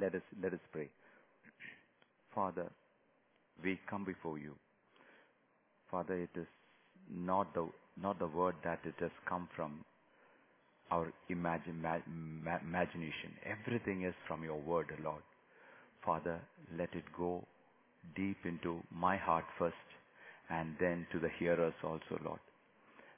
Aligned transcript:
Let 0.00 0.14
us, 0.14 0.22
let 0.42 0.52
us 0.52 0.60
pray. 0.72 0.88
Father, 2.34 2.70
we 3.62 3.78
come 3.88 4.04
before 4.04 4.38
you. 4.38 4.54
Father, 5.90 6.14
it 6.14 6.30
is 6.38 6.46
not 7.14 7.54
the, 7.54 7.68
not 8.00 8.18
the 8.18 8.26
word 8.26 8.54
that 8.64 8.80
it 8.84 8.94
has 9.00 9.10
come 9.28 9.48
from 9.56 9.84
our 10.90 11.12
imagine, 11.28 11.80
ma- 11.82 11.98
ma- 12.44 12.58
imagination. 12.62 13.32
Everything 13.44 14.04
is 14.04 14.14
from 14.28 14.44
your 14.44 14.58
word, 14.60 14.86
Lord. 15.02 15.22
Father, 16.04 16.40
let 16.78 16.94
it 16.94 17.04
go 17.16 17.44
deep 18.16 18.38
into 18.44 18.80
my 18.92 19.16
heart 19.16 19.44
first 19.58 19.74
and 20.50 20.74
then 20.80 21.06
to 21.12 21.18
the 21.18 21.30
hearers 21.38 21.74
also, 21.82 22.20
Lord. 22.24 22.40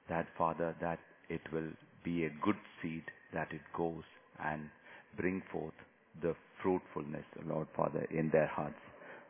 That, 0.09 0.27
Father, 0.39 0.75
that 0.81 0.99
it 1.29 1.43
will 1.53 1.71
be 2.05 2.25
a 2.25 2.31
good 2.43 2.57
seed 2.83 3.05
that 3.35 3.49
it 3.53 3.61
goes 3.77 4.05
and 4.45 4.63
bring 5.17 5.43
forth 5.53 5.75
the 6.23 6.35
fruitfulness, 6.63 7.25
Lord 7.47 7.67
Father, 7.77 8.07
in 8.11 8.31
their 8.31 8.47
hearts. 8.47 8.75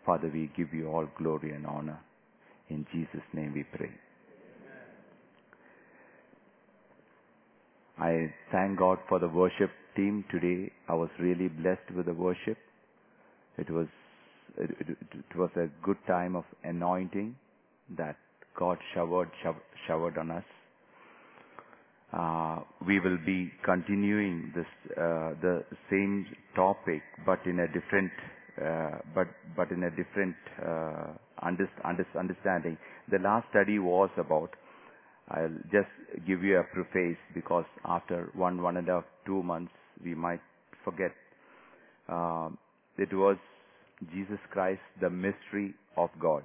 Father, 0.06 0.30
we 0.33 0.51
give 0.56 0.73
you 0.73 0.88
all 0.88 1.06
glory 1.19 1.52
and 1.52 1.66
honor. 1.66 1.98
In 2.69 2.87
Jesus' 2.92 3.27
name 3.33 3.52
we 3.55 3.65
pray. 3.65 3.91
I 7.98 8.32
thank 8.52 8.79
God 8.79 8.98
for 9.09 9.19
the 9.19 9.29
worship 9.29 9.70
team 9.96 10.24
today. 10.30 10.70
I 10.88 10.95
was 10.95 11.09
really 11.19 11.48
blessed 11.48 11.91
with 11.96 12.06
the 12.06 12.15
worship. 12.15 12.56
It 13.59 13.70
was 13.70 13.88
it, 14.57 14.70
it, 14.80 14.96
it 15.12 15.37
was 15.37 15.51
a 15.57 15.68
good 15.84 15.96
time 16.07 16.37
of 16.37 16.45
anointing 16.62 17.34
that 17.96 18.16
God 18.59 18.79
showered 18.95 19.30
show- 19.43 19.57
showered 19.87 20.16
on 20.16 20.30
us. 20.30 20.45
Uh, 22.12 22.60
we 22.86 23.00
will 23.00 23.18
be 23.26 23.50
continuing 23.64 24.50
this 24.54 24.66
uh, 24.96 25.34
the 25.42 25.62
same 25.90 26.26
topic, 26.56 27.02
but 27.26 27.38
in 27.45 27.60
a 27.60 27.66
different 27.66 28.10
uh, 28.65 28.98
but 29.15 29.26
but 29.56 29.70
in 29.70 29.82
a 29.84 29.90
different 29.90 30.34
under, 31.42 31.68
under, 31.84 32.06
understanding. 32.18 32.78
The 33.10 33.18
last 33.18 33.46
study 33.50 33.78
was 33.78 34.10
about. 34.16 34.50
I'll 35.30 35.59
just 35.70 35.92
give 36.26 36.42
you 36.42 36.59
a 36.59 36.65
preface 36.65 37.18
because 37.34 37.66
after 37.84 38.30
one 38.34 38.62
one 38.62 38.78
and 38.78 38.88
a 38.88 38.93
half 38.93 39.04
two 39.26 39.43
months 39.43 39.72
we 40.02 40.15
might 40.15 40.40
forget. 40.84 41.12
Um, 42.09 42.56
it 42.96 43.12
was 43.12 43.37
Jesus 44.15 44.38
Christ, 44.50 44.80
the 45.00 45.10
mystery 45.10 45.74
of 45.96 46.09
God. 46.18 46.43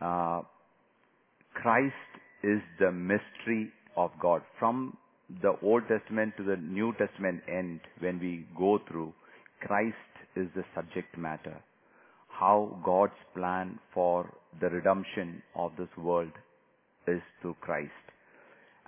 Uh, 0.00 0.42
Christ 1.54 1.94
is 2.42 2.60
the 2.78 2.90
mystery 2.90 3.72
of 3.96 4.10
God. 4.20 4.42
From 4.58 4.96
the 5.42 5.54
Old 5.62 5.82
Testament 5.88 6.34
to 6.36 6.44
the 6.44 6.56
New 6.56 6.92
Testament 6.98 7.42
end, 7.48 7.80
when 8.00 8.18
we 8.18 8.46
go 8.56 8.78
through, 8.88 9.12
Christ 9.60 9.96
is 10.36 10.48
the 10.54 10.64
subject 10.74 11.16
matter. 11.16 11.62
How 12.28 12.80
God's 12.84 13.12
plan 13.34 13.78
for 13.92 14.32
the 14.60 14.68
redemption 14.68 15.42
of 15.54 15.72
this 15.78 15.88
world 15.96 16.32
is 17.06 17.20
through 17.40 17.56
Christ. 17.60 17.90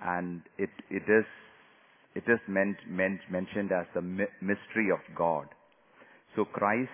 And 0.03 0.41
it, 0.57 0.69
it 0.89 1.03
is, 1.07 1.25
it 2.15 2.23
is 2.27 2.39
meant, 2.47 2.77
meant, 2.89 3.19
mentioned 3.29 3.71
as 3.71 3.85
the 3.93 4.01
mystery 4.01 4.89
of 4.91 4.99
God. 5.15 5.47
So 6.35 6.45
Christ, 6.45 6.89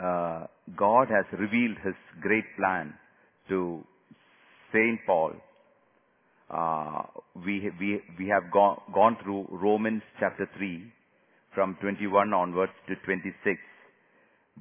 uh, 0.00 0.46
God 0.76 1.08
has 1.08 1.24
revealed 1.38 1.78
His 1.84 1.94
great 2.20 2.44
plan 2.58 2.94
to 3.48 3.84
Saint 4.72 5.00
Paul. 5.06 5.32
Uh, 6.50 7.02
we 7.46 7.70
we 7.80 8.00
we 8.18 8.28
have 8.28 8.50
gone 8.52 8.80
gone 8.94 9.16
through 9.22 9.46
Romans 9.50 10.02
chapter 10.20 10.48
three, 10.56 10.84
from 11.54 11.76
21 11.80 12.32
onwards 12.34 12.72
to 12.88 12.94
26. 13.04 13.58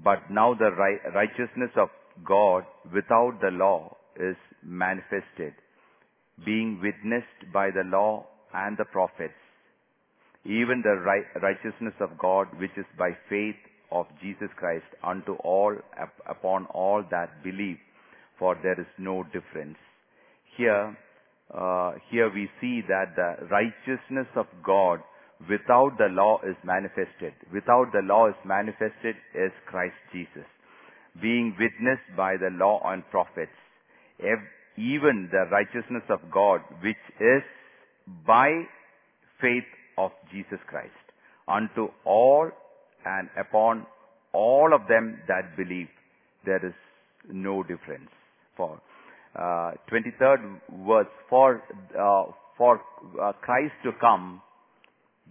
But 0.03 0.19
now 0.31 0.53
the 0.53 0.71
ri- 0.71 1.01
righteousness 1.13 1.71
of 1.75 1.89
God 2.25 2.63
without 2.93 3.39
the 3.41 3.51
law 3.51 3.97
is 4.17 4.37
manifested, 4.63 5.53
being 6.45 6.79
witnessed 6.81 7.51
by 7.53 7.71
the 7.71 7.83
law 7.85 8.25
and 8.53 8.77
the 8.77 8.85
prophets 8.85 9.33
even 10.45 10.81
the 10.83 10.95
ri- 11.05 11.41
righteousness 11.41 11.93
of 11.99 12.17
God 12.17 12.47
which 12.59 12.71
is 12.77 12.85
by 12.97 13.11
faith 13.29 13.55
of 13.91 14.05
Jesus 14.21 14.49
Christ 14.57 14.85
unto 15.03 15.33
all 15.43 15.75
up- 16.01 16.21
upon 16.27 16.65
all 16.67 17.03
that 17.11 17.43
believe 17.43 17.77
for 18.39 18.55
there 18.63 18.79
is 18.79 18.87
no 18.97 19.23
difference 19.23 19.77
here 20.57 20.97
uh, 21.53 21.91
here 22.09 22.31
we 22.33 22.49
see 22.61 22.81
that 22.87 23.15
the 23.15 23.47
righteousness 23.47 24.27
of 24.35 24.45
God 24.65 24.99
without 25.49 25.97
the 25.97 26.07
law 26.09 26.39
is 26.47 26.55
manifested. 26.63 27.33
Without 27.51 27.91
the 27.91 28.01
law 28.03 28.29
is 28.29 28.35
manifested 28.45 29.15
is 29.35 29.51
Christ 29.67 29.95
Jesus 30.13 30.47
being 31.19 31.55
witnessed 31.59 32.15
by 32.15 32.37
the 32.37 32.49
law 32.51 32.81
and 32.85 33.03
prophets. 33.09 33.51
Ev- 34.19 34.47
even 34.77 35.27
the 35.31 35.45
righteousness 35.51 36.03
of 36.09 36.19
God 36.31 36.61
which 36.81 37.03
is 37.19 37.43
by 38.25 38.63
faith 39.41 39.67
of 39.97 40.11
Jesus 40.31 40.59
Christ 40.67 40.93
unto 41.47 41.89
all 42.05 42.49
and 43.05 43.27
upon 43.37 43.85
all 44.31 44.71
of 44.73 44.87
them 44.87 45.19
that 45.27 45.57
believe 45.57 45.87
there 46.45 46.65
is 46.65 46.73
no 47.29 47.63
difference. 47.63 48.09
For 48.55 48.79
uh, 49.35 49.71
23rd 49.91 50.59
verse 50.85 51.07
for 51.29 51.63
uh, 51.97 52.31
for 52.57 52.81
uh, 53.21 53.31
Christ 53.41 53.73
to 53.83 53.91
come 53.99 54.41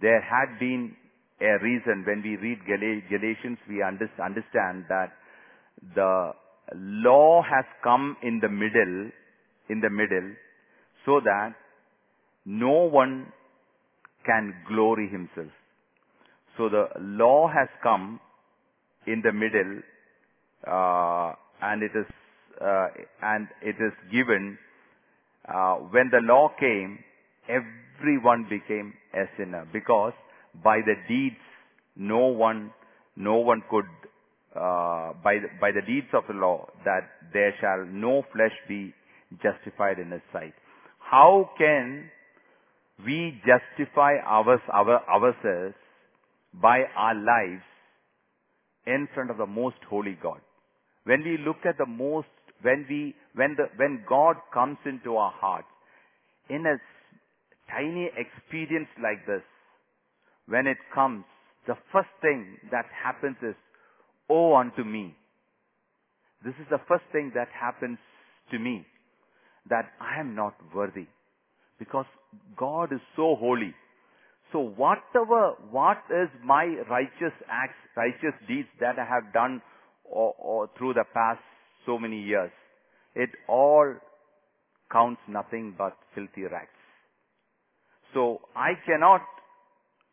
there 0.01 0.21
had 0.21 0.59
been 0.59 0.95
a 1.39 1.63
reason 1.63 2.03
when 2.05 2.21
we 2.23 2.35
read 2.37 2.59
Gal- 2.65 3.01
Galatians 3.09 3.57
we 3.69 3.81
under- 3.81 4.09
understand 4.23 4.85
that 4.89 5.13
the 5.95 6.31
law 6.75 7.41
has 7.41 7.65
come 7.83 8.17
in 8.23 8.39
the 8.41 8.49
middle 8.49 9.11
in 9.69 9.79
the 9.79 9.89
middle 9.89 10.33
so 11.05 11.19
that 11.23 11.53
no 12.45 12.89
one 12.89 13.31
can 14.25 14.53
glory 14.67 15.09
himself. 15.09 15.51
So 16.57 16.69
the 16.69 16.87
law 16.99 17.47
has 17.47 17.69
come 17.81 18.19
in 19.07 19.21
the 19.23 19.31
middle, 19.31 19.81
uh, 20.67 21.33
and 21.61 21.81
it 21.81 21.91
is 21.97 22.05
uh, 22.59 22.87
and 23.21 23.47
it 23.61 23.75
is 23.79 23.93
given. 24.11 24.57
Uh, 25.47 25.75
when 25.75 26.09
the 26.11 26.19
law 26.21 26.49
came, 26.59 26.99
everyone 27.47 28.47
became 28.49 28.93
a 29.13 29.25
sinner 29.37 29.67
because 29.71 30.13
by 30.63 30.79
the 30.85 30.95
deeds, 31.07 31.35
no 31.95 32.27
one, 32.27 32.71
no 33.15 33.35
one 33.37 33.63
could. 33.69 33.85
Uh, 34.53 35.13
by 35.23 35.35
the, 35.35 35.47
by 35.61 35.71
the 35.71 35.81
deeds 35.87 36.07
of 36.13 36.23
the 36.27 36.33
law, 36.33 36.67
that 36.83 37.07
there 37.31 37.53
shall 37.61 37.85
no 37.85 38.21
flesh 38.33 38.51
be 38.67 38.93
justified 39.41 39.97
in 39.97 40.11
His 40.11 40.21
sight. 40.33 40.53
How 40.99 41.49
can 41.57 42.09
we 43.05 43.41
justify 43.45 44.17
ours, 44.25 44.59
our, 44.71 45.01
ourselves 45.09 45.75
by 46.53 46.81
our 46.95 47.15
lives 47.15 47.63
in 48.85 49.07
front 49.13 49.29
of 49.31 49.37
the 49.37 49.45
most 49.45 49.77
holy 49.89 50.17
God. 50.21 50.41
When 51.03 51.23
we 51.23 51.37
look 51.37 51.65
at 51.65 51.77
the 51.77 51.85
most, 51.85 52.27
when 52.61 52.85
we, 52.89 53.15
when 53.35 53.55
the, 53.57 53.65
when 53.77 54.03
God 54.07 54.35
comes 54.53 54.77
into 54.85 55.15
our 55.17 55.31
hearts, 55.31 55.67
in 56.49 56.65
a 56.65 56.77
tiny 57.71 58.09
experience 58.17 58.89
like 59.01 59.25
this, 59.25 59.43
when 60.47 60.67
it 60.67 60.77
comes, 60.93 61.23
the 61.67 61.75
first 61.91 62.09
thing 62.21 62.57
that 62.71 62.85
happens 63.03 63.37
is, 63.41 63.55
Oh 64.29 64.55
unto 64.55 64.83
me. 64.85 65.13
This 66.43 66.53
is 66.59 66.67
the 66.69 66.79
first 66.87 67.03
thing 67.11 67.31
that 67.35 67.49
happens 67.49 67.97
to 68.51 68.57
me, 68.57 68.85
that 69.69 69.91
I 69.99 70.19
am 70.19 70.35
not 70.35 70.55
worthy 70.73 71.07
because 71.77 72.05
God 72.57 72.93
is 72.93 73.01
so 73.15 73.35
holy. 73.35 73.73
So 74.51 74.59
whatever, 74.59 75.53
what 75.69 75.97
is 76.09 76.29
my 76.43 76.65
righteous 76.89 77.33
acts, 77.49 77.75
righteous 77.97 78.37
deeds 78.47 78.67
that 78.79 78.99
I 78.99 79.05
have 79.05 79.33
done 79.33 79.61
or, 80.03 80.33
or 80.37 80.69
through 80.77 80.93
the 80.93 81.05
past 81.13 81.41
so 81.85 81.97
many 81.97 82.21
years, 82.21 82.51
it 83.15 83.29
all 83.47 83.93
counts 84.91 85.21
nothing 85.27 85.73
but 85.77 85.97
filthy 86.13 86.43
rags. 86.43 86.69
So 88.13 88.41
I 88.55 88.73
cannot, 88.85 89.21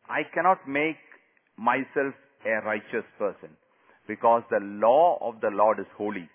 I 0.07 0.21
cannot 0.33 0.67
make 0.67 0.97
myself 1.57 2.13
a 2.45 2.65
righteous 2.65 3.05
person 3.17 3.49
because 4.07 4.43
the 4.49 4.59
law 4.61 5.17
of 5.21 5.41
the 5.41 5.49
Lord 5.51 5.79
is 5.79 5.85
holy. 5.97 6.29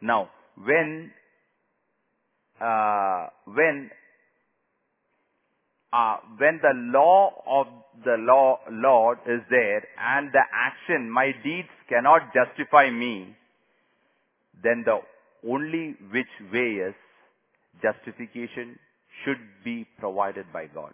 Now, 0.00 0.30
when 0.56 1.10
uh, 2.60 3.26
when 3.46 3.90
uh, 5.92 6.16
when 6.38 6.60
the 6.62 6.72
law 6.74 7.32
of 7.46 7.66
the 8.04 8.16
law 8.18 8.58
Lord 8.70 9.18
is 9.26 9.40
there 9.50 9.82
and 9.98 10.30
the 10.32 10.42
action, 10.52 11.10
my 11.10 11.32
deeds 11.44 11.68
cannot 11.88 12.32
justify 12.32 12.90
me, 12.90 13.36
then 14.62 14.84
the 14.84 14.98
only 15.48 15.96
which 16.12 16.32
way 16.52 16.80
is 16.88 16.94
justification 17.82 18.78
should 19.24 19.40
be 19.64 19.86
provided 19.98 20.46
by 20.52 20.66
God. 20.66 20.92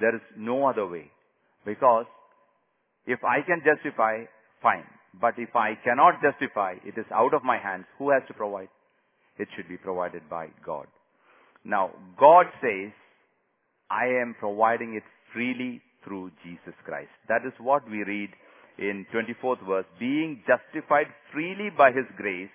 There 0.00 0.14
is 0.14 0.22
no 0.36 0.66
other 0.66 0.86
way. 0.86 1.10
Because 1.64 2.06
if 3.06 3.20
I 3.24 3.42
can 3.46 3.62
justify, 3.64 4.24
fine. 4.62 4.84
But 5.20 5.34
if 5.38 5.54
I 5.54 5.74
cannot 5.84 6.22
justify, 6.22 6.74
it 6.84 6.98
is 6.98 7.06
out 7.12 7.34
of 7.34 7.42
my 7.42 7.58
hands. 7.58 7.84
Who 7.98 8.10
has 8.10 8.22
to 8.28 8.34
provide? 8.34 8.68
It 9.38 9.48
should 9.56 9.68
be 9.68 9.76
provided 9.76 10.22
by 10.30 10.48
God. 10.64 10.86
Now, 11.64 11.90
God 12.18 12.46
says, 12.60 12.92
I 13.90 14.06
am 14.06 14.34
providing 14.38 14.94
it 14.94 15.02
freely 15.32 15.80
through 16.04 16.30
Jesus 16.44 16.74
Christ. 16.84 17.10
That 17.28 17.42
is 17.46 17.52
what 17.58 17.88
we 17.90 18.02
read 18.04 18.30
in 18.78 19.06
24th 19.12 19.66
verse. 19.66 19.86
Being 19.98 20.42
justified 20.46 21.06
freely 21.32 21.70
by 21.76 21.92
His 21.92 22.06
grace 22.16 22.50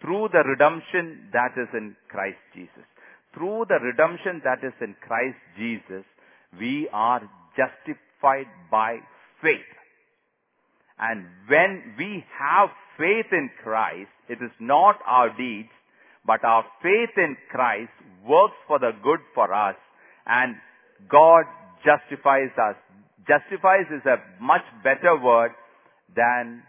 through 0.00 0.28
the 0.32 0.42
redemption 0.44 1.28
that 1.32 1.52
is 1.56 1.68
in 1.74 1.96
Christ 2.08 2.38
Jesus. 2.54 2.86
Through 3.34 3.66
the 3.68 3.78
redemption 3.80 4.40
that 4.44 4.64
is 4.64 4.72
in 4.80 4.94
Christ 5.06 5.38
Jesus, 5.58 6.04
we 6.58 6.88
are 6.92 7.22
justified 7.56 8.46
by 8.70 8.98
faith. 9.42 9.72
And 10.98 11.26
when 11.48 11.94
we 11.98 12.24
have 12.38 12.70
faith 12.96 13.26
in 13.32 13.50
Christ, 13.62 14.08
it 14.28 14.38
is 14.42 14.52
not 14.58 14.98
our 15.06 15.28
deeds, 15.36 15.68
but 16.24 16.42
our 16.44 16.64
faith 16.82 17.16
in 17.16 17.36
Christ 17.50 17.92
works 18.26 18.56
for 18.66 18.78
the 18.78 18.92
good 19.02 19.20
for 19.34 19.52
us 19.52 19.76
and 20.26 20.56
God 21.08 21.44
justifies 21.84 22.50
us. 22.58 22.76
Justifies 23.28 23.86
is 23.90 24.04
a 24.06 24.16
much 24.42 24.62
better 24.84 25.18
word 25.20 25.52
than 26.14 26.62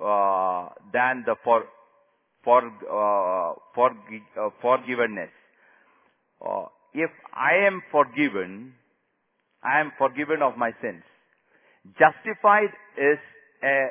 uh, 0.00 0.68
than 0.92 1.24
the 1.26 1.34
for 1.42 1.64
for 2.44 2.62
uh, 2.66 3.54
for 3.74 3.90
uh, 3.90 4.50
forgiveness. 4.60 5.30
Uh, 6.44 6.66
if 6.94 7.10
I 7.34 7.66
am 7.66 7.82
forgiven, 7.90 8.74
I 9.62 9.80
am 9.80 9.92
forgiven 9.98 10.42
of 10.42 10.56
my 10.56 10.70
sins. 10.82 11.02
Justified 11.98 12.70
is 12.96 13.18
a 13.64 13.88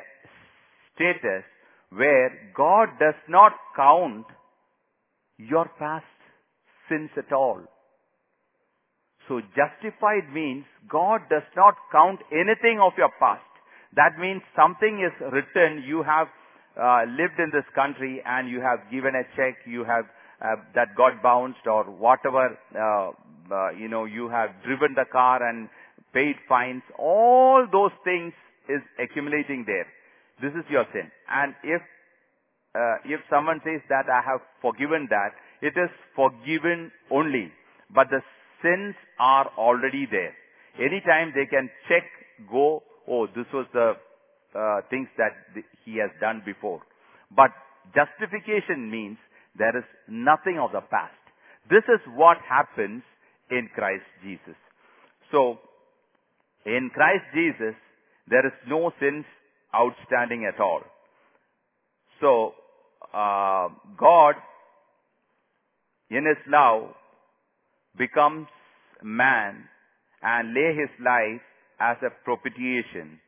status 0.94 1.44
where 1.90 2.30
God 2.56 2.88
does 2.98 3.14
not 3.28 3.52
count 3.76 4.26
your 5.36 5.70
past 5.78 6.04
sins 6.88 7.10
at 7.16 7.32
all. 7.32 7.60
So 9.28 9.40
justified 9.54 10.32
means 10.32 10.64
God 10.88 11.20
does 11.28 11.46
not 11.54 11.74
count 11.92 12.20
anything 12.32 12.80
of 12.80 12.92
your 12.96 13.10
past. 13.20 13.44
That 13.94 14.18
means 14.18 14.42
something 14.56 15.04
is 15.04 15.12
written, 15.32 15.84
you 15.86 16.02
have 16.02 16.28
uh, 16.80 17.04
lived 17.08 17.38
in 17.38 17.50
this 17.52 17.64
country 17.74 18.22
and 18.24 18.48
you 18.48 18.60
have 18.60 18.90
given 18.90 19.14
a 19.14 19.24
check, 19.36 19.56
you 19.66 19.84
have 19.84 20.04
uh, 20.40 20.56
that 20.74 20.94
got 20.96 21.22
bounced 21.22 21.66
or 21.66 21.84
whatever, 21.84 22.56
uh, 22.74 23.10
uh, 23.52 23.70
you 23.70 23.88
know, 23.88 24.04
you 24.04 24.28
have 24.28 24.50
driven 24.64 24.94
the 24.94 25.04
car 25.10 25.42
and 25.42 25.68
paid 26.14 26.36
fines. 26.48 26.82
All 26.98 27.66
those 27.70 27.90
things 28.04 28.32
is 28.68 28.80
accumulating 29.02 29.64
there. 29.66 29.86
This 30.40 30.52
is 30.56 30.64
your 30.70 30.84
sin. 30.92 31.10
And 31.28 31.54
if 31.64 31.82
uh, 32.74 32.96
if 33.04 33.20
someone 33.28 33.60
says 33.64 33.80
that 33.88 34.06
I 34.06 34.20
have 34.22 34.40
forgiven 34.62 35.08
that, 35.10 35.32
it 35.62 35.74
is 35.74 35.90
forgiven 36.14 36.92
only. 37.10 37.50
But 37.92 38.08
the 38.10 38.20
sins 38.62 38.94
are 39.18 39.50
already 39.56 40.06
there. 40.10 40.34
Anytime 40.78 41.32
they 41.34 41.46
can 41.46 41.70
check, 41.88 42.04
go, 42.50 42.82
oh, 43.08 43.26
this 43.26 43.46
was 43.52 43.66
the 43.72 43.94
uh, 44.54 44.80
things 44.90 45.08
that 45.16 45.32
th- 45.54 45.66
he 45.84 45.98
has 45.98 46.10
done 46.20 46.42
before. 46.44 46.80
But 47.34 47.50
justification 47.94 48.90
means 48.90 49.18
there 49.56 49.76
is 49.76 49.84
nothing 50.08 50.58
of 50.58 50.72
the 50.72 50.80
past. 50.80 51.14
This 51.68 51.84
is 51.88 52.00
what 52.14 52.38
happens 52.48 53.02
in 53.50 53.68
Christ 53.74 54.04
Jesus. 54.22 54.56
So, 55.32 55.58
in 56.64 56.90
Christ 56.94 57.24
Jesus, 57.34 57.74
there 58.28 58.46
is 58.46 58.52
no 58.68 58.92
sins 59.00 59.24
outstanding 59.74 60.50
at 60.52 60.60
all. 60.60 60.82
So, 62.20 62.54
uh, 63.12 63.68
God, 63.98 64.34
in 66.10 66.24
His 66.26 66.38
love, 66.48 66.94
becomes 67.96 68.46
man 69.02 69.64
and 70.22 70.54
lay 70.54 70.74
His 70.74 70.90
life 71.04 71.42
as 71.80 71.96
a 72.02 72.10
propitiation. 72.24 73.20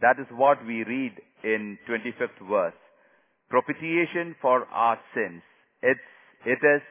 That 0.00 0.18
is 0.18 0.26
what 0.32 0.64
we 0.66 0.84
read 0.84 1.12
in 1.44 1.78
25th 1.88 2.48
verse. 2.48 2.74
Propitiation 3.48 4.34
for 4.40 4.64
our 4.66 4.98
sins. 5.14 5.42
It's, 5.82 6.00
it 6.46 6.58
is, 6.62 6.82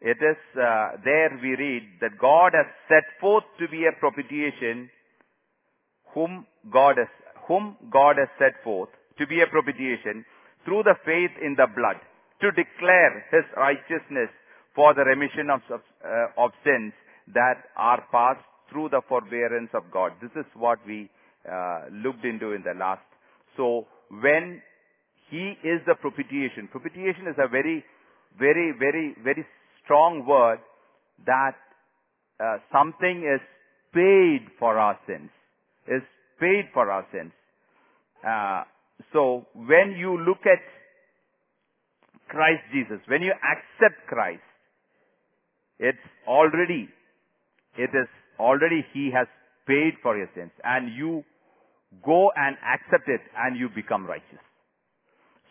it 0.00 0.18
is, 0.20 0.36
uh, 0.54 0.98
there 1.04 1.38
we 1.42 1.54
read 1.56 1.82
that 2.00 2.18
God 2.20 2.52
has 2.54 2.66
set 2.88 3.04
forth 3.20 3.44
to 3.60 3.68
be 3.68 3.86
a 3.86 3.98
propitiation 3.98 4.90
whom 6.14 6.46
God 6.72 6.96
has, 6.98 7.08
whom 7.46 7.76
God 7.90 8.16
has 8.18 8.28
set 8.38 8.62
forth 8.62 8.90
to 9.18 9.26
be 9.26 9.40
a 9.40 9.50
propitiation 9.50 10.24
through 10.64 10.82
the 10.84 10.94
faith 11.04 11.32
in 11.42 11.54
the 11.56 11.66
blood 11.66 11.96
to 12.40 12.50
declare 12.52 13.24
his 13.30 13.44
righteousness 13.56 14.30
for 14.74 14.94
the 14.94 15.02
remission 15.02 15.50
of, 15.50 15.60
of, 15.70 15.80
uh, 16.04 16.44
of 16.44 16.50
sins 16.64 16.92
that 17.34 17.64
are 17.76 18.02
passed 18.10 18.44
through 18.70 18.88
the 18.90 19.02
forbearance 19.08 19.70
of 19.74 19.82
God. 19.92 20.12
This 20.20 20.30
is 20.36 20.46
what 20.54 20.78
we 20.86 21.10
uh, 21.50 21.86
looked 21.92 22.24
into 22.24 22.52
in 22.52 22.62
the 22.62 22.74
last. 22.78 23.02
So 23.56 23.86
when 24.10 24.62
he 25.30 25.54
is 25.64 25.80
the 25.86 25.94
propitiation, 25.94 26.68
propitiation 26.70 27.26
is 27.28 27.36
a 27.38 27.48
very, 27.48 27.84
very, 28.38 28.72
very, 28.78 29.14
very 29.22 29.44
strong 29.84 30.24
word 30.26 30.58
that 31.26 31.56
uh, 32.40 32.58
something 32.72 33.24
is 33.24 33.40
paid 33.92 34.46
for 34.58 34.78
our 34.78 34.98
sins, 35.06 35.30
is 35.86 36.02
paid 36.40 36.64
for 36.72 36.90
our 36.90 37.06
sins. 37.12 37.32
Uh, 38.26 38.64
so 39.12 39.46
when 39.54 39.96
you 39.98 40.18
look 40.24 40.44
at 40.44 40.62
Christ 42.28 42.62
Jesus, 42.72 43.00
when 43.08 43.22
you 43.22 43.32
accept 43.32 44.06
Christ, 44.06 44.42
it's 45.78 45.98
already, 46.26 46.88
it 47.76 47.90
is 47.94 48.08
already 48.38 48.84
He 48.92 49.10
has 49.14 49.26
paid 49.66 49.94
for 50.02 50.16
your 50.16 50.28
sins 50.34 50.50
and 50.64 50.94
you 50.94 51.24
go 52.04 52.30
and 52.36 52.56
accept 52.62 53.08
it 53.08 53.20
and 53.36 53.58
you 53.58 53.68
become 53.74 54.06
righteous. 54.06 54.42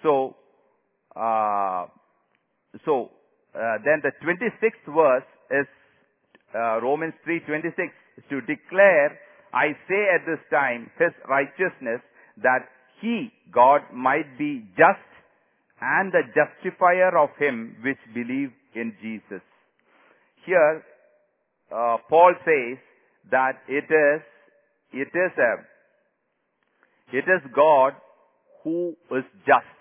So, 0.04 0.36
uh, 1.16 1.88
so, 2.86 3.10
uh, 3.56 3.78
then 3.84 4.02
the 4.04 4.12
26th 4.24 4.94
verse 4.94 5.28
is 5.52 5.68
uh, 6.54 6.80
Romans 6.82 7.14
3:26 7.28 7.74
to 8.30 8.42
declare, 8.42 9.20
I 9.54 9.74
say 9.88 10.02
at 10.14 10.26
this 10.26 10.40
time, 10.52 10.92
His 11.00 11.12
righteousness 11.28 12.02
that 12.44 12.68
He, 13.02 13.32
God, 13.52 13.82
might 13.94 14.38
be 14.38 14.66
just 14.78 15.08
and 15.82 16.12
the 16.12 16.24
justifier 16.34 17.18
of 17.18 17.30
him 17.38 17.76
which 17.84 18.00
believe 18.14 18.52
in 18.74 18.94
Jesus. 19.02 19.44
Here, 20.48 20.82
uh, 21.76 21.98
Paul 22.10 22.34
says 22.46 22.78
that 23.32 23.60
it 23.68 23.84
is, 23.84 24.22
it 24.94 25.10
is 25.14 25.32
a, 25.38 27.18
it 27.18 27.26
is 27.28 27.52
God 27.54 27.92
who 28.64 28.96
is 29.12 29.26
just 29.46 29.78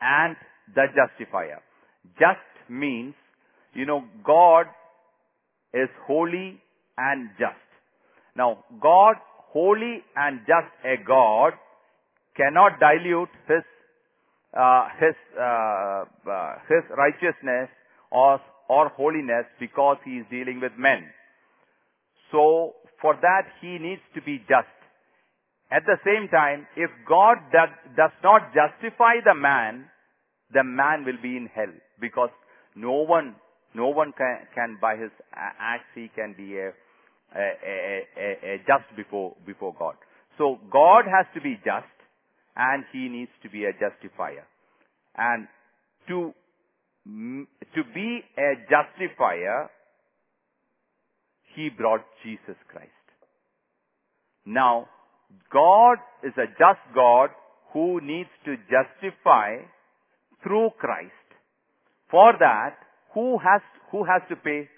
and 0.00 0.34
the 0.74 0.86
justifier. 0.98 1.60
Just 2.18 2.42
means, 2.68 3.14
you 3.72 3.86
know, 3.86 4.02
God 4.26 4.66
is 5.72 5.88
holy 6.08 6.60
and 6.96 7.30
just. 7.38 7.54
Now, 8.34 8.64
God, 8.82 9.14
holy 9.52 10.02
and 10.16 10.40
just 10.40 10.74
a 10.84 10.96
God, 11.06 11.52
cannot 12.36 12.80
dilute 12.80 13.28
his 13.46 13.62
uh, 14.58 14.88
his 14.98 15.14
uh, 15.38 16.04
uh, 16.28 16.54
his 16.68 16.82
righteousness 16.96 17.68
or 18.10 18.40
or 18.68 18.88
holiness 18.90 19.46
because 19.58 19.96
he 20.04 20.18
is 20.18 20.26
dealing 20.30 20.60
with 20.60 20.72
men. 20.78 21.04
So 22.30 22.74
for 23.00 23.14
that 23.20 23.42
he 23.60 23.78
needs 23.78 24.02
to 24.14 24.22
be 24.22 24.38
just. 24.48 24.68
At 25.70 25.84
the 25.84 25.96
same 26.04 26.28
time, 26.28 26.66
if 26.76 26.90
God 27.06 27.36
does, 27.52 27.68
does 27.96 28.12
not 28.22 28.52
justify 28.54 29.20
the 29.24 29.34
man, 29.34 29.84
the 30.52 30.64
man 30.64 31.04
will 31.04 31.20
be 31.22 31.36
in 31.36 31.48
hell 31.54 31.72
because 32.00 32.30
no 32.74 33.04
one 33.04 33.36
no 33.74 33.88
one 33.88 34.12
can, 34.16 34.38
can 34.54 34.78
by 34.80 34.96
his 34.96 35.10
acts 35.34 35.92
he 35.94 36.10
can 36.16 36.34
be 36.36 36.56
a, 36.56 36.72
a, 37.36 37.46
a, 37.66 38.06
a, 38.16 38.54
a 38.54 38.58
just 38.66 38.88
before 38.96 39.36
before 39.46 39.74
God. 39.78 39.94
So 40.38 40.58
God 40.72 41.04
has 41.04 41.26
to 41.34 41.40
be 41.40 41.56
just 41.56 41.92
and 42.56 42.84
he 42.92 43.08
needs 43.08 43.30
to 43.42 43.50
be 43.50 43.64
a 43.64 43.72
justifier. 43.72 44.46
And 45.16 45.46
to, 46.08 46.34
to 47.08 47.82
be 47.94 48.20
a 48.36 48.54
justifier, 48.68 49.70
he 51.54 51.70
brought 51.70 52.04
Jesus 52.22 52.56
Christ. 52.70 52.90
Now, 54.44 54.88
God 55.52 55.98
is 56.22 56.32
a 56.36 56.46
just 56.46 56.80
God 56.94 57.30
who 57.72 58.00
needs 58.02 58.30
to 58.44 58.56
justify 58.68 59.56
through 60.42 60.70
Christ. 60.78 61.12
For 62.10 62.32
that, 62.38 62.76
who 63.14 63.38
has, 63.38 63.60
who 63.90 64.04
has 64.04 64.22
to 64.28 64.36
pay? 64.36 64.68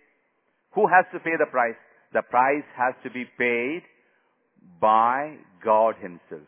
Who 0.75 0.87
has 0.87 1.05
to 1.13 1.19
pay 1.21 1.37
the 1.39 1.47
price? 1.51 1.79
The 2.13 2.23
price 2.23 2.65
has 2.77 2.95
to 3.05 3.11
be 3.11 3.25
paid 3.39 3.83
by 4.81 5.37
God 5.65 5.95
Himself. 6.01 6.47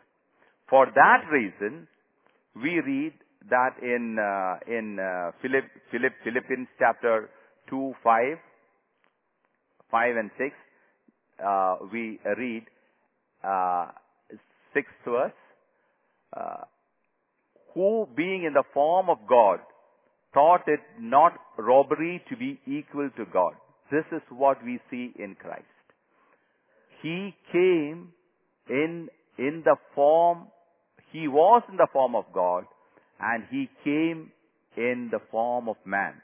For 0.68 0.86
that 0.86 1.24
reason, 1.30 1.86
we 2.56 2.80
read 2.80 3.12
that 3.50 3.75
in 3.82 4.18
uh, 4.18 4.58
in 4.66 4.99
uh, 4.99 5.32
chapter 6.78 7.30
2, 7.70 7.94
5, 8.02 8.38
5 9.90 10.16
and 10.16 10.30
6, 10.38 10.50
uh, 11.44 11.76
we 11.92 12.18
read 12.38 12.64
uh, 13.44 13.87
sixth 14.75 14.92
verse, 15.04 15.32
uh, 16.37 16.64
who 17.75 18.06
being 18.16 18.44
in 18.44 18.52
the 18.52 18.64
form 18.72 19.08
of 19.08 19.18
God 19.28 19.58
thought 20.34 20.62
it 20.66 20.80
not 21.00 21.32
robbery 21.58 22.22
to 22.28 22.37
be 22.37 22.61
equal 22.66 23.11
to 23.16 23.25
God. 23.32 23.54
This 23.90 24.04
is 24.12 24.22
what 24.30 24.62
we 24.64 24.80
see 24.90 25.12
in 25.18 25.34
Christ. 25.34 25.64
He 27.02 27.34
came 27.50 28.12
in, 28.68 29.08
in 29.38 29.62
the 29.64 29.76
form, 29.94 30.46
he 31.11 31.28
was 31.28 31.62
in 31.68 31.76
the 31.76 31.88
form 31.92 32.14
of 32.14 32.25
God 32.32 32.64
and 33.21 33.45
he 33.50 33.69
came 33.85 34.31
in 34.76 35.09
the 35.11 35.21
form 35.31 35.69
of 35.69 35.76
man. 35.85 36.14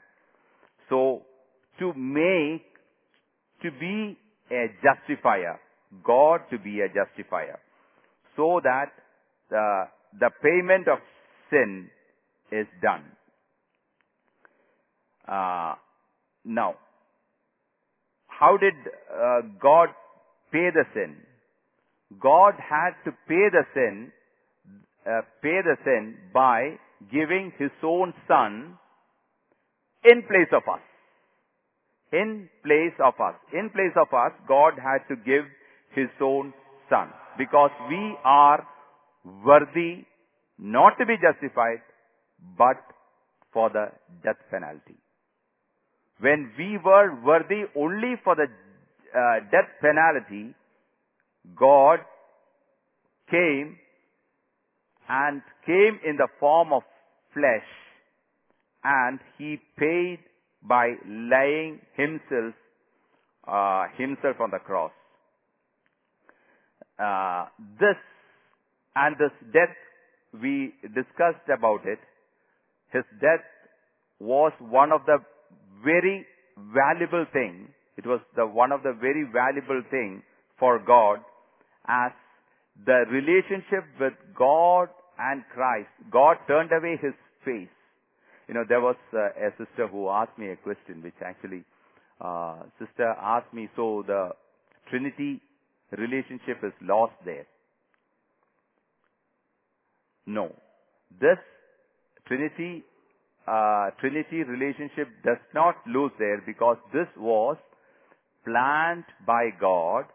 So, 0.89 1.21
to 1.79 1.93
make, 1.93 2.65
to 3.61 3.71
be 3.79 4.17
a 4.51 4.65
justifier, 4.83 5.59
God 6.03 6.41
to 6.51 6.57
be 6.57 6.81
a 6.81 6.87
justifier, 6.87 7.59
so 8.35 8.59
that 8.63 8.91
the, 9.49 9.83
the 10.19 10.29
payment 10.41 10.87
of 10.87 10.99
sin 11.49 11.89
is 12.51 12.67
done. 12.81 13.03
Uh, 15.27 15.75
now, 16.43 16.75
how 18.27 18.57
did 18.57 18.73
uh, 19.13 19.41
God 19.61 19.89
pay 20.51 20.69
the 20.73 20.85
sin? 20.93 21.17
God 22.19 22.53
had 22.57 22.91
to 23.05 23.11
pay 23.27 23.49
the 23.51 23.63
sin, 23.73 24.11
uh, 25.05 25.21
pay 25.41 25.61
the 25.63 25.75
sin 25.83 26.15
by 26.33 26.77
giving 27.11 27.51
His 27.57 27.71
own 27.83 28.13
Son 28.27 28.77
in 30.03 30.21
place 30.23 30.51
of 30.51 30.63
us. 30.71 30.81
In 32.11 32.49
place 32.63 32.97
of 33.03 33.13
us. 33.19 33.35
In 33.53 33.69
place 33.69 33.95
of 33.95 34.07
us, 34.13 34.31
God 34.47 34.73
had 34.77 35.07
to 35.09 35.15
give 35.15 35.45
His 35.93 36.09
own 36.21 36.53
Son. 36.89 37.09
Because 37.37 37.71
we 37.89 38.15
are 38.23 38.65
worthy 39.45 40.05
not 40.57 40.97
to 40.99 41.05
be 41.05 41.15
justified, 41.15 41.81
but 42.57 42.77
for 43.53 43.69
the 43.69 43.87
death 44.23 44.37
penalty. 44.51 44.97
When 46.19 46.51
we 46.57 46.77
were 46.83 47.15
worthy 47.23 47.63
only 47.75 48.15
for 48.23 48.35
the 48.35 48.43
uh, 48.43 49.39
death 49.51 49.69
penalty, 49.81 50.53
God 51.55 51.99
came 53.31 53.77
and 55.09 55.41
came 55.65 55.99
in 56.05 56.15
the 56.17 56.27
form 56.39 56.71
of 56.71 56.83
flesh 57.33 57.67
and 58.83 59.19
he 59.37 59.57
paid 59.77 60.19
by 60.63 60.93
laying 61.05 61.79
himself 61.95 62.53
uh, 63.47 63.85
himself 63.97 64.35
on 64.39 64.51
the 64.51 64.59
cross. 64.59 64.91
Uh, 66.99 67.45
this 67.79 67.97
and 68.95 69.15
this 69.17 69.31
death 69.51 69.75
we 70.41 70.73
discussed 70.83 71.49
about 71.51 71.81
it. 71.85 71.99
His 72.93 73.03
death 73.19 73.45
was 74.19 74.51
one 74.59 74.91
of 74.91 75.01
the 75.05 75.17
very 75.83 76.25
valuable 76.57 77.25
thing. 77.33 77.69
It 77.97 78.05
was 78.05 78.19
the 78.35 78.45
one 78.45 78.71
of 78.71 78.83
the 78.83 78.93
very 78.93 79.25
valuable 79.31 79.81
thing 79.89 80.21
for 80.59 80.79
God 80.79 81.19
as 81.87 82.11
the 82.85 83.05
relationship 83.09 83.85
with 83.99 84.13
God 84.37 84.89
and 85.19 85.43
Christ. 85.53 85.89
God 86.11 86.37
turned 86.47 86.71
away 86.71 86.97
his 87.01 87.13
face. 87.43 87.69
You 88.47 88.55
know, 88.55 88.63
there 88.67 88.81
was 88.81 88.95
uh, 89.13 89.29
a 89.37 89.51
sister 89.57 89.87
who 89.87 90.09
asked 90.09 90.37
me 90.37 90.49
a 90.49 90.55
question, 90.55 91.03
which 91.03 91.13
actually, 91.23 91.63
uh, 92.19 92.63
sister 92.79 93.13
asked 93.21 93.53
me, 93.53 93.69
so 93.75 94.03
the 94.07 94.29
Trinity 94.89 95.41
relationship 95.91 96.63
is 96.63 96.73
lost 96.81 97.13
there. 97.25 97.45
No. 100.25 100.55
This 101.19 101.37
Trinity, 102.27 102.83
uh, 103.47 103.89
Trinity 103.99 104.43
relationship 104.43 105.09
does 105.23 105.41
not 105.53 105.75
lose 105.87 106.11
there 106.19 106.41
because 106.45 106.77
this 106.93 107.07
was 107.17 107.57
planned 108.45 109.05
by 109.25 109.49
God, 109.59 110.05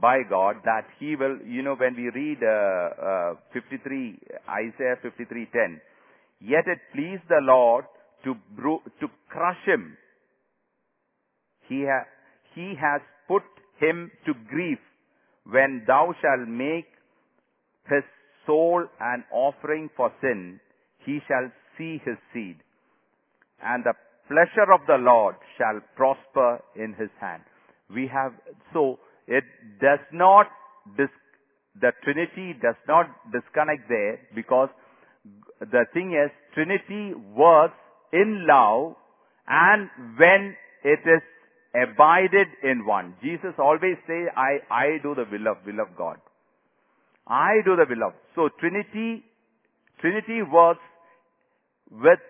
by 0.00 0.22
God 0.28 0.56
that 0.64 0.86
He 0.98 1.16
will, 1.16 1.38
you 1.44 1.62
know, 1.62 1.74
when 1.74 1.96
we 1.96 2.10
read 2.10 2.38
uh, 2.42 3.32
uh, 3.32 3.34
53, 3.52 4.18
Isaiah 4.48 4.96
53:10, 5.04 5.80
yet 6.40 6.64
it 6.66 6.78
pleased 6.92 7.22
the 7.28 7.40
Lord 7.42 7.84
to 8.24 8.34
to 9.00 9.08
crush 9.28 9.64
him. 9.64 9.96
He 11.68 11.84
ha- 11.84 12.08
He 12.54 12.74
has 12.80 13.00
put 13.28 13.42
him 13.80 14.10
to 14.26 14.34
grief 14.48 14.78
when 15.50 15.84
thou 15.86 16.12
shalt 16.20 16.48
make 16.48 16.86
his 17.88 18.02
soul 18.46 18.84
an 19.00 19.24
offering 19.32 19.90
for 19.96 20.12
sin, 20.20 20.60
he 21.04 21.20
shall 21.28 21.50
see 21.78 22.00
his 22.04 22.16
seed. 22.32 22.56
And 23.62 23.84
the 23.84 23.94
pleasure 24.28 24.72
of 24.72 24.80
the 24.86 24.98
Lord 24.98 25.36
shall 25.56 25.80
prosper 25.94 26.60
in 26.74 26.94
his 26.94 27.10
hand. 27.20 27.42
We 27.94 28.08
have, 28.12 28.32
so 28.72 28.98
it 29.26 29.44
does 29.80 30.00
not, 30.12 30.46
the 30.96 31.92
Trinity 32.04 32.54
does 32.60 32.76
not 32.88 33.06
disconnect 33.32 33.88
there 33.88 34.20
because 34.34 34.68
the 35.60 35.84
thing 35.92 36.12
is, 36.12 36.30
Trinity 36.54 37.14
works 37.34 37.74
in 38.12 38.46
love 38.46 38.94
and 39.48 39.88
when 40.16 40.54
it 40.84 41.00
is 41.04 41.22
abided 41.74 42.48
in 42.62 42.86
one. 42.86 43.14
Jesus 43.22 43.54
always 43.58 43.96
say, 44.06 44.26
I, 44.36 44.58
I 44.70 44.86
do 45.02 45.14
the 45.14 45.24
will 45.30 45.48
of, 45.48 45.58
will 45.66 45.80
of 45.80 45.96
God. 45.96 46.16
I 47.26 47.60
do 47.64 47.76
the 47.76 47.86
will 47.88 48.06
of. 48.06 48.14
So 48.34 48.48
Trinity, 48.60 49.24
Trinity 50.00 50.42
works 50.42 50.80
with 51.90 52.20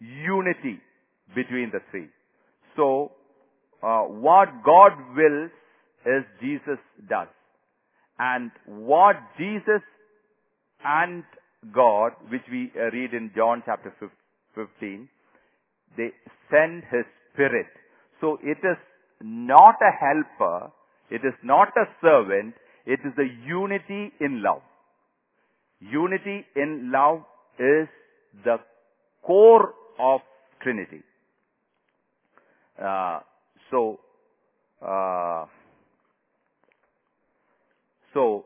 unity 0.00 0.80
between 1.34 1.70
the 1.72 1.80
three. 1.90 2.08
So, 2.76 3.12
uh, 3.82 4.02
what 4.02 4.48
God 4.64 4.92
wills 5.16 5.50
is 6.06 6.24
Jesus 6.40 6.78
does. 7.08 7.28
And 8.18 8.50
what 8.66 9.16
Jesus 9.38 9.82
and 10.84 11.24
God, 11.74 12.12
which 12.30 12.42
we 12.50 12.70
uh, 12.76 12.90
read 12.92 13.14
in 13.14 13.30
John 13.34 13.62
chapter 13.64 13.92
15, 14.54 15.08
they 15.96 16.10
send 16.50 16.82
His 16.90 17.04
Spirit. 17.32 17.66
So 18.20 18.38
it 18.42 18.58
is 18.58 18.76
not 19.22 19.76
a 19.80 19.92
helper, 19.98 20.70
it 21.10 21.22
is 21.24 21.34
not 21.42 21.68
a 21.76 21.86
servant, 22.00 22.54
it 22.86 23.00
is 23.04 23.12
the 23.16 23.28
unity 23.46 24.12
in 24.20 24.42
love. 24.42 24.62
Unity 25.80 26.44
in 26.54 26.90
love 26.92 27.20
is 27.58 27.88
the 28.44 28.56
core 29.22 29.74
of 29.98 30.20
Trinity. 30.62 31.02
Uh, 32.82 33.20
so, 33.70 34.00
uh, 34.84 35.46
so 38.14 38.44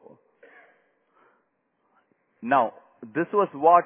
now 2.42 2.72
this 3.14 3.26
was 3.32 3.48
what 3.52 3.84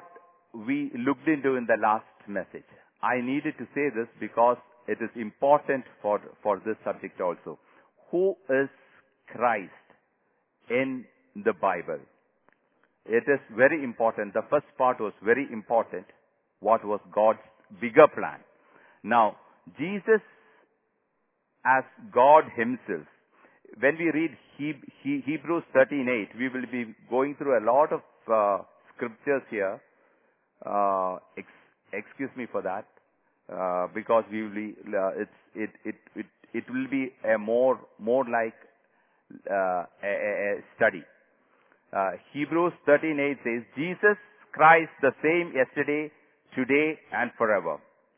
we 0.53 0.91
looked 0.97 1.27
into 1.27 1.55
in 1.55 1.65
the 1.65 1.77
last 1.81 2.05
message. 2.27 2.67
I 3.01 3.21
needed 3.21 3.55
to 3.57 3.65
say 3.75 3.89
this 3.93 4.07
because 4.19 4.57
it 4.87 4.97
is 5.01 5.09
important 5.15 5.83
for 6.01 6.19
for 6.41 6.61
this 6.65 6.75
subject 6.83 7.21
also. 7.21 7.59
Who 8.11 8.35
is 8.49 8.69
Christ? 9.27 9.71
in 10.69 11.05
the 11.35 11.53
Bible. 11.53 11.99
It 13.05 13.23
is 13.27 13.39
very 13.55 13.83
important. 13.83 14.33
The 14.33 14.45
first 14.49 14.67
part 14.77 14.99
was 14.99 15.13
very 15.23 15.47
important. 15.51 16.05
What 16.59 16.85
was 16.85 17.01
God's 17.13 17.39
bigger 17.81 18.07
plan? 18.07 18.39
Now, 19.03 19.35
Jesus 19.77 20.21
as 21.65 21.83
God 22.13 22.45
himself. 22.55 23.07
When 23.79 23.97
we 23.97 24.11
read 24.11 24.37
he- 24.57 24.81
he- 25.01 25.21
Hebrews 25.21 25.63
13:8, 25.73 26.35
we 26.35 26.49
will 26.49 26.65
be 26.67 26.93
going 27.09 27.35
through 27.35 27.57
a 27.57 27.63
lot 27.65 27.91
of 27.91 28.01
uh, 28.27 28.63
scriptures 28.95 29.43
here. 29.49 29.79
Uh, 30.65 31.17
ex- 31.37 31.61
excuse 31.91 32.29
me 32.35 32.45
for 32.51 32.61
that, 32.61 32.85
uh, 33.51 33.87
because 33.93 34.23
we 34.31 34.43
will 34.43 34.55
be, 34.55 34.75
uh, 34.95 35.09
it's, 35.23 35.39
it, 35.55 35.69
it, 35.83 35.95
it, 36.15 36.25
it 36.53 36.69
will 36.69 36.87
be 36.89 37.11
a 37.33 37.37
more, 37.37 37.79
more 37.99 38.23
like 38.29 38.53
uh, 39.49 39.83
a, 40.03 40.13
a, 40.13 40.63
study. 40.75 41.03
Uh, 41.91 42.11
Hebrews 42.31 42.73
13:8 42.87 43.37
says, 43.43 43.63
Jesus 43.75 44.17
Christ 44.53 44.91
the 45.01 45.11
same 45.21 45.51
yesterday, 45.55 46.11
today, 46.55 46.99
and 47.11 47.31
forever. 47.37 47.77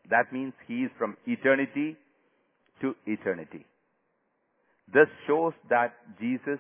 That 0.09 0.31
means 0.31 0.53
He 0.67 0.83
is 0.83 0.91
from 0.97 1.17
eternity 1.25 1.97
to 2.81 2.95
eternity. 3.07 3.65
This 4.94 5.08
shows 5.27 5.54
that 5.70 5.94
Jesus 6.20 6.60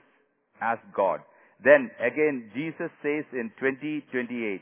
as 0.61 0.77
God. 0.95 1.19
Then 1.63 1.91
again, 1.99 2.51
Jesus 2.53 2.91
says 3.01 3.25
in 3.33 3.51
2028, 3.59 4.61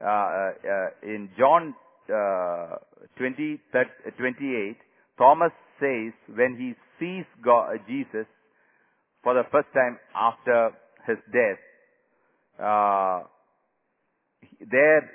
uh, 0.00 0.06
uh, 0.06 0.52
in 1.02 1.28
John 1.38 1.74
uh, 2.12 2.76
20, 3.18 3.60
28, 4.18 4.76
Thomas 5.18 5.52
says 5.80 6.12
when 6.34 6.56
he 6.56 6.74
sees 6.98 7.24
God, 7.42 7.78
Jesus 7.88 8.26
for 9.22 9.34
the 9.34 9.42
first 9.50 9.68
time 9.74 9.98
after 10.14 10.70
his 11.06 11.16
death, 11.32 11.58
uh, 12.62 13.22
there 14.70 15.10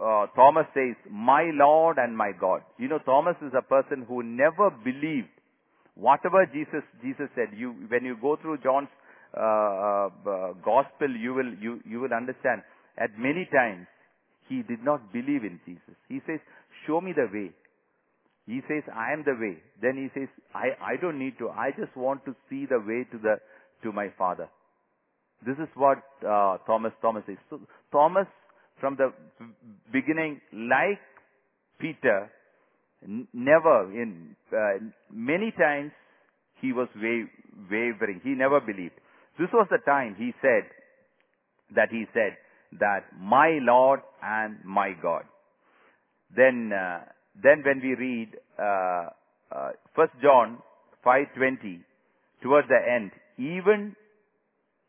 uh, 0.00 0.26
Thomas 0.34 0.64
says, 0.72 0.96
"My 1.10 1.50
Lord 1.52 1.98
and 1.98 2.16
my 2.16 2.32
God." 2.32 2.62
You 2.78 2.88
know, 2.88 2.98
Thomas 2.98 3.36
is 3.42 3.52
a 3.52 3.60
person 3.60 4.06
who 4.08 4.22
never 4.22 4.70
believed 4.70 5.28
whatever 6.00 6.46
Jesus 6.46 6.84
Jesus 7.04 7.28
said. 7.36 7.52
You 7.56 7.72
when 7.88 8.04
you 8.04 8.16
go 8.20 8.36
through 8.40 8.58
John's 8.58 8.88
uh, 9.36 10.08
uh, 10.08 10.52
gospel, 10.64 11.10
you 11.10 11.34
will 11.34 11.52
you 11.60 11.80
you 11.84 12.00
will 12.00 12.14
understand. 12.16 12.62
At 12.98 13.18
many 13.18 13.48
times, 13.52 13.86
he 14.48 14.62
did 14.62 14.82
not 14.82 15.12
believe 15.12 15.44
in 15.44 15.60
Jesus. 15.66 15.96
He 16.08 16.20
says, 16.26 16.40
"Show 16.86 17.00
me 17.00 17.12
the 17.12 17.28
way." 17.32 17.50
He 18.46 18.60
says, 18.66 18.82
"I 18.94 19.12
am 19.12 19.22
the 19.24 19.36
way." 19.38 19.58
Then 19.80 19.96
he 19.96 20.08
says, 20.18 20.28
"I 20.54 20.72
I 20.92 20.96
don't 21.00 21.18
need 21.18 21.38
to. 21.38 21.50
I 21.50 21.70
just 21.78 21.94
want 21.96 22.24
to 22.24 22.34
see 22.48 22.66
the 22.66 22.80
way 22.80 23.04
to 23.12 23.18
the 23.18 23.36
to 23.84 23.92
my 23.92 24.08
Father." 24.18 24.48
This 25.46 25.56
is 25.56 25.68
what 25.74 26.02
uh, 26.26 26.58
Thomas 26.66 26.92
Thomas 27.00 27.24
says. 27.26 27.38
So 27.48 27.60
Thomas, 27.92 28.26
from 28.80 28.96
the 28.96 29.12
beginning, 29.92 30.40
like 30.52 31.00
Peter, 31.78 32.30
never 33.32 33.90
in 33.92 34.36
uh, 34.52 34.78
many 35.12 35.52
times 35.52 35.92
he 36.60 36.72
was 36.72 36.88
wa- 36.96 37.30
wavering. 37.70 38.20
He 38.22 38.30
never 38.30 38.60
believed. 38.60 38.94
This 39.38 39.48
was 39.52 39.66
the 39.70 39.78
time 39.78 40.16
he 40.18 40.32
said 40.42 40.64
that 41.74 41.88
he 41.90 42.04
said 42.12 42.36
that 42.78 43.04
my 43.18 43.58
Lord 43.62 44.00
and 44.22 44.58
my 44.64 44.92
God. 45.02 45.22
Then, 46.34 46.72
uh, 46.72 47.00
then 47.42 47.62
when 47.64 47.80
we 47.82 47.94
read 47.94 48.28
uh, 48.58 49.06
uh, 49.50 49.70
First 49.96 50.12
John 50.22 50.58
five 51.02 51.26
twenty, 51.36 51.80
towards 52.42 52.68
the 52.68 52.78
end, 52.78 53.10
even 53.38 53.96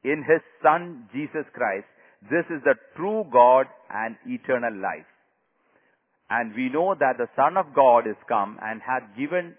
in 0.03 0.23
His 0.27 0.41
Son 0.61 1.07
Jesus 1.13 1.45
Christ, 1.53 1.85
this 2.29 2.45
is 2.55 2.61
the 2.63 2.75
true 2.95 3.25
God 3.31 3.65
and 3.89 4.15
eternal 4.27 4.73
life. 4.73 5.10
And 6.31 6.55
we 6.55 6.69
know 6.69 6.95
that 6.97 7.17
the 7.17 7.27
Son 7.35 7.57
of 7.57 7.75
God 7.75 8.07
is 8.07 8.15
come 8.29 8.57
and 8.61 8.81
hath 8.81 9.03
given 9.17 9.53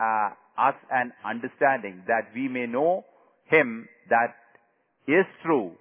uh, 0.00 0.30
us 0.56 0.74
an 0.90 1.12
understanding 1.22 2.02
that 2.06 2.32
we 2.34 2.48
may 2.48 2.64
know 2.66 3.04
Him 3.50 3.86
that 4.08 4.32
is 5.06 5.26
true, 5.42 5.72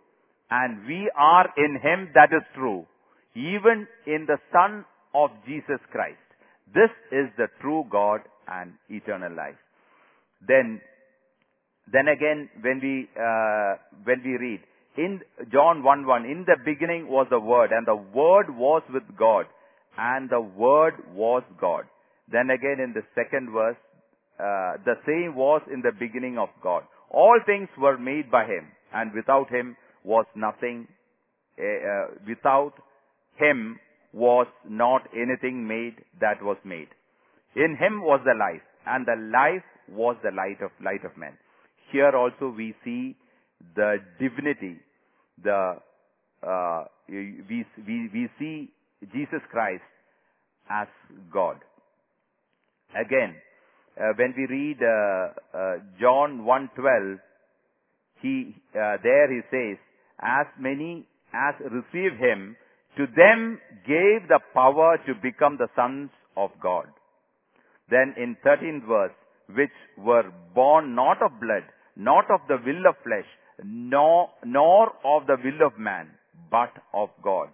and 0.51 0.85
we 0.85 1.09
are 1.15 1.47
in 1.55 1.79
Him 1.81 2.09
that 2.13 2.33
is 2.35 2.43
true, 2.55 2.85
even 3.35 3.87
in 4.05 4.25
the 4.27 4.37
Son 4.51 4.83
of 5.15 5.29
Jesus 5.47 5.79
Christ. 5.91 6.19
This 6.73 6.91
is 7.11 7.29
the 7.37 7.47
true 7.61 7.85
God 7.89 8.19
and 8.45 8.73
eternal 8.89 9.33
life. 9.33 9.55
Then, 10.45 10.81
then 11.89 12.09
again, 12.09 12.49
when 12.61 12.81
we 12.83 13.07
uh, 13.15 13.75
when 14.03 14.21
we 14.25 14.37
read 14.37 14.59
in 14.97 15.21
John 15.53 15.83
1:1, 15.83 16.29
in 16.29 16.43
the 16.45 16.57
beginning 16.65 17.07
was 17.07 17.27
the 17.29 17.39
Word, 17.39 17.71
and 17.71 17.87
the 17.87 17.95
Word 17.95 18.49
was 18.49 18.81
with 18.93 19.03
God, 19.17 19.45
and 19.97 20.29
the 20.29 20.41
Word 20.41 20.93
was 21.13 21.43
God. 21.59 21.83
Then 22.31 22.49
again, 22.49 22.79
in 22.83 22.93
the 22.93 23.03
second 23.15 23.51
verse, 23.51 23.77
uh, 24.39 24.77
the 24.85 24.95
same 25.05 25.35
was 25.35 25.61
in 25.71 25.81
the 25.81 25.91
beginning 25.97 26.37
of 26.37 26.49
God. 26.61 26.83
All 27.11 27.39
things 27.45 27.69
were 27.77 27.97
made 27.97 28.31
by 28.31 28.45
Him, 28.45 28.67
and 28.93 29.13
without 29.13 29.49
Him 29.49 29.77
was 30.03 30.25
nothing. 30.35 30.87
Uh, 31.59 31.63
uh, 31.63 32.05
without 32.27 32.73
Him 33.37 33.79
was 34.11 34.47
not 34.67 35.01
anything 35.13 35.67
made 35.67 35.95
that 36.19 36.41
was 36.41 36.57
made. 36.63 36.87
In 37.55 37.77
Him 37.79 38.01
was 38.01 38.21
the 38.25 38.33
life, 38.37 38.61
and 38.87 39.05
the 39.05 39.15
life 39.31 39.63
was 39.89 40.15
the 40.23 40.31
light 40.31 40.61
of 40.63 40.71
light 40.83 41.05
of 41.05 41.15
men. 41.17 41.37
Here 41.91 42.11
also 42.15 42.53
we 42.55 42.73
see 42.83 43.15
the 43.75 43.97
divinity, 44.19 44.77
the 45.43 45.75
uh, 46.41 46.83
we, 47.07 47.65
we 47.87 48.09
we 48.11 48.29
see 48.39 48.71
Jesus 49.11 49.41
Christ 49.51 49.83
as 50.69 50.87
God. 51.31 51.57
Again, 52.95 53.35
uh, 53.99 54.13
when 54.17 54.33
we 54.37 54.45
read 54.47 54.77
uh, 54.81 55.57
uh, 55.57 55.75
John 55.99 56.45
1:12, 56.45 57.19
he 58.21 58.55
uh, 58.73 58.97
there 59.03 59.31
he 59.31 59.41
says, 59.51 59.77
"As 60.21 60.47
many 60.59 61.05
as 61.33 61.55
receive 61.59 62.17
him, 62.17 62.55
to 62.97 63.05
them 63.07 63.59
gave 63.85 64.27
the 64.27 64.39
power 64.53 64.97
to 65.05 65.13
become 65.21 65.57
the 65.57 65.69
sons 65.75 66.09
of 66.37 66.51
God." 66.61 66.87
Then 67.89 68.13
in 68.17 68.37
13th 68.45 68.87
verse, 68.87 69.11
which 69.53 69.77
were 69.97 70.31
born 70.55 70.95
not 70.95 71.21
of 71.21 71.39
blood, 71.39 71.63
not 71.95 72.25
of 72.31 72.41
the 72.47 72.57
will 72.65 72.87
of 72.87 72.95
flesh, 73.03 73.27
nor, 73.63 74.29
nor 74.45 74.93
of 75.03 75.27
the 75.27 75.37
will 75.43 75.67
of 75.67 75.77
man, 75.77 76.09
but 76.49 76.71
of 76.93 77.09
God. 77.21 77.49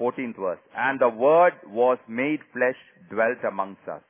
14th 0.00 0.36
verse, 0.36 0.58
and 0.76 1.00
the 1.00 1.08
word 1.08 1.52
was 1.68 1.98
made 2.08 2.40
flesh, 2.52 2.76
dwelt 3.10 3.38
amongst 3.48 3.86
us, 3.88 4.02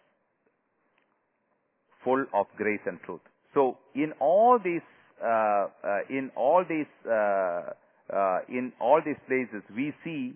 full 2.03 2.25
of 2.33 2.47
grace 2.57 2.81
and 2.87 2.99
truth. 3.03 3.21
So 3.53 3.79
in 3.95 4.13
all 4.21 4.59
these, 4.63 4.83
uh, 5.23 5.27
uh, 5.27 5.99
in 6.11 6.31
all 6.37 6.65
these, 6.69 6.87
uh, 7.07 7.71
uh, 8.13 8.39
in 8.49 8.73
all 8.81 9.01
these 9.05 9.21
places, 9.27 9.63
we 9.75 9.93
see 10.05 10.35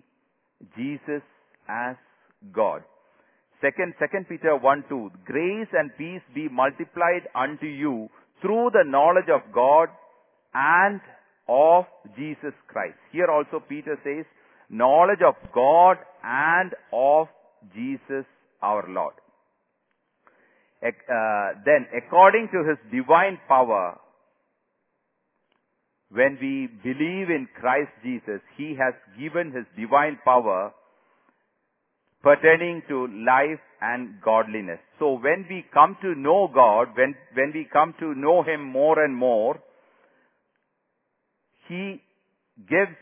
Jesus 0.75 1.21
as 1.67 1.95
God. 2.53 2.83
Second, 3.61 3.93
Second 3.99 4.27
Peter 4.29 4.55
1 4.55 4.85
2, 4.87 5.11
grace 5.25 5.67
and 5.73 5.91
peace 5.97 6.21
be 6.33 6.47
multiplied 6.49 7.27
unto 7.35 7.65
you 7.65 8.09
through 8.41 8.69
the 8.71 8.83
knowledge 8.85 9.27
of 9.27 9.41
God 9.53 9.89
and 10.53 11.01
of 11.47 11.85
Jesus 12.15 12.53
Christ. 12.67 12.97
Here 13.11 13.27
also 13.27 13.61
Peter 13.67 13.99
says, 14.03 14.25
knowledge 14.69 15.21
of 15.25 15.35
God 15.53 15.97
and 16.23 16.73
of 16.93 17.27
Jesus 17.73 18.25
our 18.61 18.85
Lord. 18.87 19.13
Uh, 20.81 21.59
then, 21.65 21.87
according 21.95 22.49
to 22.53 22.63
his 22.67 22.77
divine 22.91 23.39
power, 23.47 23.99
when 26.11 26.37
we 26.41 26.67
believe 26.83 27.29
in 27.29 27.47
Christ 27.59 27.91
Jesus, 28.03 28.41
he 28.57 28.75
has 28.79 28.93
given 29.19 29.51
his 29.51 29.65
divine 29.77 30.17
power 30.23 30.73
pertaining 32.21 32.81
to 32.89 33.07
life 33.25 33.59
and 33.81 34.21
godliness. 34.23 34.79
So 34.99 35.13
when 35.13 35.45
we 35.49 35.65
come 35.73 35.97
to 36.01 36.15
know 36.15 36.49
God, 36.53 36.89
when, 36.95 37.15
when 37.33 37.51
we 37.53 37.67
come 37.71 37.93
to 37.99 38.13
know 38.13 38.43
Him 38.43 38.63
more 38.63 39.03
and 39.03 39.15
more, 39.15 39.59
He 41.67 42.01
gives, 42.69 42.97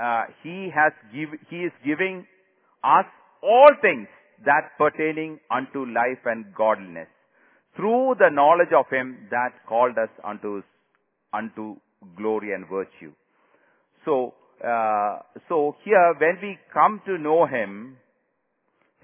uh, 0.00 0.24
He 0.42 0.70
has 0.74 0.92
give, 1.12 1.30
He 1.50 1.56
is 1.64 1.72
giving 1.84 2.26
us 2.82 3.06
all 3.42 3.70
things 3.80 4.08
that 4.44 4.70
pertaining 4.78 5.38
unto 5.50 5.84
life 5.86 6.24
and 6.24 6.46
godliness 6.56 7.08
through 7.76 8.14
the 8.18 8.30
knowledge 8.30 8.72
of 8.76 8.86
Him 8.90 9.28
that 9.30 9.50
called 9.68 9.96
us 9.98 10.10
unto, 10.22 10.62
unto 11.32 11.76
glory 12.16 12.52
and 12.52 12.66
virtue. 12.68 13.12
So, 14.04 14.34
uh, 14.64 15.18
so 15.48 15.76
here 15.84 16.14
when 16.18 16.38
we 16.42 16.58
come 16.72 17.00
to 17.06 17.18
know 17.18 17.46
Him, 17.46 17.96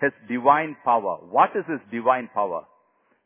his 0.00 0.12
divine 0.28 0.76
power. 0.82 1.18
What 1.28 1.50
is 1.54 1.64
His 1.68 1.80
divine 1.92 2.30
power? 2.32 2.64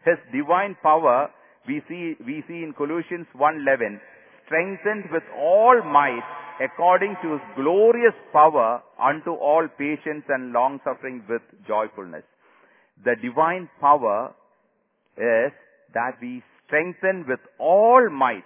His 0.04 0.18
divine 0.32 0.76
power, 0.82 1.30
we 1.68 1.80
see, 1.88 2.14
we 2.26 2.42
see 2.48 2.62
in 2.66 2.74
Colossians 2.76 3.26
1.11, 3.38 4.00
strengthened 4.44 5.04
with 5.12 5.22
all 5.38 5.80
might 5.84 6.26
according 6.60 7.16
to 7.22 7.32
His 7.32 7.40
glorious 7.56 8.14
power 8.32 8.82
unto 9.00 9.32
all 9.32 9.66
patience 9.78 10.24
and 10.28 10.52
long 10.52 10.80
suffering 10.84 11.22
with 11.28 11.42
joyfulness. 11.66 12.24
The 13.04 13.16
divine 13.20 13.68
power 13.80 14.34
is 15.16 15.52
that 15.94 16.18
we 16.20 16.42
strengthen 16.66 17.24
with 17.28 17.40
all 17.58 18.08
might 18.10 18.44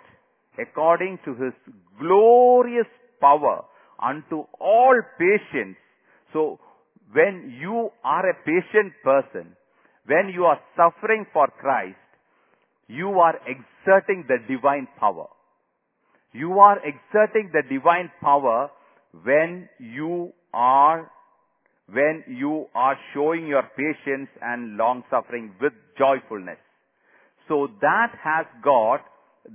according 0.59 1.19
to 1.25 1.35
His 1.35 1.53
glorious 1.99 2.87
power 3.21 3.65
unto 4.03 4.45
all 4.61 5.01
patience. 5.19 5.77
So 6.33 6.59
when 7.13 7.59
you 7.61 7.91
are 8.05 8.29
a 8.29 8.35
patient 8.45 8.93
person, 9.03 9.57
when 10.07 10.31
you 10.33 10.45
are 10.45 10.59
suffering 10.77 11.27
for 11.33 11.49
Christ, 11.61 11.97
you 12.87 13.11
are 13.21 13.39
exerting 13.47 14.25
the 14.27 14.39
divine 14.49 14.89
power. 14.99 15.29
You 16.33 16.59
are 16.59 16.79
exerting 16.79 17.51
the 17.53 17.63
divine 17.69 18.11
power 18.21 18.71
when 19.25 19.69
you 19.79 20.33
are 20.53 21.11
when 21.91 22.23
you 22.29 22.67
are 22.75 22.97
showing 23.15 23.47
your 23.47 23.63
patience 23.75 24.29
and 24.43 24.77
long 24.77 25.05
suffering 25.11 25.55
with 25.61 25.73
joyfulness. 25.97 26.59
So 27.49 27.69
that 27.81 28.13
has 28.23 28.45
got 28.63 29.01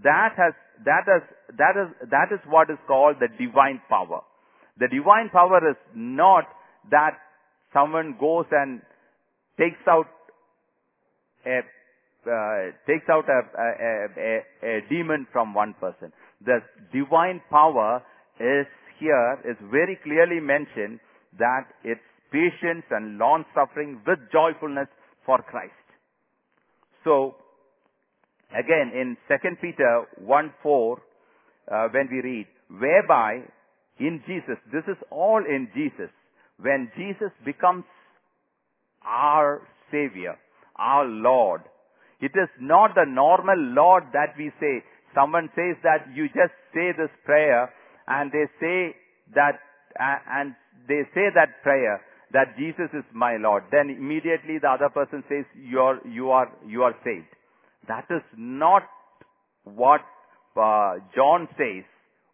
that 0.02 0.34
has, 0.38 0.54
that 0.86 1.06
is, 1.06 1.22
that 1.58 1.76
is, 1.78 2.10
that 2.10 2.34
is 2.34 2.40
what 2.48 2.70
is 2.70 2.78
called 2.88 3.18
the 3.20 3.28
divine 3.38 3.82
power. 3.90 4.22
The 4.80 4.88
divine 4.88 5.30
power 5.32 5.70
is 5.70 5.78
not 5.94 6.46
that 6.90 7.18
someone 7.74 8.18
goes 8.20 8.46
and 8.52 8.82
takes 9.60 9.78
out 9.88 10.08
a, 11.46 11.60
uh, 12.26 12.72
takes 12.88 13.06
out 13.10 13.26
a, 13.30 13.42
a, 13.62 14.08
a, 14.18 14.78
a 14.78 14.82
demon 14.90 15.28
from 15.32 15.54
one 15.54 15.76
person. 15.80 16.12
The 16.46 16.60
divine 16.92 17.42
power 17.50 18.04
is 18.40 18.68
here, 19.00 19.40
is 19.46 19.58
very 19.72 19.98
clearly 20.04 20.40
mentioned 20.40 21.00
that 21.38 21.66
it's 21.84 22.02
patience 22.32 22.86
and 22.90 23.18
long 23.18 23.46
suffering 23.54 24.02
with 24.06 24.20
joyfulness 24.32 24.88
for 25.26 25.42
Christ. 25.42 25.74
So, 27.04 27.36
again 28.52 28.92
in 28.94 29.18
2 29.28 29.36
Peter 29.62 30.06
1 30.18 30.54
4, 30.62 31.02
uh, 31.72 31.88
when 31.94 32.10
we 32.12 32.22
read, 32.22 32.48
whereby 32.70 33.42
in 34.00 34.22
Jesus, 34.26 34.58
this 34.72 34.84
is 34.88 34.98
all 35.12 35.44
in 35.48 35.70
Jesus, 35.74 36.10
when 36.60 36.92
Jesus 36.98 37.32
becomes 37.46 37.86
our 39.06 39.62
Savior, 39.92 40.36
our 40.78 41.06
Lord, 41.06 41.62
it 42.20 42.32
is 42.36 42.50
not 42.60 42.96
the 42.96 43.06
normal 43.08 43.58
Lord 43.58 44.04
that 44.14 44.34
we 44.38 44.52
say. 44.60 44.84
Someone 45.16 45.50
says 45.56 45.78
that 45.84 46.08
you 46.14 46.28
just 46.28 46.54
say 46.74 46.92
this 46.98 47.12
prayer 47.26 47.72
and 48.08 48.32
they 48.32 48.46
say 48.60 48.96
that, 49.36 49.60
uh, 50.00 50.18
and 50.32 50.56
they 50.88 51.04
say 51.14 51.30
that 51.36 51.62
prayer 51.64 52.02
that 52.32 52.58
Jesus 52.58 52.90
is 52.94 53.04
my 53.14 53.38
Lord. 53.38 53.64
Then 53.72 53.90
immediately 53.90 54.58
the 54.62 54.70
other 54.70 54.90
person 54.90 55.24
says 55.30 55.46
you're, 55.56 56.00
you 56.08 56.32
are, 56.32 56.52
you 56.68 56.84
are 56.84 56.96
saved. 57.04 57.28
That 57.88 58.06
is 58.10 58.24
not 58.36 58.84
what 59.64 60.02
uh, 60.56 60.96
John 61.16 61.48
says. 61.58 61.84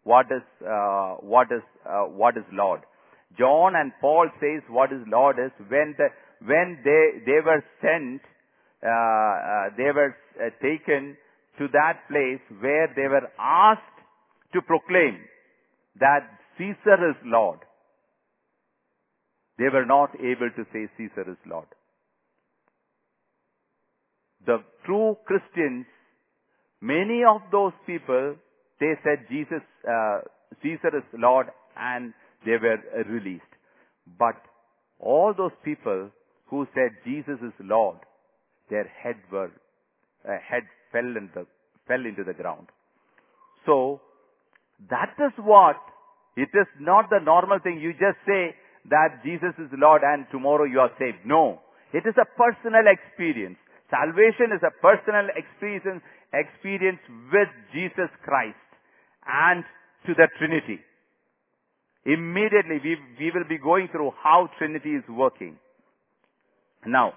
What 0.04 0.26
is 0.26 0.42
uh, 0.66 1.16
what 1.20 1.48
is 1.52 1.62
uh, 1.86 2.04
what 2.04 2.36
is 2.36 2.44
Lord? 2.52 2.80
John 3.38 3.76
and 3.76 3.92
Paul 4.00 4.28
says 4.40 4.62
what 4.68 4.92
is 4.92 5.00
Lord 5.06 5.36
is 5.38 5.52
when 5.68 5.94
the 5.98 6.08
when 6.44 6.78
they 6.84 7.20
they 7.26 7.40
were 7.44 7.62
sent, 7.82 8.22
uh, 8.82 8.88
uh, 8.88 9.76
they 9.76 9.92
were 9.92 10.16
taken 10.62 11.16
to 11.58 11.68
that 11.72 12.00
place 12.08 12.40
where 12.60 12.88
they 12.94 13.08
were 13.08 13.28
asked 13.38 13.80
to 14.52 14.62
proclaim 14.62 15.18
that 15.98 16.28
Caesar 16.58 17.10
is 17.10 17.16
Lord. 17.24 17.58
They 19.58 19.68
were 19.72 19.84
not 19.84 20.14
able 20.14 20.50
to 20.56 20.64
say 20.72 20.88
Caesar 20.96 21.30
is 21.30 21.36
Lord. 21.46 21.66
The 24.46 24.58
true 24.86 25.16
Christians, 25.26 25.84
many 26.80 27.22
of 27.28 27.42
those 27.52 27.72
people, 27.86 28.36
they 28.80 28.94
said 29.04 29.26
Jesus, 29.28 29.62
uh, 29.86 30.20
Caesar 30.62 30.96
is 30.96 31.04
Lord 31.12 31.48
and 31.76 32.14
they 32.46 32.52
were 32.52 32.78
released. 33.10 33.42
But 34.18 34.36
all 34.98 35.34
those 35.36 35.52
people 35.64 36.10
who 36.46 36.66
said 36.74 36.90
Jesus 37.04 37.38
is 37.42 37.52
Lord, 37.60 37.98
their 38.70 38.90
head 39.02 39.16
were, 39.30 39.52
uh, 40.26 40.38
head 40.48 40.64
fell, 40.92 41.04
in 41.04 41.30
the, 41.34 41.46
fell 41.86 42.04
into 42.04 42.24
the 42.24 42.34
ground. 42.34 42.66
So, 43.66 44.00
that 44.88 45.14
is 45.18 45.32
what, 45.38 45.76
it 46.36 46.48
is 46.54 46.66
not 46.80 47.10
the 47.10 47.20
normal 47.22 47.58
thing. 47.58 47.80
You 47.80 47.92
just 47.92 48.18
say 48.26 48.54
that 48.88 49.22
Jesus 49.24 49.52
is 49.58 49.68
Lord 49.76 50.02
and 50.04 50.26
tomorrow 50.30 50.64
you 50.64 50.80
are 50.80 50.90
saved. 50.98 51.18
No. 51.26 51.60
It 51.92 52.04
is 52.06 52.14
a 52.16 52.24
personal 52.38 52.86
experience. 52.86 53.58
Salvation 53.90 54.54
is 54.54 54.62
a 54.62 54.70
personal 54.80 55.26
experience, 55.34 56.02
experience 56.32 57.00
with 57.32 57.50
Jesus 57.74 58.08
Christ 58.22 58.56
and 59.26 59.64
to 60.06 60.14
the 60.14 60.28
Trinity. 60.38 60.80
Immediately 62.06 62.80
we, 62.82 62.96
we 63.18 63.30
will 63.34 63.48
be 63.48 63.58
going 63.58 63.88
through 63.92 64.12
how 64.22 64.48
Trinity 64.56 64.90
is 64.90 65.04
working. 65.10 65.58
Now, 66.86 67.12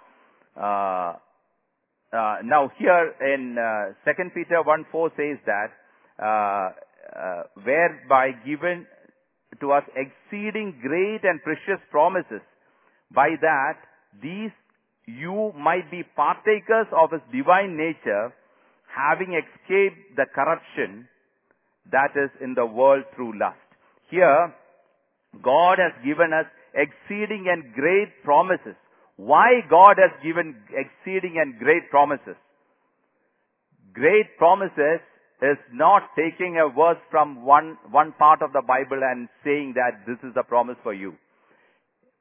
uh, 0.59 1.13
uh, 2.13 2.37
now 2.43 2.69
here 2.77 3.13
in 3.33 3.57
uh, 3.57 4.13
2 4.13 4.29
Peter 4.35 4.61
1 4.63 4.85
4 4.91 5.11
says 5.17 5.37
that, 5.45 5.69
uh, 6.21 6.69
uh, 7.17 7.43
whereby 7.63 8.31
given 8.45 8.85
to 9.59 9.71
us 9.71 9.83
exceeding 9.95 10.77
great 10.81 11.21
and 11.23 11.41
precious 11.43 11.81
promises, 11.89 12.41
by 13.13 13.29
that 13.41 13.77
these 14.21 14.51
you 15.05 15.51
might 15.57 15.89
be 15.91 16.03
partakers 16.15 16.87
of 16.95 17.11
his 17.11 17.21
divine 17.31 17.75
nature, 17.75 18.31
having 18.87 19.33
escaped 19.33 20.15
the 20.15 20.25
corruption 20.33 21.07
that 21.91 22.11
is 22.15 22.29
in 22.41 22.53
the 22.53 22.65
world 22.65 23.03
through 23.15 23.37
lust. 23.37 23.57
Here, 24.09 24.53
God 25.41 25.79
has 25.79 25.91
given 26.05 26.31
us 26.31 26.45
exceeding 26.73 27.49
and 27.51 27.73
great 27.73 28.23
promises. 28.23 28.77
Why 29.15 29.61
God 29.69 29.97
has 29.97 30.11
given 30.23 30.55
exceeding 30.71 31.37
and 31.37 31.59
great 31.59 31.89
promises? 31.89 32.35
Great 33.93 34.37
promises 34.37 35.01
is 35.41 35.57
not 35.71 36.09
taking 36.15 36.57
a 36.57 36.73
verse 36.73 36.97
from 37.11 37.45
one, 37.45 37.77
one 37.91 38.13
part 38.17 38.41
of 38.41 38.53
the 38.53 38.63
Bible 38.65 39.01
and 39.03 39.27
saying 39.43 39.73
that 39.75 40.05
this 40.07 40.17
is 40.27 40.33
the 40.33 40.43
promise 40.43 40.77
for 40.81 40.93
you. 40.93 41.13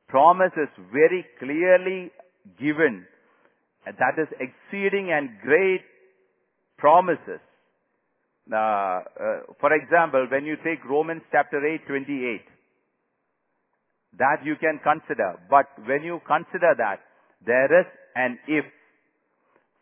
Promise 0.09 0.53
is 0.57 0.69
very 0.93 1.25
clearly 1.39 2.11
given. 2.59 3.07
That 3.87 4.21
is 4.21 4.29
exceeding 4.39 5.11
and 5.13 5.31
great 5.41 5.81
promises. 6.79 7.41
Uh, 8.53 8.57
uh, 8.57 9.01
for 9.61 9.73
example, 9.73 10.27
when 10.31 10.45
you 10.45 10.57
take 10.57 10.85
Romans 10.85 11.23
chapter 11.31 11.65
8, 11.65 11.87
28, 11.87 12.41
that 14.19 14.45
you 14.45 14.57
can 14.57 14.81
consider. 14.83 15.39
But 15.49 15.67
when 15.87 16.03
you 16.03 16.21
consider 16.27 16.75
that, 16.77 17.01
there 17.45 17.81
is 17.81 17.87
an 18.15 18.39
if 18.47 18.65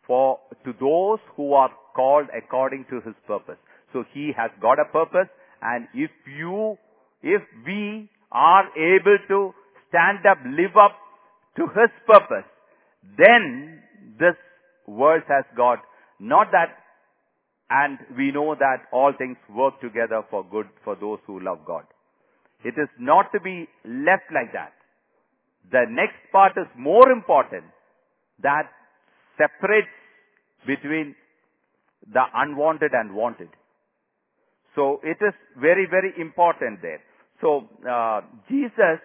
for 0.07 0.39
to 0.65 0.73
those 0.79 1.19
who 1.35 1.53
are 1.53 1.69
called 1.95 2.27
according 2.35 2.85
to 2.89 3.01
his 3.01 3.15
purpose. 3.27 3.57
So 3.93 4.03
he 4.13 4.31
has 4.35 4.51
got 4.61 4.79
a 4.79 4.85
purpose 4.85 5.27
and 5.61 5.87
if 5.93 6.11
you, 6.25 6.77
if 7.21 7.41
we 7.65 8.09
are 8.31 8.65
able 8.75 9.17
to 9.27 9.53
stand 9.89 10.25
up, 10.25 10.37
live 10.45 10.75
up 10.77 10.97
to 11.57 11.63
his 11.67 11.91
purpose, 12.07 12.47
then 13.17 13.81
this 14.17 14.35
verse 14.87 15.23
has 15.27 15.45
got 15.55 15.79
not 16.19 16.47
that 16.51 16.77
and 17.69 17.99
we 18.17 18.31
know 18.31 18.55
that 18.55 18.87
all 18.91 19.13
things 19.17 19.37
work 19.49 19.79
together 19.81 20.23
for 20.29 20.43
good 20.43 20.67
for 20.83 20.95
those 20.95 21.19
who 21.25 21.39
love 21.39 21.59
God. 21.65 21.83
It 22.63 22.75
is 22.77 22.89
not 22.99 23.31
to 23.33 23.39
be 23.39 23.67
left 23.85 24.31
like 24.33 24.53
that. 24.53 24.73
The 25.71 25.85
next 25.89 26.19
part 26.31 26.53
is 26.57 26.67
more 26.77 27.09
important 27.11 27.65
that 28.41 28.69
separates 29.37 29.87
between 30.65 31.15
the 32.11 32.23
unwanted 32.33 32.91
and 32.93 33.13
wanted. 33.15 33.49
So 34.75 34.99
it 35.03 35.17
is 35.21 35.33
very, 35.59 35.87
very 35.89 36.13
important 36.19 36.81
there. 36.81 37.01
So 37.41 37.67
uh, 37.89 38.21
Jesus, 38.49 38.99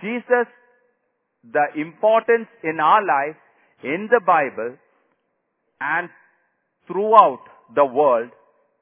Jesus, 0.00 0.46
the 1.52 1.66
importance 1.76 2.48
in 2.62 2.78
our 2.80 3.00
life, 3.04 3.36
in 3.82 4.08
the 4.10 4.20
Bible, 4.24 4.76
and 5.80 6.08
throughout 6.86 7.40
the 7.74 7.84
world 7.84 8.30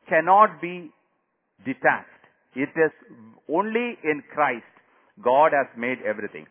cannot 0.09 0.61
be 0.61 0.91
detached. 1.65 2.18
It 2.55 2.71
is 2.77 2.93
only 3.49 3.99
in 4.05 4.23
Christ 4.35 4.65
God 5.23 5.53
has 5.53 5.67
made 5.77 5.99
everything. 6.07 6.47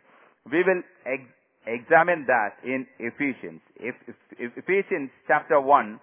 We 0.51 0.63
will 0.63 0.81
ex- 1.05 1.23
examine 1.65 2.25
that 2.27 2.55
in 2.63 2.85
Ephesians. 2.99 3.61
If, 3.77 3.95
if, 4.37 4.51
Ephesians 4.57 5.09
chapter 5.27 5.59
1, 5.59 5.99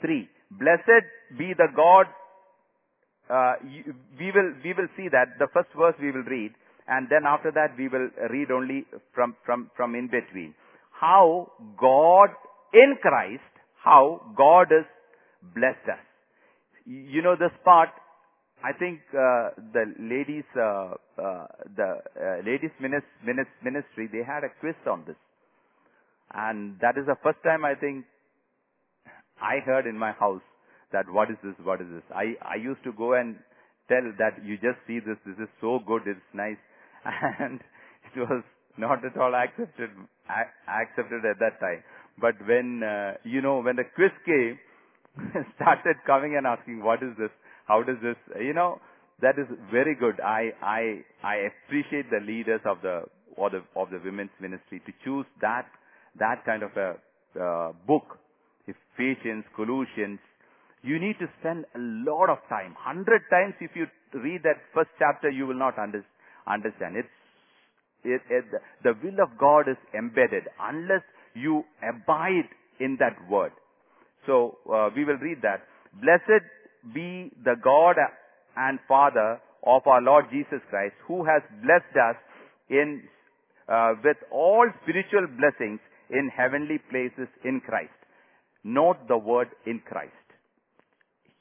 3. 0.00 0.28
Blessed 0.50 1.06
be 1.38 1.54
the 1.56 1.68
God, 1.74 2.06
uh, 3.30 3.54
we 4.18 4.30
will, 4.34 4.52
we 4.62 4.74
will 4.74 4.88
see 4.96 5.08
that, 5.10 5.38
the 5.38 5.46
first 5.54 5.68
verse 5.76 5.94
we 6.00 6.10
will 6.10 6.24
read, 6.24 6.52
and 6.88 7.08
then 7.08 7.22
after 7.26 7.50
that 7.52 7.78
we 7.78 7.88
will 7.88 8.10
read 8.30 8.50
only 8.50 8.84
from, 9.14 9.34
from, 9.46 9.70
from 9.76 9.94
in 9.94 10.08
between. 10.08 10.54
How 10.90 11.50
God 11.78 12.30
in 12.74 12.96
Christ, 13.00 13.42
how 13.82 14.20
God 14.36 14.66
has 14.70 14.84
blessed 15.54 15.88
us. 15.88 16.04
You 16.84 17.22
know 17.22 17.36
this 17.36 17.52
part, 17.64 17.90
I 18.64 18.72
think 18.72 19.00
uh, 19.10 19.50
the 19.74 19.90
ladies, 19.98 20.44
uh, 20.56 20.94
uh, 21.18 21.46
the 21.76 21.98
uh, 22.14 22.36
ladies 22.46 22.70
ministry, 22.78 24.08
they 24.12 24.22
had 24.22 24.44
a 24.44 24.50
quiz 24.60 24.74
on 24.86 25.02
this, 25.06 25.16
and 26.32 26.78
that 26.80 26.96
is 26.96 27.06
the 27.06 27.16
first 27.22 27.38
time 27.42 27.64
I 27.64 27.74
think 27.74 28.04
I 29.40 29.58
heard 29.66 29.86
in 29.86 29.98
my 29.98 30.12
house 30.12 30.42
that 30.92 31.10
what 31.10 31.30
is 31.30 31.36
this, 31.42 31.54
what 31.64 31.80
is 31.80 31.88
this. 31.90 32.06
I 32.14 32.34
I 32.42 32.54
used 32.54 32.84
to 32.84 32.92
go 32.92 33.14
and 33.14 33.36
tell 33.88 34.06
that 34.18 34.44
you 34.44 34.56
just 34.56 34.78
see 34.86 35.00
this, 35.00 35.18
this 35.26 35.38
is 35.42 35.50
so 35.60 35.80
good, 35.84 36.02
it's 36.06 36.30
nice, 36.32 36.62
and 37.40 37.58
it 38.14 38.20
was 38.20 38.44
not 38.78 39.04
at 39.04 39.16
all 39.18 39.34
accepted 39.34 39.90
accepted 40.68 41.26
at 41.26 41.38
that 41.40 41.58
time. 41.58 41.82
But 42.20 42.34
when 42.46 42.82
uh, 42.82 43.14
you 43.24 43.42
know 43.42 43.58
when 43.60 43.74
the 43.74 43.84
quiz 43.94 44.14
came, 44.24 44.58
started 45.56 45.96
coming 46.06 46.36
and 46.36 46.46
asking, 46.46 46.82
what 46.82 47.02
is 47.02 47.16
this? 47.18 47.30
How 47.72 47.82
does 47.82 47.96
this, 48.02 48.16
you 48.38 48.52
know, 48.52 48.80
that 49.22 49.38
is 49.38 49.48
very 49.70 49.94
good. 49.94 50.20
I, 50.20 50.50
I, 50.60 50.82
I 51.24 51.34
appreciate 51.48 52.10
the 52.10 52.20
leaders 52.20 52.60
of 52.66 52.82
the, 52.82 53.04
or 53.34 53.48
the, 53.48 53.62
of 53.74 53.88
the 53.88 53.98
women's 54.04 54.36
ministry 54.40 54.82
to 54.84 54.92
choose 55.02 55.24
that, 55.40 55.64
that 56.18 56.44
kind 56.44 56.62
of 56.62 56.72
a, 56.76 56.90
uh, 57.40 57.72
book. 57.86 58.18
Ephesians, 58.68 59.44
Colossians. 59.56 60.20
You 60.82 61.00
need 61.00 61.16
to 61.18 61.26
spend 61.40 61.64
a 61.74 61.80
lot 62.10 62.28
of 62.28 62.38
time. 62.50 62.76
Hundred 62.78 63.22
times 63.30 63.54
if 63.60 63.70
you 63.74 63.86
read 64.12 64.42
that 64.42 64.60
first 64.74 64.90
chapter, 64.98 65.30
you 65.30 65.46
will 65.46 65.58
not 65.58 65.78
under, 65.78 66.04
understand. 66.46 66.96
It's, 66.96 67.08
it, 68.04 68.20
it, 68.28 68.44
the 68.84 68.92
will 69.02 69.18
of 69.24 69.38
God 69.38 69.64
is 69.70 69.80
embedded 69.96 70.44
unless 70.60 71.02
you 71.34 71.64
abide 71.80 72.50
in 72.80 72.98
that 73.00 73.16
word. 73.30 73.52
So 74.26 74.58
uh, 74.68 74.90
we 74.94 75.04
will 75.06 75.18
read 75.18 75.38
that. 75.40 75.64
Blessed 76.00 76.44
be 76.94 77.30
the 77.44 77.54
God 77.62 77.96
and 78.56 78.78
Father 78.88 79.40
of 79.64 79.86
our 79.86 80.02
Lord 80.02 80.26
Jesus 80.30 80.60
Christ, 80.70 80.94
who 81.06 81.24
has 81.24 81.42
blessed 81.62 81.96
us 81.96 82.16
in 82.68 83.02
uh, 83.68 83.94
with 84.02 84.16
all 84.30 84.66
spiritual 84.82 85.26
blessings 85.38 85.80
in 86.10 86.28
heavenly 86.34 86.78
places 86.90 87.28
in 87.44 87.60
Christ. 87.60 87.94
Note 88.64 88.96
the 89.08 89.16
word 89.16 89.48
in 89.66 89.80
Christ. 89.86 90.12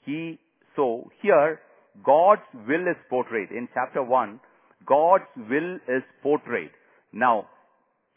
He 0.05 0.39
so 0.75 1.09
here 1.21 1.59
God's 2.05 2.41
will 2.67 2.87
is 2.87 2.97
portrayed 3.09 3.49
in 3.51 3.67
chapter 3.73 4.03
one. 4.03 4.39
God's 4.85 5.25
will 5.49 5.75
is 5.87 6.03
portrayed. 6.23 6.71
Now, 7.13 7.47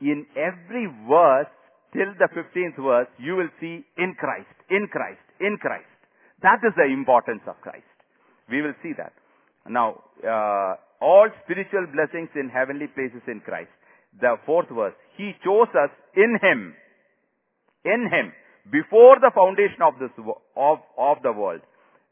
in 0.00 0.26
every 0.37 0.87
verse 1.08 1.48
till 1.92 2.12
the 2.18 2.28
15th 2.34 2.76
verse, 2.82 3.08
you 3.18 3.37
will 3.37 3.50
see 3.60 3.84
in 3.98 4.14
Christ, 4.18 4.54
in 4.70 4.87
Christ, 4.90 5.22
in 5.40 5.56
Christ. 5.60 5.93
That 6.44 6.61
is 6.61 6.76
the 6.76 6.85
importance 6.92 7.40
of 7.48 7.57
Christ. 7.64 7.88
We 8.52 8.61
will 8.61 8.76
see 8.85 8.92
that. 9.00 9.16
Now, 9.64 10.04
uh, 10.20 10.76
all 11.00 11.33
spiritual 11.44 11.88
blessings 11.88 12.28
in 12.37 12.52
heavenly 12.52 12.87
places 12.92 13.24
in 13.26 13.40
Christ. 13.40 13.72
The 14.20 14.37
fourth 14.44 14.68
verse, 14.68 14.92
He 15.16 15.33
chose 15.42 15.72
us 15.72 15.88
in 16.14 16.37
Him, 16.44 16.76
in 17.88 18.12
Him, 18.12 18.37
before 18.70 19.16
the 19.24 19.33
foundation 19.35 19.80
of 19.80 19.96
this, 19.96 20.12
of, 20.20 20.78
of 21.00 21.16
the 21.24 21.33
world, 21.33 21.64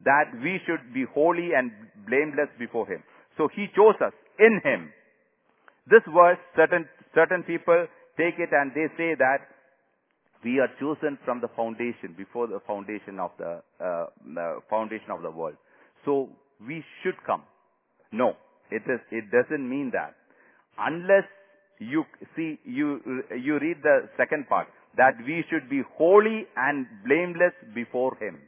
that 0.08 0.32
we 0.40 0.58
should 0.64 0.80
be 0.96 1.04
holy 1.12 1.52
and 1.52 1.70
blameless 2.08 2.48
before 2.58 2.88
Him. 2.88 3.04
So 3.36 3.52
He 3.52 3.68
chose 3.76 4.00
us 4.00 4.16
in 4.40 4.60
Him. 4.64 4.88
This 5.92 6.02
verse, 6.08 6.40
certain, 6.56 6.88
certain 7.14 7.44
people 7.44 7.86
take 8.16 8.40
it 8.40 8.48
and 8.52 8.72
they 8.72 8.88
say 8.96 9.12
that 9.12 9.51
we 10.44 10.58
are 10.58 10.68
chosen 10.80 11.18
from 11.24 11.40
the 11.40 11.48
foundation, 11.56 12.14
before 12.16 12.46
the 12.46 12.60
foundation 12.66 13.18
of 13.20 13.30
the, 13.38 13.62
uh, 13.80 14.06
the 14.34 14.60
foundation 14.68 15.10
of 15.10 15.22
the 15.22 15.30
world. 15.30 15.56
So 16.04 16.28
we 16.66 16.84
should 17.02 17.14
come. 17.24 17.42
No, 18.12 18.34
it 18.70 18.82
is, 18.86 19.00
it 19.10 19.24
doesn't 19.30 19.68
mean 19.68 19.90
that. 19.94 20.14
Unless 20.78 21.24
you 21.78 22.04
see, 22.36 22.58
you, 22.64 23.00
you 23.30 23.58
read 23.58 23.78
the 23.82 24.08
second 24.16 24.48
part, 24.48 24.68
that 24.96 25.14
we 25.26 25.44
should 25.48 25.70
be 25.70 25.82
holy 25.96 26.44
and 26.56 26.86
blameless 27.06 27.54
before 27.74 28.16
Him. 28.20 28.38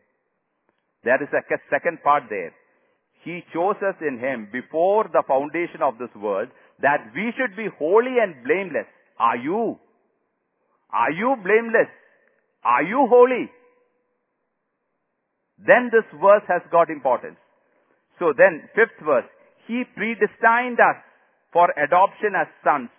There 1.05 1.23
is 1.23 1.29
a 1.33 1.43
second 1.71 2.03
part 2.03 2.25
there. 2.29 2.53
He 3.25 3.41
chose 3.53 3.77
us 3.81 3.97
in 4.01 4.19
Him 4.19 4.49
before 4.53 5.05
the 5.13 5.23
foundation 5.27 5.81
of 5.83 5.97
this 5.99 6.13
world 6.17 6.49
that 6.83 7.13
we 7.15 7.33
should 7.37 7.57
be 7.57 7.69
holy 7.79 8.21
and 8.21 8.45
blameless. 8.45 8.87
Are 9.19 9.37
you? 9.37 9.79
Are 10.95 11.11
you 11.11 11.35
blameless? 11.43 11.91
Are 12.63 12.83
you 12.83 13.07
holy? 13.11 13.51
Then 15.59 15.91
this 15.91 16.07
verse 16.23 16.47
has 16.47 16.63
got 16.71 16.89
importance. 16.89 17.37
So 18.19 18.33
then, 18.37 18.69
fifth 18.75 18.99
verse, 19.05 19.27
He 19.67 19.83
predestined 19.97 20.79
us 20.79 21.03
for 21.53 21.69
adoption 21.77 22.39
as 22.39 22.47
sons 22.63 22.91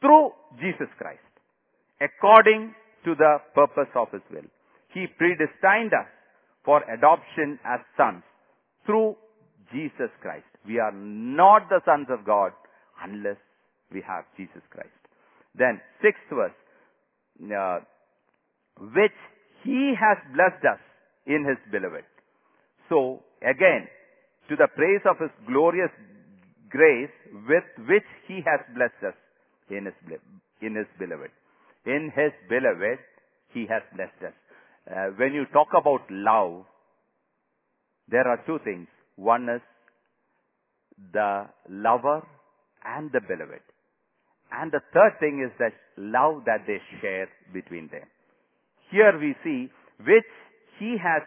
through 0.00 0.30
Jesus 0.60 0.92
Christ, 0.98 1.24
according 2.00 2.74
to 3.04 3.14
the 3.14 3.38
purpose 3.54 3.90
of 3.96 4.12
His 4.12 4.22
will. 4.30 4.48
He 4.92 5.06
predestined 5.06 5.92
us 5.96 6.08
for 6.64 6.82
adoption 6.84 7.58
as 7.64 7.80
sons 7.96 8.22
through 8.84 9.16
Jesus 9.72 10.12
Christ. 10.20 10.44
We 10.66 10.78
are 10.78 10.92
not 10.92 11.68
the 11.68 11.80
sons 11.84 12.08
of 12.10 12.26
God 12.26 12.52
unless 13.02 13.40
we 13.92 14.02
have 14.06 14.24
Jesus 14.36 14.62
Christ. 14.70 14.90
Then, 15.54 15.80
sixth 16.02 16.28
verse, 16.30 16.52
uh, 17.40 17.80
which 18.78 19.18
He 19.64 19.94
has 19.98 20.18
blessed 20.34 20.64
us 20.64 20.80
in 21.26 21.44
His 21.46 21.58
beloved. 21.70 22.04
So, 22.88 23.20
again, 23.42 23.88
to 24.48 24.56
the 24.56 24.68
praise 24.74 25.02
of 25.08 25.18
His 25.18 25.30
glorious 25.46 25.90
grace 26.68 27.14
with 27.48 27.64
which 27.88 28.08
He 28.26 28.42
has 28.44 28.60
blessed 28.74 29.02
us 29.06 29.18
in 29.70 29.86
His, 29.86 29.94
in 30.60 30.74
His 30.74 30.86
beloved. 30.98 31.30
In 31.86 32.12
His 32.14 32.32
beloved, 32.48 32.98
He 33.52 33.66
has 33.68 33.82
blessed 33.94 34.22
us. 34.26 34.34
Uh, 34.90 35.14
when 35.16 35.32
you 35.32 35.44
talk 35.52 35.68
about 35.78 36.02
love, 36.10 36.64
there 38.08 38.26
are 38.26 38.40
two 38.46 38.58
things. 38.64 38.88
One 39.16 39.48
is 39.48 39.62
the 41.12 41.46
lover 41.68 42.26
and 42.84 43.10
the 43.12 43.20
beloved. 43.20 43.62
And 44.52 44.70
the 44.70 44.80
third 44.92 45.16
thing 45.18 45.42
is 45.44 45.52
that 45.58 45.72
love 45.96 46.44
that 46.44 46.66
they 46.66 46.78
share 47.00 47.28
between 47.52 47.88
them. 47.88 48.04
Here 48.90 49.18
we 49.18 49.34
see 49.42 49.70
which 50.04 50.28
he 50.78 50.96
has 51.02 51.22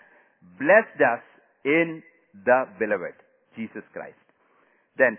blessed 0.60 1.02
us 1.02 1.24
in 1.64 2.04
the 2.46 2.66
beloved, 2.78 3.18
Jesus 3.56 3.84
Christ. 3.94 4.20
Then, 4.98 5.18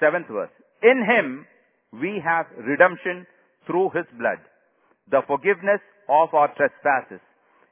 seventh 0.00 0.28
verse. 0.28 0.50
In 0.82 1.04
him 1.04 1.46
we 1.92 2.22
have 2.24 2.46
redemption 2.56 3.26
through 3.66 3.90
his 3.94 4.06
blood, 4.18 4.40
the 5.10 5.20
forgiveness 5.26 5.80
of 6.08 6.32
our 6.32 6.48
trespasses, 6.56 7.20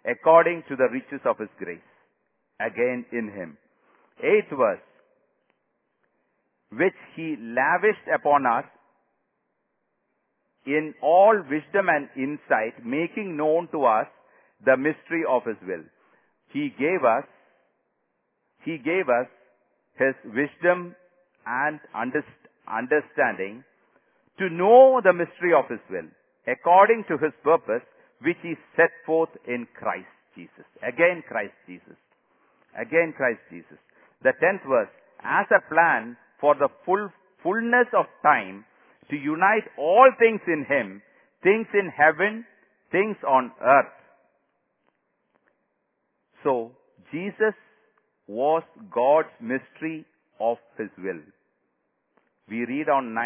according 0.05 0.65
to 0.69 0.77
the 0.77 0.89
riches 0.93 1.25
of 1.25 1.39
his 1.39 1.49
grace. 1.59 1.89
Again 2.61 3.07
in 3.13 3.33
him. 3.33 3.57
Eighth 4.21 4.51
verse. 4.51 4.83
Which 6.71 6.99
he 7.17 7.37
lavished 7.41 8.07
upon 8.13 8.47
us 8.47 8.65
in 10.67 10.95
all 11.03 11.37
wisdom 11.51 11.89
and 11.89 12.09
insight, 12.17 12.85
making 12.85 13.37
known 13.37 13.69
to 13.73 13.85
us 13.85 14.07
the 14.65 14.77
mystery 14.77 15.25
of 15.29 15.45
his 15.45 15.57
will. 15.67 15.85
He 16.53 16.71
gave 16.79 17.05
us, 17.05 17.25
he 18.65 18.79
gave 18.79 19.09
us 19.09 19.29
his 19.99 20.15
wisdom 20.25 20.95
and 21.47 21.81
understanding 22.67 23.65
to 24.39 24.49
know 24.49 25.01
the 25.05 25.13
mystery 25.13 25.53
of 25.53 25.69
his 25.69 25.81
will, 25.91 26.09
according 26.47 27.05
to 27.09 27.19
his 27.19 27.33
purpose, 27.43 27.85
which 28.23 28.39
he 28.43 28.55
set 28.77 28.91
forth 29.05 29.29
in 29.47 29.67
Christ 29.79 30.09
Jesus. 30.35 30.65
Again 30.83 31.23
Christ 31.29 31.55
Jesus. 31.67 31.99
Again 32.75 33.13
Christ 33.17 33.41
Jesus. 33.51 33.79
The 34.23 34.33
tenth 34.41 34.63
verse, 34.67 34.89
as 35.23 35.47
a 35.53 35.61
plan 35.69 36.17
for 36.41 36.55
the 36.55 36.69
full 36.85 37.11
fullness 37.43 37.87
of 37.93 38.07
time, 38.23 38.65
to 39.11 39.17
unite 39.17 39.69
all 39.79 40.11
things 40.19 40.41
in 40.47 40.65
Him, 40.69 41.03
things 41.43 41.67
in 41.75 41.91
heaven, 41.91 42.45
things 42.91 43.17
on 43.27 43.53
earth. 43.63 43.93
So, 46.43 46.73
Jesus 47.11 47.55
was 48.27 48.63
God's 48.93 49.29
mystery 49.41 50.05
of 50.41 50.59
His 50.79 50.91
will. 50.99 51.21
We 52.49 52.65
read 52.67 52.89
on 52.89 53.17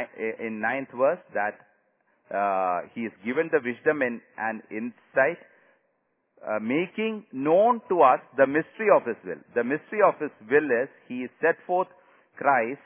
in 0.40 0.60
ninth 0.60 0.88
verse 0.96 1.18
that 1.34 1.58
uh, 2.34 2.88
He 2.94 3.02
is 3.02 3.12
given 3.24 3.50
the 3.52 3.60
wisdom 3.64 4.02
and, 4.02 4.20
and 4.36 4.62
insight, 4.70 5.38
uh, 6.46 6.60
making 6.60 7.24
known 7.32 7.80
to 7.88 8.02
us 8.02 8.20
the 8.36 8.46
mystery 8.46 8.88
of 8.94 9.02
His 9.06 9.16
will. 9.24 9.42
The 9.54 9.64
mystery 9.64 10.00
of 10.06 10.14
His 10.20 10.30
will 10.48 10.70
is 10.82 10.88
He 11.08 11.26
set 11.40 11.56
forth 11.66 11.88
Christ 12.36 12.80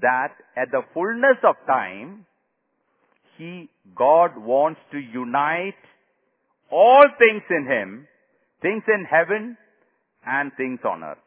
that 0.00 0.34
at 0.56 0.70
the 0.70 0.82
fullness 0.92 1.38
of 1.42 1.56
time, 1.66 2.26
He, 3.38 3.68
God 3.94 4.36
wants 4.36 4.80
to 4.92 4.98
unite 4.98 5.74
all 6.70 7.04
things 7.18 7.42
in 7.50 7.66
Him, 7.66 8.08
things 8.62 8.82
in 8.88 9.04
heaven 9.08 9.56
and 10.26 10.52
things 10.56 10.80
on 10.84 11.02
earth. 11.02 11.18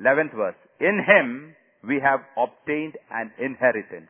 11th 0.00 0.34
verse. 0.34 0.54
In 0.80 1.04
Him 1.06 1.54
we 1.86 2.00
have 2.02 2.20
obtained 2.36 2.94
an 3.10 3.32
inheritance. 3.38 4.08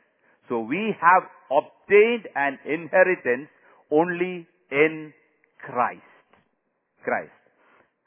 So 0.48 0.60
we 0.60 0.94
have 1.00 1.22
obtained 1.50 2.26
an 2.34 2.58
inheritance 2.64 3.48
only 3.90 4.46
in 4.70 5.12
Christ. 5.64 6.02
Christ. 7.04 7.30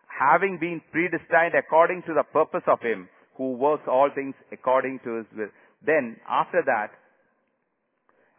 Having 0.08 0.60
been 0.60 0.82
predestined 0.92 1.56
according 1.58 2.04
to 2.04 2.13
the 2.13 2.24
purpose 2.24 2.63
of 2.68 2.80
Him 2.82 3.10
who 3.38 3.54
works 3.54 3.84
all 3.88 4.10
things 4.13 4.36
according 4.52 5.00
to 5.04 5.17
his 5.17 5.26
will. 5.36 5.50
Then, 5.86 6.17
after 6.30 6.62
that, 6.65 6.91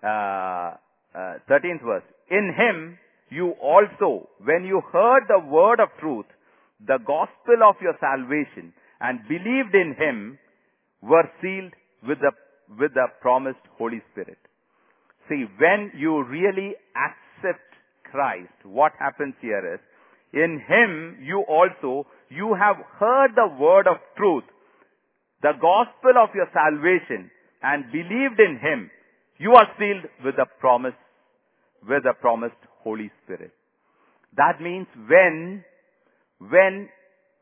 uh, 0.02 0.76
uh, 1.18 1.38
13th 1.50 1.84
verse, 1.84 2.02
in 2.30 2.54
him 2.56 2.98
you 3.30 3.54
also, 3.60 4.28
when 4.44 4.64
you 4.64 4.80
heard 4.92 5.22
the 5.28 5.40
word 5.46 5.80
of 5.80 5.88
truth, 6.00 6.26
the 6.86 6.98
gospel 6.98 7.62
of 7.68 7.76
your 7.80 7.94
salvation, 8.00 8.72
and 9.00 9.20
believed 9.28 9.74
in 9.74 9.94
him, 9.98 10.38
were 11.02 11.28
sealed 11.42 11.72
with 12.06 12.18
the, 12.20 12.32
with 12.78 12.94
the 12.94 13.06
promised 13.20 13.64
Holy 13.76 14.02
Spirit. 14.12 14.38
See, 15.28 15.44
when 15.58 15.92
you 15.96 16.22
really 16.24 16.74
accept 16.96 17.64
Christ, 18.10 18.52
what 18.64 18.92
happens 18.98 19.34
here 19.40 19.74
is, 19.74 19.80
in 20.32 20.60
him 20.66 21.18
you 21.22 21.44
also, 21.48 22.06
you 22.28 22.54
have 22.58 22.76
heard 22.98 23.30
the 23.34 23.48
word 23.58 23.86
of 23.86 23.96
truth, 24.16 24.44
the 25.44 25.52
gospel 25.60 26.16
of 26.22 26.30
your 26.34 26.48
salvation, 26.54 27.30
and 27.62 27.84
believed 27.92 28.40
in 28.40 28.58
him, 28.62 28.90
you 29.36 29.52
are 29.52 29.68
sealed 29.78 30.04
with 30.24 30.36
the 30.36 30.46
promise, 30.58 30.96
with 31.86 32.02
the 32.04 32.14
promised 32.18 32.62
Holy 32.82 33.10
Spirit. 33.22 33.52
That 34.38 34.62
means 34.62 34.86
when, 35.06 35.62
when, 36.38 36.88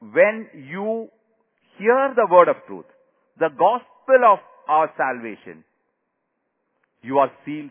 when 0.00 0.48
you 0.52 1.08
hear 1.78 2.12
the 2.16 2.26
word 2.28 2.48
of 2.48 2.56
truth, 2.66 2.86
the 3.38 3.50
gospel 3.50 4.32
of 4.32 4.40
our 4.68 4.90
salvation, 4.96 5.62
you 7.02 7.18
are 7.18 7.30
sealed 7.44 7.70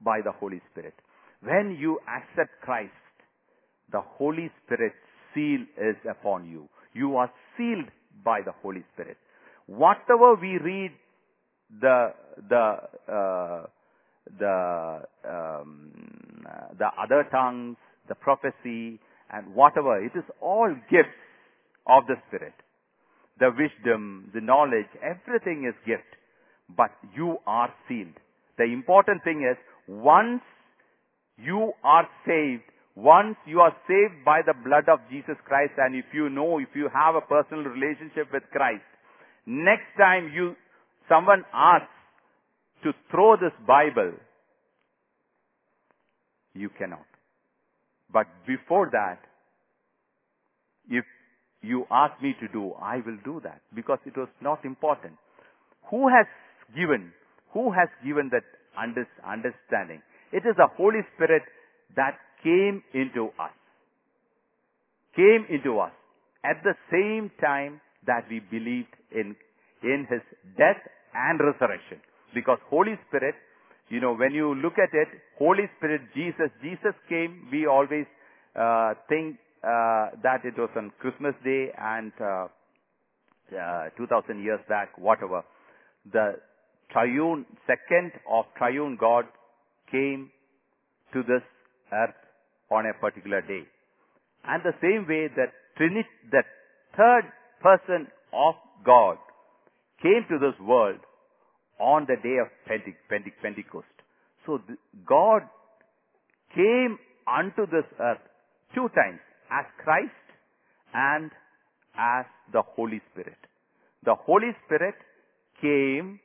by 0.00 0.20
the 0.24 0.32
Holy 0.32 0.62
Spirit. 0.72 0.94
When 1.42 1.76
you 1.78 2.00
accept 2.08 2.52
Christ, 2.62 2.92
the 3.92 4.00
Holy 4.00 4.50
Spirit 4.64 4.94
seal 5.34 5.60
is 5.76 5.96
upon 6.10 6.48
you. 6.48 6.70
You 6.94 7.16
are 7.16 7.30
sealed 7.58 7.90
by 8.24 8.40
the 8.42 8.52
Holy 8.62 8.82
Spirit. 8.94 9.18
Whatever 9.68 10.34
we 10.34 10.58
read 10.58 10.90
the 11.80 12.08
the 12.48 12.76
uh, 13.12 13.66
the 14.38 15.02
um, 15.28 15.92
the 16.78 16.88
other 17.00 17.28
tongues, 17.30 17.76
the 18.08 18.14
prophecy, 18.14 18.98
and 19.30 19.54
whatever, 19.54 20.02
it 20.02 20.12
is 20.16 20.24
all 20.40 20.74
gifts 20.90 21.20
of 21.86 22.06
the 22.06 22.14
Spirit. 22.28 22.54
The 23.38 23.50
wisdom, 23.50 24.30
the 24.34 24.40
knowledge, 24.40 24.88
everything 25.02 25.64
is 25.68 25.74
gift, 25.86 26.16
but 26.76 26.90
you 27.14 27.36
are 27.46 27.72
sealed. 27.86 28.18
The 28.56 28.64
important 28.64 29.22
thing 29.22 29.46
is 29.48 29.56
once 29.86 30.42
you 31.36 31.72
are 31.84 32.08
saved, 32.26 32.64
once 32.96 33.36
you 33.46 33.60
are 33.60 33.76
saved 33.86 34.24
by 34.24 34.40
the 34.44 34.54
blood 34.64 34.88
of 34.88 34.98
Jesus 35.08 35.36
Christ, 35.44 35.72
and 35.78 35.94
if 35.94 36.06
you 36.12 36.28
know, 36.28 36.58
if 36.58 36.68
you 36.74 36.88
have 36.92 37.14
a 37.14 37.20
personal 37.20 37.62
relationship 37.62 38.32
with 38.32 38.42
Christ, 38.50 38.82
next 39.48 39.96
time 39.96 40.30
you 40.34 40.54
someone 41.08 41.42
asks 41.54 41.88
to 42.84 42.92
throw 43.10 43.36
this 43.36 43.56
Bible, 43.66 44.12
you 46.54 46.68
cannot. 46.78 47.06
But 48.12 48.26
before 48.46 48.90
that, 48.92 49.18
if 50.88 51.04
you 51.62 51.84
ask 51.90 52.20
me 52.22 52.34
to 52.40 52.48
do, 52.48 52.72
I 52.80 52.96
will 52.96 53.18
do 53.24 53.40
that 53.42 53.60
because 53.74 53.98
it 54.06 54.16
was 54.16 54.28
not 54.40 54.64
important. 54.64 55.14
Who 55.90 56.08
has 56.08 56.26
given, 56.76 57.12
who 57.52 57.72
has 57.72 57.88
given 58.04 58.30
that 58.32 58.44
under, 58.80 59.06
understanding? 59.26 60.02
It 60.32 60.44
is 60.48 60.56
the 60.56 60.68
Holy 60.76 61.00
Spirit 61.16 61.42
that 61.96 62.18
came 62.44 62.82
into 62.94 63.28
us. 63.40 63.56
Came 65.16 65.46
into 65.50 65.80
us 65.80 65.92
at 66.44 66.62
the 66.62 66.74
same 66.92 67.30
time 67.40 67.80
that 68.06 68.24
we 68.30 68.40
believed 68.40 68.94
in, 69.12 69.36
in 69.82 70.06
His 70.08 70.22
death 70.56 70.80
and 71.14 71.40
resurrection. 71.40 72.00
Because 72.34 72.58
Holy 72.68 72.94
Spirit, 73.08 73.34
you 73.88 74.00
know, 74.00 74.14
when 74.14 74.32
you 74.32 74.54
look 74.54 74.74
at 74.74 74.92
it, 74.92 75.08
Holy 75.38 75.64
Spirit, 75.78 76.02
Jesus, 76.14 76.50
Jesus 76.62 76.94
came, 77.08 77.48
we 77.50 77.66
always 77.66 78.06
uh, 78.54 78.94
think 79.08 79.36
uh, 79.64 80.14
that 80.22 80.44
it 80.44 80.56
was 80.56 80.70
on 80.76 80.92
Christmas 81.00 81.34
Day 81.44 81.68
and 81.78 82.12
uh, 82.20 82.46
uh, 83.56 83.88
2000 83.96 84.42
years 84.42 84.60
back, 84.68 84.96
whatever. 84.98 85.42
The 86.12 86.36
triune, 86.92 87.46
second 87.66 88.12
of 88.30 88.44
triune 88.56 88.96
God 89.00 89.24
came 89.90 90.30
to 91.12 91.22
this 91.22 91.42
earth 91.92 92.14
on 92.70 92.84
a 92.86 92.94
particular 93.00 93.40
day. 93.40 93.62
And 94.44 94.62
the 94.62 94.76
same 94.80 95.06
way 95.08 95.28
that 95.36 95.52
Trinity, 95.76 96.08
the 96.30 96.42
third 96.96 97.24
person 97.60 98.06
of 98.32 98.54
God 98.84 99.18
came 100.02 100.24
to 100.28 100.38
this 100.38 100.58
world 100.60 101.00
on 101.80 102.06
the 102.08 102.16
day 102.22 102.36
of 102.40 102.48
Pentecost. 102.66 103.86
So 104.46 104.60
God 105.06 105.42
came 106.54 106.98
unto 107.26 107.66
this 107.66 107.84
earth 108.00 108.22
two 108.74 108.88
times 108.94 109.20
as 109.50 109.66
Christ 109.82 110.12
and 110.94 111.30
as 111.98 112.24
the 112.52 112.62
Holy 112.62 113.00
Spirit. 113.12 113.38
The 114.04 114.14
Holy 114.14 114.56
Spirit 114.64 114.94
came 115.60 116.20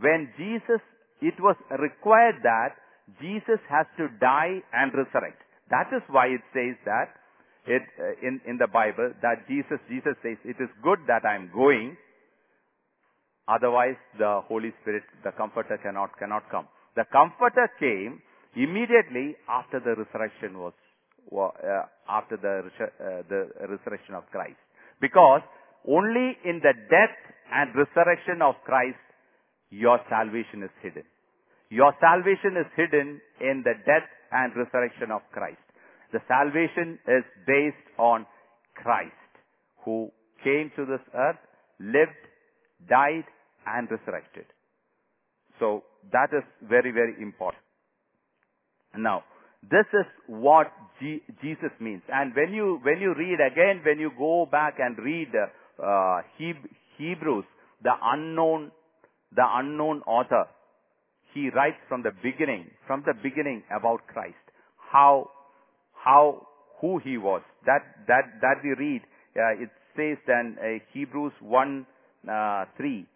when 0.00 0.32
Jesus, 0.36 0.80
it 1.20 1.34
was 1.38 1.56
required 1.78 2.36
that 2.42 2.76
Jesus 3.20 3.60
has 3.68 3.86
to 3.98 4.08
die 4.20 4.62
and 4.72 4.92
resurrect. 4.92 5.42
That 5.70 5.88
is 5.94 6.02
why 6.08 6.26
it 6.26 6.40
says 6.52 6.76
that 6.84 7.14
it, 7.68 7.82
uh, 8.00 8.26
in, 8.26 8.40
in 8.46 8.56
the 8.56 8.66
Bible 8.66 9.12
that 9.22 9.46
Jesus, 9.46 9.78
Jesus 9.88 10.16
says, 10.22 10.36
it 10.44 10.56
is 10.58 10.68
good 10.82 10.98
that 11.06 11.24
I 11.24 11.36
am 11.36 11.50
going, 11.54 11.96
otherwise 13.46 14.00
the 14.18 14.40
Holy 14.48 14.72
Spirit, 14.80 15.04
the 15.22 15.32
Comforter 15.32 15.78
cannot, 15.82 16.18
cannot 16.18 16.50
come. 16.50 16.66
The 16.96 17.04
Comforter 17.12 17.68
came 17.78 18.20
immediately 18.56 19.36
after 19.48 19.80
the 19.80 19.94
resurrection 19.94 20.58
was, 20.58 20.72
uh, 21.30 21.84
after 22.08 22.36
the, 22.36 22.72
uh, 22.80 23.22
the 23.28 23.52
resurrection 23.68 24.14
of 24.14 24.24
Christ. 24.32 24.58
Because 25.00 25.42
only 25.86 26.36
in 26.44 26.60
the 26.64 26.72
death 26.90 27.16
and 27.52 27.70
resurrection 27.76 28.42
of 28.42 28.56
Christ, 28.64 28.98
your 29.70 30.00
salvation 30.08 30.62
is 30.64 30.70
hidden. 30.82 31.04
Your 31.68 31.92
salvation 32.00 32.56
is 32.56 32.66
hidden 32.74 33.20
in 33.40 33.62
the 33.62 33.74
death 33.84 34.08
and 34.32 34.56
resurrection 34.56 35.12
of 35.12 35.20
Christ. 35.32 35.60
The 36.12 36.20
salvation 36.26 36.98
is 37.06 37.24
based 37.46 37.98
on 37.98 38.26
Christ, 38.74 39.12
who 39.84 40.10
came 40.42 40.70
to 40.76 40.86
this 40.86 41.00
earth, 41.14 41.36
lived, 41.80 42.22
died, 42.88 43.24
and 43.66 43.88
resurrected. 43.90 44.46
So 45.58 45.82
that 46.12 46.28
is 46.32 46.44
very, 46.62 46.92
very 46.92 47.20
important. 47.20 47.62
Now, 48.96 49.24
this 49.62 49.86
is 49.92 50.06
what 50.26 50.72
G- 51.00 51.22
Jesus 51.42 51.70
means. 51.80 52.02
And 52.08 52.34
when 52.34 52.52
you, 52.54 52.78
when 52.82 53.00
you 53.00 53.14
read 53.14 53.38
again, 53.40 53.82
when 53.84 53.98
you 53.98 54.10
go 54.16 54.46
back 54.50 54.76
and 54.78 54.96
read 54.98 55.28
uh, 55.34 56.20
Heb- 56.38 56.70
Hebrews, 56.96 57.44
the 57.82 57.92
unknown, 58.02 58.70
the 59.34 59.44
unknown 59.44 60.02
author, 60.06 60.44
he 61.34 61.50
writes 61.50 61.76
from 61.88 62.02
the 62.02 62.12
beginning, 62.22 62.70
from 62.86 63.02
the 63.06 63.14
beginning 63.22 63.62
about 63.76 64.06
Christ, 64.06 64.36
how, 64.92 65.30
how, 66.08 66.46
who 66.80 66.98
he 67.04 67.18
was. 67.18 67.42
That, 67.66 67.80
that, 68.06 68.40
that 68.40 68.56
we 68.64 68.70
read, 68.70 69.02
uh, 69.36 69.62
it 69.62 69.70
says 69.94 70.16
then, 70.26 70.56
uh, 70.58 70.78
Hebrews 70.92 71.32
1, 71.40 71.86
uh, 72.30 72.64
3, 72.76 73.06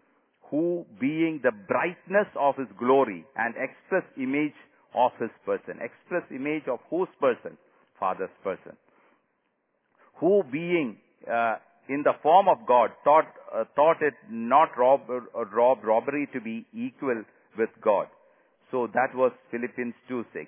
who 0.50 0.84
being 1.00 1.40
the 1.42 1.52
brightness 1.66 2.28
of 2.38 2.56
his 2.56 2.68
glory 2.78 3.24
and 3.36 3.54
express 3.56 4.04
image 4.18 4.52
of 4.94 5.12
his 5.18 5.30
person. 5.46 5.80
Express 5.80 6.24
image 6.30 6.64
of 6.70 6.80
whose 6.90 7.08
person? 7.18 7.56
Father's 7.98 8.34
person. 8.44 8.76
Who 10.20 10.42
being 10.52 10.98
uh, 11.26 11.56
in 11.88 12.02
the 12.04 12.12
form 12.22 12.48
of 12.48 12.58
God 12.66 12.90
thought 13.04 13.24
uh, 13.54 13.64
thought 13.74 14.02
it 14.02 14.14
not 14.30 14.70
rob, 14.76 15.00
rob 15.08 15.78
robbery 15.82 16.28
to 16.34 16.40
be 16.40 16.66
equal 16.74 17.22
with 17.56 17.70
God. 17.82 18.06
So 18.70 18.88
that 18.92 19.14
was 19.14 19.32
Philippians 19.50 19.94
2 20.08 20.24
6. 20.32 20.46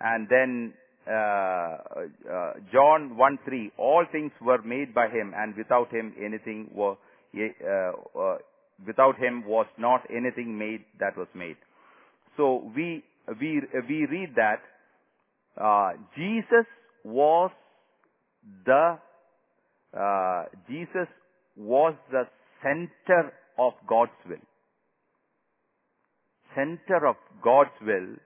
And 0.00 0.28
then 0.28 0.74
uh, 1.06 1.12
uh, 1.12 2.52
John 2.72 3.16
1 3.16 3.38
3. 3.44 3.72
All 3.78 4.04
things 4.10 4.32
were 4.40 4.62
made 4.62 4.94
by 4.94 5.08
him, 5.08 5.32
and 5.36 5.56
without 5.56 5.90
him 5.92 6.14
anything 6.18 6.68
were 6.72 6.96
uh, 7.34 8.18
uh, 8.18 8.38
without 8.86 9.16
him 9.18 9.44
was 9.46 9.66
not 9.78 10.02
anything 10.10 10.58
made 10.58 10.84
that 10.98 11.16
was 11.16 11.28
made. 11.34 11.56
So 12.36 12.70
we 12.74 13.02
we 13.40 13.62
we 13.88 14.06
read 14.06 14.34
that 14.36 14.62
uh, 15.60 15.92
Jesus 16.16 16.66
was 17.04 17.50
the 18.64 18.98
uh, 19.96 20.44
Jesus 20.68 21.08
was 21.56 21.94
the 22.10 22.24
center 22.62 23.32
of 23.58 23.72
God's 23.88 24.12
will. 24.28 24.36
Center 26.54 27.06
of 27.06 27.16
God's 27.42 27.70
will, 27.80 28.16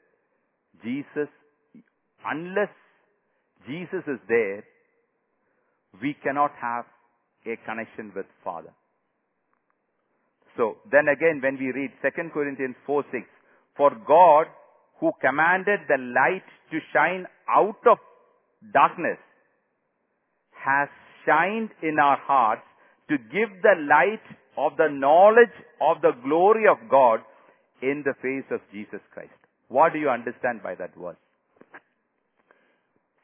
Jesus, 0.83 1.29
unless 2.27 2.71
Jesus 3.67 4.03
is 4.07 4.21
there, 4.29 4.65
we 6.03 6.17
cannot 6.23 6.53
have 6.61 6.85
a 7.47 7.57
connection 7.65 8.13
with 8.15 8.27
Father. 8.43 8.73
So, 10.57 10.77
then 10.91 11.09
again 11.09 11.41
when 11.43 11.59
we 11.59 11.73
read 11.73 11.91
2 12.03 12.31
Corinthians 12.33 12.77
4 12.87 13.05
6, 13.11 13.25
for 13.77 13.91
God 14.07 14.47
who 15.01 15.11
commanded 15.21 15.81
the 15.89 15.99
light 15.99 16.47
to 16.71 16.79
shine 16.93 17.27
out 17.49 17.81
of 17.91 17.99
darkness 18.73 19.19
has 20.65 20.89
shined 21.27 21.71
in 21.83 21.99
our 21.99 22.17
hearts 22.17 22.63
to 23.09 23.19
give 23.19 23.51
the 23.63 23.75
light 23.89 24.25
of 24.57 24.77
the 24.77 24.89
knowledge 24.89 25.53
of 25.81 26.01
the 26.01 26.13
glory 26.25 26.65
of 26.71 26.79
God 26.89 27.21
in 27.83 28.03
the 28.05 28.15
face 28.23 28.49
of 28.51 28.61
Jesus 28.73 29.01
Christ. 29.13 29.35
What 29.69 29.93
do 29.93 29.99
you 29.99 30.09
understand 30.09 30.63
by 30.63 30.75
that 30.77 30.95
verse? 30.97 31.17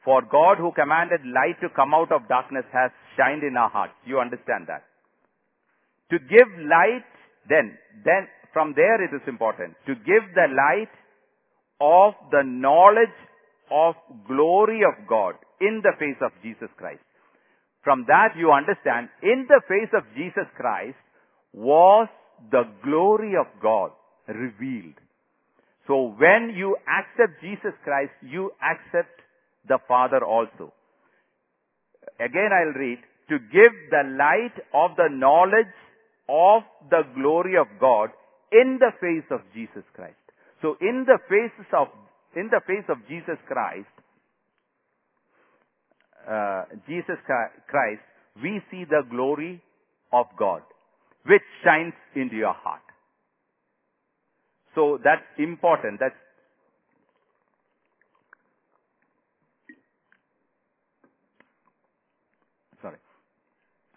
For 0.03 0.21
God 0.21 0.57
who 0.57 0.71
commanded 0.71 1.21
light 1.25 1.61
to 1.61 1.69
come 1.69 1.93
out 1.93 2.11
of 2.11 2.27
darkness 2.27 2.65
has 2.73 2.91
shined 3.15 3.43
in 3.43 3.55
our 3.55 3.69
hearts. 3.69 3.93
You 4.05 4.19
understand 4.19 4.65
that? 4.67 4.83
To 6.09 6.17
give 6.17 6.49
light, 6.65 7.05
then, 7.47 7.77
then 8.03 8.27
from 8.51 8.73
there 8.75 9.03
it 9.03 9.13
is 9.13 9.21
important. 9.27 9.75
To 9.85 9.95
give 9.95 10.25
the 10.33 10.49
light 10.49 10.91
of 11.79 12.13
the 12.31 12.43
knowledge 12.43 13.15
of 13.71 13.95
glory 14.27 14.81
of 14.83 15.07
God 15.07 15.35
in 15.61 15.81
the 15.83 15.93
face 15.97 16.19
of 16.21 16.31
Jesus 16.43 16.69
Christ. 16.77 17.01
From 17.83 18.05
that 18.07 18.35
you 18.37 18.51
understand, 18.51 19.09
in 19.23 19.47
the 19.47 19.61
face 19.67 19.89
of 19.93 20.03
Jesus 20.15 20.49
Christ 20.57 20.97
was 21.53 22.07
the 22.51 22.63
glory 22.83 23.33
of 23.39 23.47
God 23.61 23.91
revealed. 24.27 24.97
So 25.87 26.13
when 26.17 26.53
you 26.55 26.77
accept 26.85 27.41
Jesus 27.41 27.73
Christ, 27.83 28.11
you 28.21 28.51
accept 28.61 29.21
the 29.67 29.79
Father 29.87 30.23
also. 30.25 30.73
Again 32.19 32.49
I'll 32.51 32.79
read, 32.79 32.99
to 33.29 33.39
give 33.39 33.73
the 33.89 34.03
light 34.17 34.57
of 34.73 34.97
the 34.97 35.07
knowledge 35.09 35.73
of 36.27 36.63
the 36.89 37.03
glory 37.15 37.57
of 37.57 37.67
God 37.79 38.09
in 38.51 38.79
the 38.79 38.91
face 38.99 39.27
of 39.31 39.41
Jesus 39.53 39.83
Christ. 39.93 40.15
So 40.61 40.75
in 40.81 41.05
the 41.07 41.17
faces 41.29 41.67
of, 41.73 41.87
in 42.35 42.49
the 42.51 42.61
face 42.67 42.85
of 42.89 42.97
Jesus 43.07 43.37
Christ, 43.47 43.87
uh, 46.29 46.65
Jesus 46.87 47.17
Christ, 47.25 48.01
we 48.43 48.61
see 48.69 48.83
the 48.85 49.03
glory 49.09 49.61
of 50.13 50.25
God, 50.37 50.61
which 51.25 51.41
shines 51.63 51.93
into 52.15 52.35
your 52.35 52.53
heart. 52.53 52.81
So 54.75 54.99
that's 55.03 55.23
important. 55.37 55.99
That's 55.99 56.15
sorry. 62.81 62.97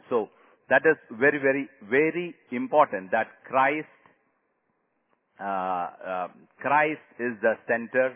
So 0.09 0.29
that 0.69 0.83
is 0.85 0.97
very, 1.19 1.39
very, 1.39 1.69
very 1.89 2.35
important 2.51 3.11
that 3.11 3.29
Christ, 3.47 3.87
uh, 5.41 5.45
uh, 5.45 6.29
Christ 6.61 7.01
is 7.19 7.35
the 7.43 7.55
center, 7.69 8.15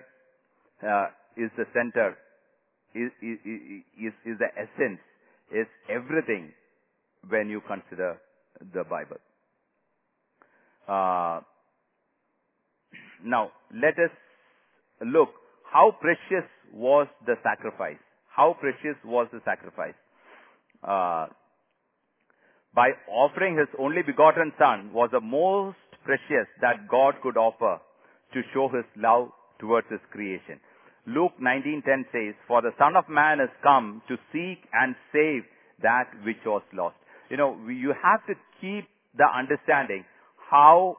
uh, 0.82 1.07
is 1.36 1.51
the 1.57 1.66
center, 1.74 2.16
is, 2.95 3.11
is, 3.22 3.39
is, 3.99 4.12
is 4.24 4.39
the 4.39 4.49
essence, 4.57 5.01
is 5.53 5.66
everything 5.89 6.53
when 7.28 7.49
you 7.49 7.61
consider 7.66 8.18
the 8.72 8.84
Bible. 8.84 9.18
Uh, 10.89 11.41
now, 13.24 13.51
let 13.74 13.99
us 13.99 14.11
look 15.05 15.28
how 15.70 15.95
precious 16.01 16.49
was 16.72 17.07
the 17.26 17.34
sacrifice. 17.43 17.99
How 18.34 18.57
precious 18.59 18.97
was 19.05 19.28
the 19.32 19.41
sacrifice. 19.45 19.95
Uh, 20.82 21.26
by 22.75 22.91
offering 23.11 23.57
his 23.57 23.69
only 23.79 24.03
begotten 24.03 24.53
son 24.59 24.93
was 24.93 25.11
the 25.12 25.21
most 25.21 25.77
precious 26.05 26.49
that 26.61 26.89
God 26.89 27.14
could 27.23 27.37
offer 27.37 27.81
to 28.33 28.41
show 28.53 28.69
his 28.69 28.85
love 28.97 29.29
towards 29.59 29.89
his 29.91 30.01
creation. 30.11 30.61
Luke 31.07 31.33
19:10 31.41 32.05
says, 32.12 32.35
"For 32.47 32.61
the 32.61 32.75
Son 32.79 32.97
of 32.97 33.09
Man 33.09 33.39
has 33.39 33.51
come 33.62 34.03
to 34.09 34.19
seek 34.33 34.64
and 34.73 34.95
save 35.12 35.47
that 35.81 36.14
which 36.23 36.45
was 36.45 36.62
lost." 36.73 36.97
You 37.31 37.37
know, 37.37 37.51
you 37.69 37.93
have 37.93 38.25
to 38.27 38.35
keep 38.61 38.89
the 39.14 39.29
understanding 39.43 40.05
how 40.51 40.99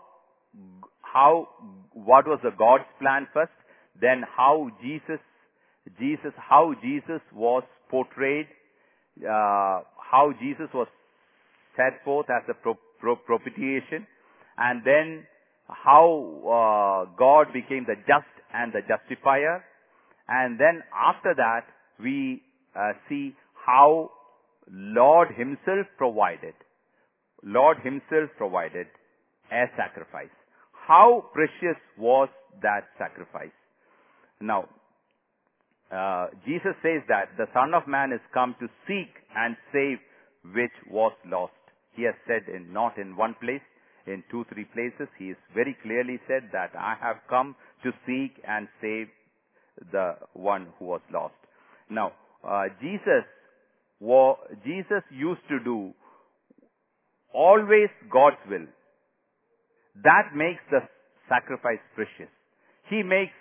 how 1.02 1.50
what 1.94 2.28
was 2.28 2.40
the 2.42 2.52
God's 2.52 2.90
plan 3.00 3.28
first, 3.34 3.52
then 3.96 4.24
how 4.24 4.70
Jesus 4.82 5.20
Jesus 6.00 6.34
how 6.38 6.74
Jesus 6.82 7.22
was 7.34 7.64
portrayed, 7.90 8.48
uh, 9.24 9.82
how 10.12 10.34
Jesus 10.40 10.74
was 10.74 10.88
set 11.76 12.04
forth 12.04 12.28
as 12.30 12.44
a 12.50 12.54
pro, 12.54 12.76
pro, 13.00 13.16
propitiation, 13.16 14.06
and 14.58 14.82
then 14.86 15.26
how 15.68 17.06
uh, 17.08 17.16
God 17.18 17.54
became 17.54 17.86
the 17.88 17.96
just 18.08 18.26
and 18.54 18.74
the 18.74 18.82
justifier, 18.82 19.64
and 20.28 20.60
then 20.60 20.82
after 20.94 21.34
that 21.36 21.66
we 22.02 22.42
uh, 22.76 22.94
see 23.08 23.36
how 23.66 24.12
Lord 24.72 25.30
Himself 25.36 25.88
provided, 25.98 26.54
Lord 27.44 27.78
Himself 27.84 28.30
provided 28.38 28.88
a 29.52 29.66
sacrifice. 29.78 30.34
How 30.88 31.26
precious 31.34 31.80
was 31.98 32.30
that 32.62 32.88
sacrifice? 32.98 33.54
Now, 34.42 34.66
uh, 35.92 36.28
Jesus 36.46 36.74
says 36.82 37.02
that 37.08 37.30
the 37.38 37.46
Son 37.54 37.74
of 37.74 37.88
Man 37.88 38.12
is 38.14 38.22
come 38.34 38.56
to 38.60 38.68
seek 38.88 39.10
and 39.36 39.56
save 39.74 39.98
which 40.54 40.72
was 40.90 41.14
lost. 41.26 41.54
He 42.00 42.06
has 42.06 42.16
said 42.26 42.44
in 42.48 42.72
not 42.72 42.98
in 42.98 43.18
one 43.18 43.36
place, 43.42 43.66
in 44.08 44.24
two, 44.32 44.46
three 44.54 44.64
places, 44.64 45.10
he 45.18 45.28
has 45.28 45.38
very 45.54 45.76
clearly 45.84 46.18
said 46.28 46.44
that 46.54 46.72
I 46.74 46.96
have 47.02 47.18
come 47.30 47.58
to 47.84 47.92
seek 48.06 48.42
and 48.48 48.70
save 48.82 49.08
the 49.92 50.16
one 50.32 50.68
who 50.80 50.86
was 50.86 51.02
lost. 51.12 51.34
Now, 51.90 52.14
uh, 52.42 52.70
Jesus, 52.82 53.26
wa- 54.00 54.38
Jesus 54.64 55.04
used 55.12 55.42
to 55.50 55.60
do 55.60 55.94
always 57.34 57.90
God's 58.10 58.38
will. 58.50 58.68
That 60.02 60.32
makes 60.34 60.62
the 60.72 60.80
sacrifice 61.28 61.84
precious. 61.96 62.32
He 62.90 63.04
makes, 63.04 63.34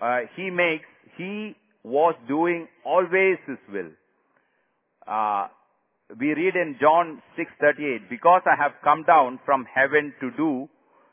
uh, 0.00 0.20
he 0.36 0.48
makes, 0.48 0.88
he 1.18 1.54
was 1.84 2.14
doing 2.26 2.66
always 2.82 3.36
his 3.46 3.58
will. 3.70 3.90
Uh, 5.06 5.48
we 6.18 6.34
read 6.34 6.56
in 6.56 6.76
John 6.80 7.22
6:38, 7.36 8.08
because 8.08 8.42
I 8.46 8.56
have 8.56 8.72
come 8.82 9.04
down 9.04 9.38
from 9.44 9.64
heaven 9.64 10.14
to 10.20 10.30
do 10.36 10.68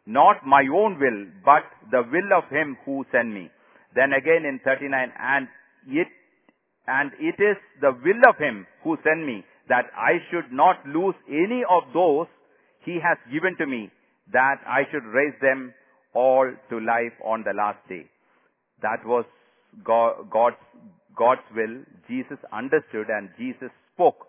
not 0.06 0.45
my 0.45 0.64
own 0.74 1.00
will, 1.00 1.28
but 1.45 1.64
the 1.91 2.02
will 2.02 2.34
of 2.36 2.50
him 2.50 2.78
who 2.84 3.06
sent 3.12 3.30
me. 3.30 3.50
Then 3.95 4.14
again 4.14 4.45
in 4.45 4.60
39, 4.66 5.14
and 5.20 5.47
it, 5.88 6.08
and 6.88 7.12
it 7.20 7.38
is 7.39 7.58
the 7.80 7.91
will 7.91 8.22
of 8.28 8.38
him 8.38 8.66
who 8.84 8.97
sent 9.04 9.26
me 9.26 9.45
that 9.68 9.86
I 9.95 10.18
should 10.30 10.52
not 10.52 10.84
lose 10.86 11.14
any 11.28 11.64
of 11.70 11.84
those 11.93 12.28
he 12.86 12.97
has 13.04 13.18
given 13.32 13.56
to 13.58 13.68
me, 13.68 13.91
that 14.34 14.58
I 14.66 14.82
should 14.89 15.06
raise 15.06 15.38
them 15.41 15.74
all 16.14 16.52
to 16.70 16.80
life 16.80 17.14
on 17.24 17.43
the 17.43 17.54
last 17.54 17.78
day. 17.88 18.10
That 18.82 19.06
was 19.06 19.26
God, 19.84 20.30
God's, 20.32 20.58
God's 21.16 21.45
will. 21.56 21.84
Jesus 22.08 22.39
understood 22.52 23.08
and 23.10 23.30
Jesus 23.38 23.70
spoke. 23.93 24.26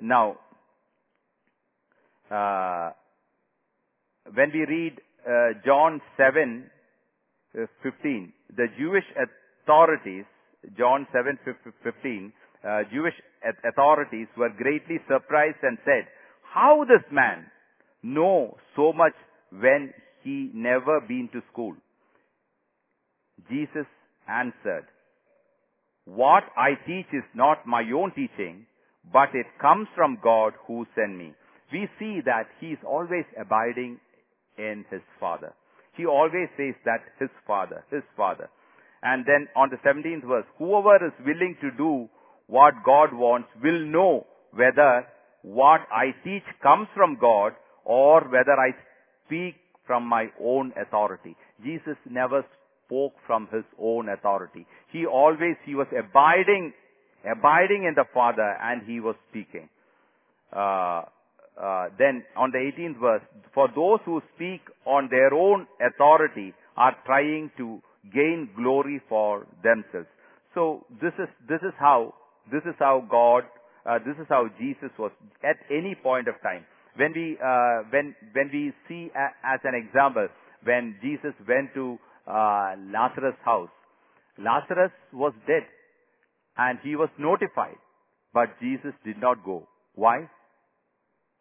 Now, 0.00 0.36
uh, 2.30 2.90
when 4.32 4.50
we 4.52 4.64
read 4.66 5.00
uh, 5.26 5.58
John 5.64 6.00
7, 6.16 6.64
uh, 7.56 7.66
15, 7.82 8.32
the 8.56 8.66
Jewish 8.78 9.04
authorities, 9.16 10.24
John 10.76 11.06
7, 11.12 11.38
15, 11.82 12.32
uh, 12.64 12.82
Jewish 12.92 13.14
authorities 13.64 14.26
were 14.36 14.50
greatly 14.50 14.96
surprised 15.06 15.58
and 15.62 15.78
said, 15.84 16.08
how 16.42 16.84
this 16.84 17.04
man 17.12 17.46
know 18.02 18.56
so 18.76 18.92
much 18.92 19.14
when 19.50 19.92
he 20.22 20.50
never 20.54 21.00
been 21.00 21.28
to 21.32 21.40
school? 21.52 21.74
Jesus 23.50 23.86
answered, 24.28 24.86
what 26.06 26.44
I 26.56 26.74
teach 26.86 27.06
is 27.12 27.24
not 27.34 27.66
my 27.66 27.82
own 27.94 28.12
teaching, 28.14 28.66
but 29.12 29.28
it 29.34 29.46
comes 29.60 29.88
from 29.94 30.18
God 30.22 30.54
who 30.66 30.86
sent 30.94 31.16
me. 31.16 31.34
We 31.72 31.88
see 31.98 32.20
that 32.24 32.46
he 32.60 32.68
is 32.68 32.78
always 32.86 33.24
abiding 33.40 33.98
in 34.58 34.84
his 34.90 35.00
Father. 35.18 35.52
He 35.96 36.06
always 36.06 36.48
says 36.56 36.74
that 36.84 37.00
his 37.18 37.30
Father, 37.46 37.84
his 37.90 38.02
Father. 38.16 38.48
And 39.02 39.24
then 39.26 39.48
on 39.54 39.70
the 39.70 39.76
17th 39.88 40.26
verse, 40.26 40.46
whoever 40.58 40.96
is 41.06 41.12
willing 41.24 41.56
to 41.60 41.70
do 41.76 42.08
what 42.46 42.74
God 42.84 43.12
wants 43.12 43.48
will 43.62 43.84
know 43.86 44.26
whether 44.52 45.06
what 45.42 45.80
I 45.92 46.14
teach 46.24 46.44
comes 46.62 46.88
from 46.94 47.18
God 47.20 47.52
or 47.84 48.22
whether 48.22 48.52
I 48.52 48.70
speak 49.26 49.56
from 49.86 50.06
my 50.06 50.28
own 50.40 50.72
authority. 50.80 51.36
Jesus 51.62 51.96
never 52.08 52.44
spoke 52.86 53.12
from 53.26 53.48
his 53.52 53.64
own 53.78 54.08
authority. 54.08 54.66
He 54.90 55.06
always, 55.06 55.56
he 55.64 55.74
was 55.74 55.86
abiding, 55.92 56.72
abiding 57.30 57.84
in 57.84 57.94
the 57.94 58.04
Father 58.12 58.56
and 58.62 58.82
he 58.86 59.00
was 59.00 59.16
speaking. 59.30 59.68
Uh, 60.54 61.02
uh, 61.60 61.86
then 61.98 62.24
on 62.36 62.50
the 62.50 62.58
18th 62.58 63.00
verse, 63.00 63.22
for 63.54 63.68
those 63.74 64.00
who 64.04 64.20
speak 64.34 64.60
on 64.86 65.08
their 65.10 65.32
own 65.32 65.66
authority 65.80 66.52
are 66.76 66.96
trying 67.06 67.50
to 67.56 67.80
gain 68.12 68.50
glory 68.56 69.00
for 69.08 69.46
themselves. 69.62 70.08
So 70.54 70.84
this 71.00 71.12
is, 71.18 71.28
this 71.48 71.60
is 71.62 71.72
how, 71.78 72.14
this 72.50 72.62
is 72.66 72.74
how 72.78 73.06
God, 73.08 73.44
uh, 73.86 73.98
this 73.98 74.16
is 74.20 74.26
how 74.28 74.48
Jesus 74.58 74.90
was 74.98 75.12
at 75.42 75.56
any 75.70 75.94
point 75.94 76.28
of 76.28 76.34
time. 76.42 76.64
When 76.96 77.12
we, 77.14 77.36
uh, 77.42 77.82
when, 77.90 78.14
when 78.32 78.50
we 78.52 78.72
see 78.88 79.10
a, 79.14 79.26
as 79.46 79.60
an 79.64 79.74
example, 79.74 80.28
when 80.64 80.96
Jesus 81.02 81.34
went 81.46 81.74
to 81.74 81.98
uh, 82.26 82.74
Lazarus' 82.92 83.34
house, 83.44 83.70
Lazarus 84.38 84.92
was 85.12 85.32
dead 85.46 85.62
and 86.56 86.78
he 86.82 86.96
was 86.96 87.08
notified, 87.18 87.76
but 88.32 88.58
Jesus 88.60 88.92
did 89.04 89.18
not 89.18 89.44
go. 89.44 89.68
Why? 89.94 90.28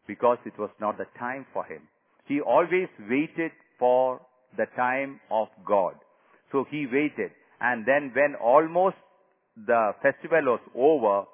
Because 0.08 0.38
it 0.46 0.54
was 0.58 0.70
not 0.80 0.98
the 0.98 1.06
time 1.18 1.46
for 1.54 1.64
him. 1.66 1.82
He 2.26 2.42
always 2.42 2.88
waited 3.10 3.52
for 3.80 4.22
the 4.58 4.66
time 4.76 5.20
of 5.32 5.48
God. 5.66 5.94
So 6.52 6.66
he 6.70 6.86
waited. 6.86 7.32
And 7.60 7.86
then 7.86 8.12
when 8.14 8.36
almost 8.36 8.96
the 9.56 9.92
festival 10.02 10.42
was 10.46 10.60
over, 10.76 11.26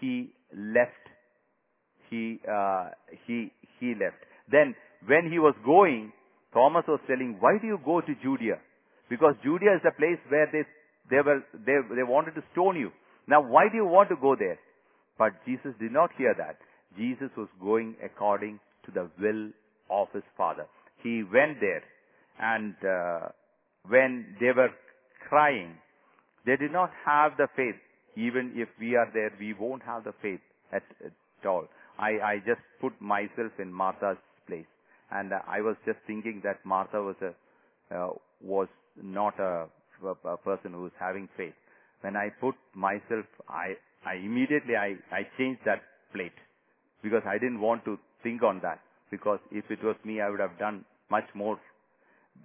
he 0.00 0.32
left. 0.56 0.92
He, 2.10 2.40
uh, 2.50 2.90
he, 3.26 3.50
he 3.80 3.94
left. 3.94 4.16
Then 4.50 4.74
when 5.06 5.30
he 5.30 5.38
was 5.38 5.54
going, 5.64 6.12
Thomas 6.52 6.84
was 6.86 7.00
telling, 7.06 7.36
why 7.40 7.58
do 7.60 7.66
you 7.66 7.78
go 7.84 8.00
to 8.00 8.14
Judea? 8.22 8.58
Because 9.10 9.34
Judea 9.42 9.76
is 9.76 9.82
the 9.82 9.90
place 9.90 10.18
where 10.28 10.48
they, 10.52 10.62
they 11.10 11.20
were, 11.22 11.42
they, 11.52 11.76
they 11.94 12.02
wanted 12.02 12.34
to 12.36 12.42
stone 12.52 12.76
you. 12.76 12.90
Now 13.26 13.42
why 13.42 13.68
do 13.70 13.76
you 13.76 13.86
want 13.86 14.08
to 14.10 14.16
go 14.20 14.36
there? 14.38 14.58
But 15.18 15.32
Jesus 15.46 15.72
did 15.80 15.92
not 15.92 16.10
hear 16.18 16.34
that. 16.36 16.58
Jesus 16.96 17.30
was 17.36 17.48
going 17.60 17.96
according 18.04 18.60
to 18.86 18.90
the 18.90 19.08
will 19.20 19.50
of 19.90 20.08
his 20.12 20.22
Father. 20.36 20.66
He 21.02 21.22
went 21.22 21.60
there 21.60 21.82
and 22.40 22.74
uh, 22.84 23.28
when 23.88 24.36
they 24.40 24.52
were 24.56 24.70
crying, 25.28 25.74
they 26.46 26.56
did 26.56 26.72
not 26.72 26.90
have 27.04 27.32
the 27.36 27.48
faith. 27.56 27.76
Even 28.16 28.52
if 28.54 28.68
we 28.78 28.94
are 28.94 29.10
there, 29.12 29.32
we 29.40 29.54
won't 29.54 29.82
have 29.82 30.04
the 30.04 30.14
faith 30.22 30.40
at, 30.72 30.82
at 31.04 31.46
all. 31.46 31.66
I, 31.98 32.10
I 32.24 32.36
just 32.46 32.60
put 32.80 32.92
myself 33.00 33.52
in 33.58 33.72
Martha's 33.72 34.16
place. 34.46 34.66
And 35.10 35.32
uh, 35.32 35.38
I 35.48 35.60
was 35.60 35.76
just 35.84 35.98
thinking 36.06 36.40
that 36.44 36.64
Martha 36.64 37.02
was 37.02 37.16
a, 37.22 37.94
uh, 37.94 38.10
was 38.40 38.68
not 39.02 39.38
a, 39.38 39.66
a, 40.04 40.28
a 40.28 40.36
person 40.36 40.72
who 40.72 40.82
was 40.82 40.92
having 40.98 41.28
faith. 41.36 41.54
When 42.04 42.16
I 42.16 42.28
put 42.38 42.54
myself, 42.74 43.24
I, 43.48 43.76
I 44.04 44.16
immediately, 44.16 44.76
I, 44.76 44.96
I 45.10 45.22
changed 45.38 45.62
that 45.64 45.80
plate. 46.12 46.36
Because 47.02 47.22
I 47.26 47.38
didn't 47.38 47.60
want 47.60 47.84
to 47.86 47.98
think 48.22 48.42
on 48.42 48.60
that. 48.62 48.80
Because 49.10 49.38
if 49.50 49.64
it 49.70 49.82
was 49.82 49.96
me, 50.04 50.20
I 50.20 50.28
would 50.28 50.40
have 50.40 50.58
done 50.58 50.84
much 51.10 51.24
more 51.34 51.58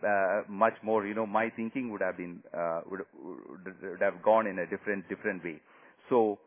uh, 0.05 0.43
much 0.47 0.75
more, 0.83 1.05
you 1.05 1.13
know, 1.13 1.25
my 1.25 1.49
thinking 1.55 1.91
would 1.91 2.01
have 2.01 2.15
been, 2.15 2.39
uh, 2.55 2.81
would, 2.89 3.01
would 3.21 4.01
have 4.01 4.21
gone 4.23 4.47
in 4.47 4.59
a 4.59 4.67
different, 4.67 5.07
different 5.09 5.43
way. 5.43 5.59
So, 6.09 6.37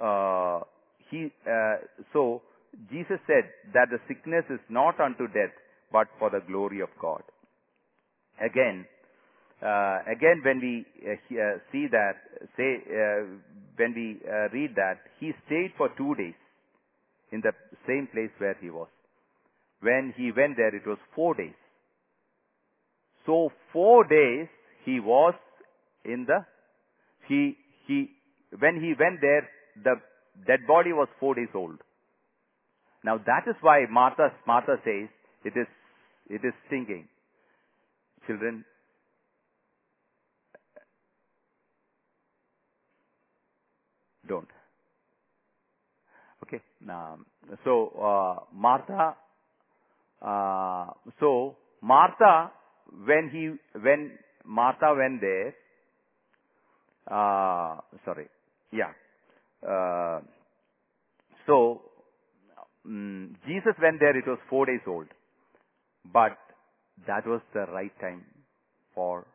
uh, 0.00 0.60
he, 1.08 1.28
uh, 1.46 1.76
so 2.12 2.42
Jesus 2.90 3.18
said 3.26 3.48
that 3.72 3.88
the 3.90 3.98
sickness 4.08 4.44
is 4.50 4.60
not 4.68 5.00
unto 5.00 5.28
death, 5.28 5.54
but 5.92 6.08
for 6.18 6.30
the 6.30 6.40
glory 6.46 6.80
of 6.80 6.88
God. 7.00 7.22
Again, 8.44 8.86
uh, 9.62 9.98
again 10.10 10.40
when 10.44 10.60
we 10.60 10.86
uh, 11.04 11.58
see 11.70 11.86
that, 11.90 12.14
say, 12.56 12.82
when 13.76 13.94
we 13.94 14.20
read 14.52 14.74
that, 14.76 14.98
he 15.18 15.32
stayed 15.46 15.72
for 15.76 15.88
two 15.96 16.14
days 16.14 16.34
in 17.32 17.40
the 17.40 17.52
same 17.86 18.08
place 18.12 18.30
where 18.38 18.56
he 18.60 18.70
was. 18.70 18.88
When 19.80 20.12
he 20.16 20.32
went 20.32 20.56
there, 20.56 20.74
it 20.74 20.86
was 20.86 20.98
four 21.14 21.34
days. 21.34 21.54
So 23.26 23.50
four 23.72 24.04
days 24.04 24.48
he 24.84 25.00
was 25.00 25.34
in 26.04 26.26
the, 26.26 26.44
he, 27.28 27.56
he, 27.86 28.10
when 28.58 28.80
he 28.80 28.88
went 28.98 29.20
there, 29.20 29.48
the 29.84 29.94
dead 30.46 30.60
body 30.66 30.92
was 30.92 31.08
four 31.18 31.34
days 31.34 31.48
old. 31.54 31.78
Now 33.04 33.18
that 33.18 33.48
is 33.48 33.56
why 33.60 33.84
Martha, 33.90 34.32
Martha 34.46 34.76
says, 34.84 35.08
it 35.44 35.58
is, 35.58 35.66
it 36.28 36.44
is 36.44 36.52
stinking. 36.66 37.08
Children, 38.26 38.64
don't. 44.30 44.54
Okay. 46.44 46.60
Um, 46.88 47.26
so 47.64 47.74
uh, 48.10 48.44
Martha. 48.54 49.16
Uh, 50.22 50.92
so 51.18 51.56
Martha 51.82 52.50
when 53.06 53.30
he, 53.32 53.78
when 53.80 54.12
Martha 54.44 54.94
went 54.96 55.20
there, 55.20 55.54
uh, 57.10 57.80
sorry, 58.04 58.28
yeah. 58.72 58.92
Uh, 59.66 60.20
so, 61.46 61.82
um, 62.84 63.36
Jesus 63.46 63.74
went 63.80 64.00
there, 64.00 64.16
it 64.16 64.26
was 64.26 64.38
four 64.48 64.66
days 64.66 64.80
old. 64.86 65.06
But 66.12 66.38
that 67.06 67.26
was 67.26 67.40
the 67.52 67.66
right 67.72 67.92
time 68.00 68.24
for, 68.94 69.26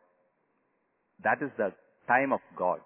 that 1.22 1.42
is 1.42 1.50
the 1.56 1.72
time 2.08 2.32
of 2.32 2.40
God. 2.56 2.80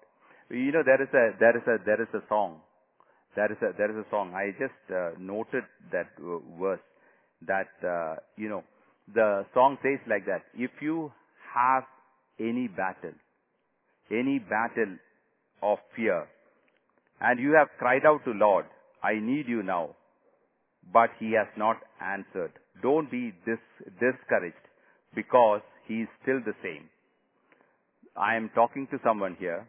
You 0.50 0.72
know, 0.72 0.82
there 0.84 1.00
is 1.00 1.08
a, 1.14 1.38
there 1.38 1.56
is 1.56 1.62
a, 1.66 1.84
there 1.84 2.02
is 2.02 2.08
a 2.14 2.22
song. 2.28 2.60
There 3.36 3.50
is 3.50 3.58
a, 3.62 3.72
there 3.78 3.90
is 3.90 4.04
a 4.04 4.10
song. 4.10 4.34
I 4.34 4.50
just 4.58 4.74
uh, 4.90 5.10
noted 5.18 5.62
that 5.92 6.08
uh, 6.18 6.38
verse 6.60 6.80
that, 7.46 7.68
uh, 7.86 8.16
you 8.36 8.48
know, 8.48 8.64
the 9.14 9.46
song 9.54 9.78
says 9.82 9.98
like 10.08 10.26
that, 10.26 10.42
if 10.54 10.70
you 10.80 11.12
have 11.54 11.84
any 12.38 12.68
battle, 12.68 13.14
any 14.10 14.38
battle 14.38 14.96
of 15.62 15.78
fear, 15.94 16.26
and 17.20 17.38
you 17.38 17.52
have 17.52 17.68
cried 17.78 18.04
out 18.06 18.24
to 18.24 18.32
Lord, 18.32 18.66
I 19.02 19.14
need 19.20 19.46
you 19.48 19.62
now, 19.62 19.90
but 20.92 21.10
he 21.18 21.32
has 21.32 21.48
not 21.56 21.76
answered. 22.00 22.52
Don't 22.82 23.10
be 23.10 23.32
dis- 23.44 23.88
discouraged 24.00 24.56
because 25.14 25.60
he 25.86 26.02
is 26.02 26.08
still 26.22 26.40
the 26.44 26.54
same. 26.62 26.88
I 28.16 28.36
am 28.36 28.50
talking 28.54 28.86
to 28.90 28.98
someone 29.04 29.36
here. 29.38 29.66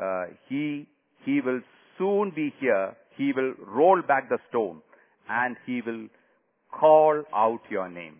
Uh, 0.00 0.24
he, 0.48 0.86
he 1.24 1.40
will 1.40 1.60
soon 1.98 2.32
be 2.34 2.52
here. 2.58 2.96
He 3.16 3.32
will 3.32 3.54
roll 3.66 4.02
back 4.02 4.28
the 4.28 4.38
stone 4.48 4.80
and 5.28 5.56
he 5.66 5.82
will 5.82 6.08
call 6.72 7.22
out 7.34 7.60
your 7.70 7.88
name 7.88 8.16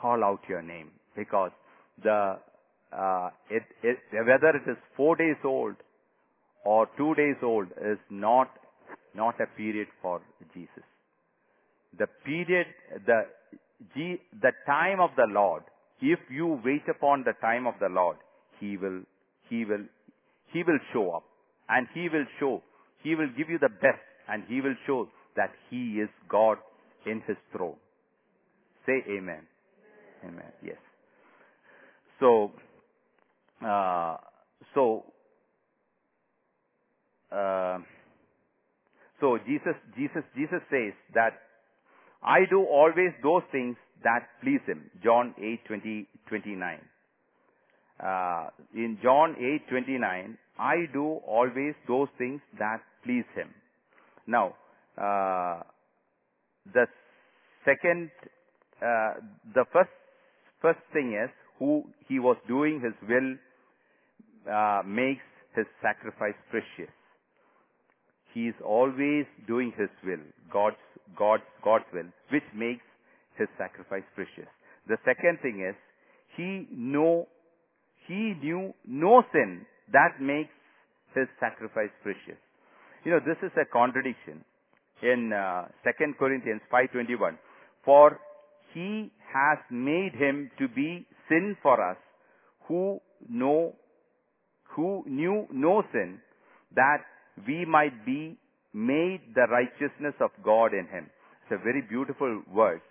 call 0.00 0.24
out 0.24 0.40
your 0.48 0.62
name 0.62 0.90
because 1.16 1.50
the 2.02 2.38
uh, 2.92 3.30
it, 3.50 3.62
it, 3.82 3.98
whether 4.12 4.56
it 4.56 4.70
is 4.70 4.76
four 4.96 5.16
days 5.16 5.36
old 5.44 5.74
or 6.64 6.88
two 6.96 7.14
days 7.14 7.36
old 7.42 7.68
is 7.84 7.98
not 8.10 8.50
not 9.14 9.34
a 9.40 9.46
period 9.56 9.88
for 10.00 10.20
Jesus. 10.54 10.84
The 11.98 12.06
period, 12.24 12.66
the 13.06 13.22
the 13.96 14.52
time 14.66 15.00
of 15.00 15.10
the 15.16 15.26
Lord. 15.28 15.62
If 16.00 16.20
you 16.30 16.60
wait 16.64 16.88
upon 16.88 17.24
the 17.24 17.32
time 17.40 17.66
of 17.66 17.74
the 17.80 17.88
Lord, 17.88 18.16
He 18.60 18.76
will 18.76 19.02
He 19.48 19.64
will 19.64 19.84
He 20.52 20.62
will 20.62 20.78
show 20.92 21.12
up, 21.12 21.24
and 21.68 21.86
He 21.94 22.08
will 22.08 22.26
show 22.38 22.62
He 23.02 23.14
will 23.14 23.28
give 23.36 23.48
you 23.48 23.58
the 23.58 23.68
best, 23.68 24.02
and 24.28 24.44
He 24.48 24.60
will 24.60 24.76
show 24.86 25.08
that 25.36 25.50
He 25.70 26.00
is 26.00 26.08
God 26.28 26.58
in 27.06 27.22
His 27.26 27.36
throne. 27.52 27.76
Say 28.86 29.04
Amen. 29.10 29.42
Amen. 30.24 30.52
Yes. 30.64 30.78
So, 32.18 32.50
uh, 33.64 34.16
so, 34.74 35.04
uh, 37.30 37.78
so 39.20 39.38
Jesus, 39.46 39.74
Jesus, 39.96 40.24
Jesus 40.36 40.60
says 40.70 40.94
that 41.14 41.34
I 42.22 42.40
do 42.50 42.64
always 42.64 43.12
those 43.22 43.42
things 43.52 43.76
that 44.02 44.26
please 44.42 44.60
Him. 44.66 44.90
John 45.02 45.34
8, 45.38 45.64
20, 45.66 46.08
29. 46.28 46.78
Uh, 48.02 48.48
in 48.74 48.98
John 49.02 49.34
8, 49.38 49.68
29, 49.70 50.38
I 50.58 50.74
do 50.92 51.18
always 51.26 51.74
those 51.86 52.08
things 52.16 52.40
that 52.58 52.80
please 53.04 53.24
Him. 53.34 53.48
Now, 54.26 54.54
uh, 54.96 55.62
the 56.72 56.86
second, 57.64 58.10
uh, 58.80 59.14
the 59.54 59.64
first 59.72 59.90
First 60.60 60.80
thing 60.92 61.14
is, 61.14 61.30
who 61.58 61.84
he 62.08 62.18
was 62.18 62.36
doing 62.48 62.80
his 62.82 62.94
will 63.08 63.34
uh, 64.52 64.82
makes 64.84 65.22
his 65.54 65.66
sacrifice 65.82 66.34
precious. 66.50 66.92
He 68.34 68.48
is 68.48 68.54
always 68.64 69.26
doing 69.46 69.72
his 69.78 69.88
will, 70.04 70.22
God's, 70.52 70.76
God's, 71.16 71.42
God's 71.64 71.84
will, 71.92 72.10
which 72.30 72.44
makes 72.54 72.84
his 73.36 73.48
sacrifice 73.56 74.02
precious. 74.14 74.50
The 74.88 74.98
second 75.04 75.38
thing 75.42 75.64
is, 75.68 75.74
he 76.36 76.66
know, 76.72 77.26
he 78.08 78.34
knew 78.42 78.72
no 78.86 79.22
sin 79.32 79.66
that 79.92 80.20
makes 80.20 80.50
his 81.14 81.28
sacrifice 81.38 81.92
precious. 82.02 82.40
You 83.04 83.12
know, 83.12 83.20
this 83.20 83.36
is 83.42 83.52
a 83.60 83.64
contradiction 83.70 84.44
in 85.02 85.32
uh, 85.32 85.68
2 85.84 86.14
Corinthians 86.18 86.60
5.21. 86.72 87.38
For 87.84 88.18
he 88.74 89.10
has 89.32 89.58
made 89.70 90.12
him 90.14 90.50
to 90.58 90.68
be 90.68 91.06
sin 91.28 91.56
for 91.62 91.80
us 91.82 91.96
who 92.66 93.00
know, 93.28 93.74
who 94.74 95.04
knew 95.06 95.46
no 95.52 95.82
sin, 95.92 96.18
that 96.74 96.98
we 97.46 97.64
might 97.64 98.04
be 98.04 98.36
made 98.74 99.20
the 99.34 99.46
righteousness 99.50 100.14
of 100.20 100.30
God 100.44 100.72
in 100.72 100.86
him. 100.86 101.08
It's 101.44 101.60
a 101.60 101.64
very 101.64 101.82
beautiful 101.82 102.42
verse 102.54 102.82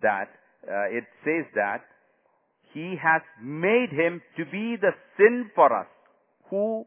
that 0.00 0.28
uh, 0.64 0.88
it 0.90 1.04
says 1.24 1.44
that 1.54 1.82
he 2.72 2.96
has 3.02 3.22
made 3.42 3.90
him 3.90 4.20
to 4.36 4.44
be 4.44 4.76
the 4.80 4.92
sin 5.16 5.50
for 5.54 5.72
us 5.72 5.86
who 6.50 6.84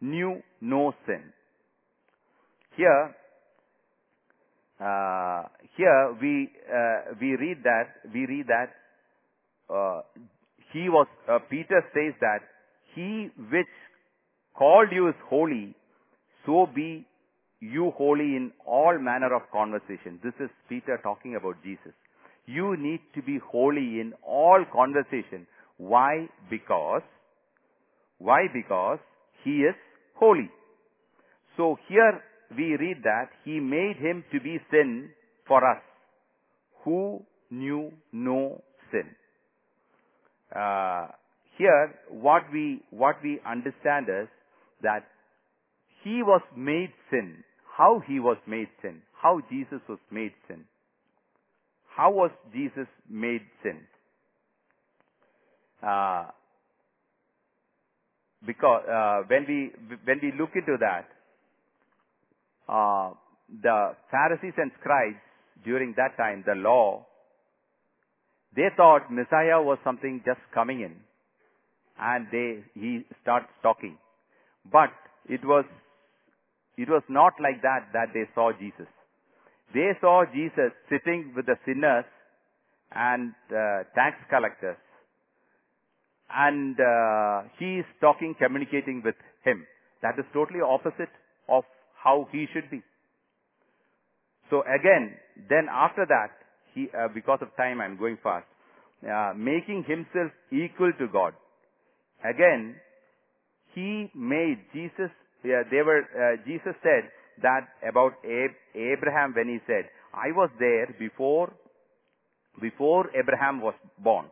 knew 0.00 0.42
no 0.60 0.92
sin. 1.06 1.22
Here, 2.76 3.14
uh, 4.80 5.42
here 5.76 6.16
we 6.20 6.50
uh, 6.72 7.14
we 7.20 7.34
read 7.36 7.58
that 7.64 7.88
we 8.12 8.26
read 8.26 8.46
that 8.46 8.70
uh, 9.72 10.02
he 10.72 10.88
was 10.88 11.06
uh, 11.28 11.38
Peter 11.50 11.84
says 11.92 12.14
that 12.20 12.40
he 12.94 13.30
which 13.50 13.66
called 14.56 14.88
you 14.92 15.08
is 15.08 15.14
holy, 15.28 15.74
so 16.46 16.68
be 16.72 17.06
you 17.60 17.92
holy 17.96 18.36
in 18.36 18.52
all 18.66 18.96
manner 18.98 19.34
of 19.34 19.42
conversation. 19.52 20.20
This 20.22 20.34
is 20.40 20.50
Peter 20.68 20.98
talking 21.02 21.34
about 21.34 21.56
Jesus. 21.64 21.92
You 22.48 22.76
need 22.78 23.00
to 23.14 23.22
be 23.22 23.38
holy 23.52 24.00
in 24.00 24.14
all 24.26 24.64
conversation. 24.72 25.46
Why? 25.76 26.28
Because 26.50 27.02
why? 28.18 28.46
Because 28.52 28.98
he 29.44 29.62
is 29.62 29.74
holy. 30.14 30.50
So 31.56 31.76
here 31.88 32.20
we 32.56 32.76
read 32.76 33.02
that 33.04 33.30
he 33.44 33.60
made 33.60 33.96
him 33.96 34.24
to 34.32 34.40
be 34.40 34.58
sin 34.70 35.10
for 35.46 35.58
us 35.58 35.82
who 36.84 37.22
knew 37.50 37.92
no 38.12 38.62
sin. 38.90 39.04
Uh, 40.54 41.08
here 41.56 41.94
what 42.10 42.42
we, 42.52 42.80
what 42.90 43.16
we 43.22 43.40
understand 43.46 44.06
is 44.08 44.28
that 44.82 45.04
he 46.02 46.22
was 46.22 46.42
made 46.56 46.92
sin. 47.10 47.44
How 47.76 48.00
he 48.06 48.18
was 48.18 48.38
made 48.46 48.68
sin. 48.82 49.02
How 49.20 49.40
Jesus 49.50 49.80
was 49.88 49.98
made 50.10 50.32
sin. 50.48 50.64
How 51.98 52.12
was 52.12 52.30
Jesus 52.54 52.86
made 53.10 53.42
sin? 53.60 53.78
Uh, 55.82 56.26
because 58.46 58.84
uh, 58.88 59.22
when 59.26 59.44
we 59.48 59.72
when 60.04 60.20
we 60.22 60.30
look 60.38 60.50
into 60.54 60.76
that, 60.78 61.08
uh, 62.68 63.14
the 63.62 63.96
Pharisees 64.12 64.54
and 64.58 64.70
scribes 64.78 65.18
during 65.64 65.92
that 65.96 66.16
time, 66.16 66.44
the 66.46 66.54
law, 66.54 67.04
they 68.54 68.68
thought 68.76 69.10
Messiah 69.10 69.60
was 69.60 69.78
something 69.82 70.22
just 70.24 70.38
coming 70.54 70.82
in, 70.82 70.94
and 71.98 72.28
they 72.30 72.62
he 72.80 73.00
starts 73.22 73.48
talking, 73.60 73.98
but 74.70 74.90
it 75.28 75.44
was 75.44 75.64
it 76.76 76.88
was 76.88 77.02
not 77.08 77.32
like 77.42 77.60
that 77.62 77.88
that 77.92 78.14
they 78.14 78.22
saw 78.36 78.52
Jesus. 78.52 78.86
They 79.74 79.92
saw 80.00 80.24
Jesus 80.32 80.72
sitting 80.88 81.32
with 81.36 81.46
the 81.46 81.56
sinners 81.64 82.04
and 82.92 83.34
uh, 83.50 83.84
tax 83.94 84.16
collectors 84.30 84.76
and 86.30 86.76
uh, 86.78 87.48
he 87.58 87.80
is 87.80 87.86
talking, 88.00 88.34
communicating 88.38 89.02
with 89.04 89.14
him. 89.44 89.66
That 90.02 90.18
is 90.18 90.24
totally 90.32 90.60
opposite 90.60 91.12
of 91.48 91.64
how 92.02 92.28
he 92.32 92.46
should 92.52 92.70
be. 92.70 92.82
So 94.50 94.62
again, 94.62 95.14
then 95.48 95.66
after 95.70 96.06
that, 96.06 96.30
he, 96.74 96.88
uh, 96.96 97.08
because 97.14 97.38
of 97.42 97.48
time, 97.56 97.80
I'm 97.80 97.98
going 97.98 98.18
fast, 98.22 98.46
uh, 99.04 99.32
making 99.36 99.84
himself 99.88 100.32
equal 100.52 100.92
to 100.98 101.08
God. 101.08 101.32
Again, 102.24 102.76
he 103.74 104.10
made 104.14 104.58
Jesus. 104.72 105.10
They 105.42 105.82
were. 105.84 106.02
Uh, 106.02 106.36
Jesus 106.46 106.74
said 106.82 107.10
that 107.42 107.68
about 107.88 108.12
Ab- 108.24 108.60
Abraham 108.74 109.34
when 109.34 109.48
he 109.48 109.58
said, 109.66 109.88
"I 110.14 110.32
was 110.32 110.50
there 110.58 110.94
before, 110.98 111.52
before 112.60 113.10
Abraham 113.14 113.60
was 113.60 113.74
born." 113.98 114.30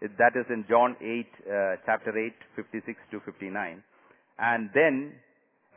That 0.00 0.36
is 0.36 0.46
in 0.50 0.64
John 0.68 0.96
8, 1.00 1.26
uh, 1.48 1.76
chapter 1.86 2.12
8, 2.12 2.34
56 2.56 2.98
to 3.10 3.20
59. 3.20 3.82
And 4.38 4.70
then, 4.74 5.14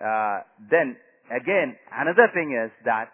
uh, 0.04 0.40
then 0.70 0.98
again, 1.32 1.78
another 1.92 2.28
thing 2.34 2.52
is 2.52 2.72
that 2.86 3.12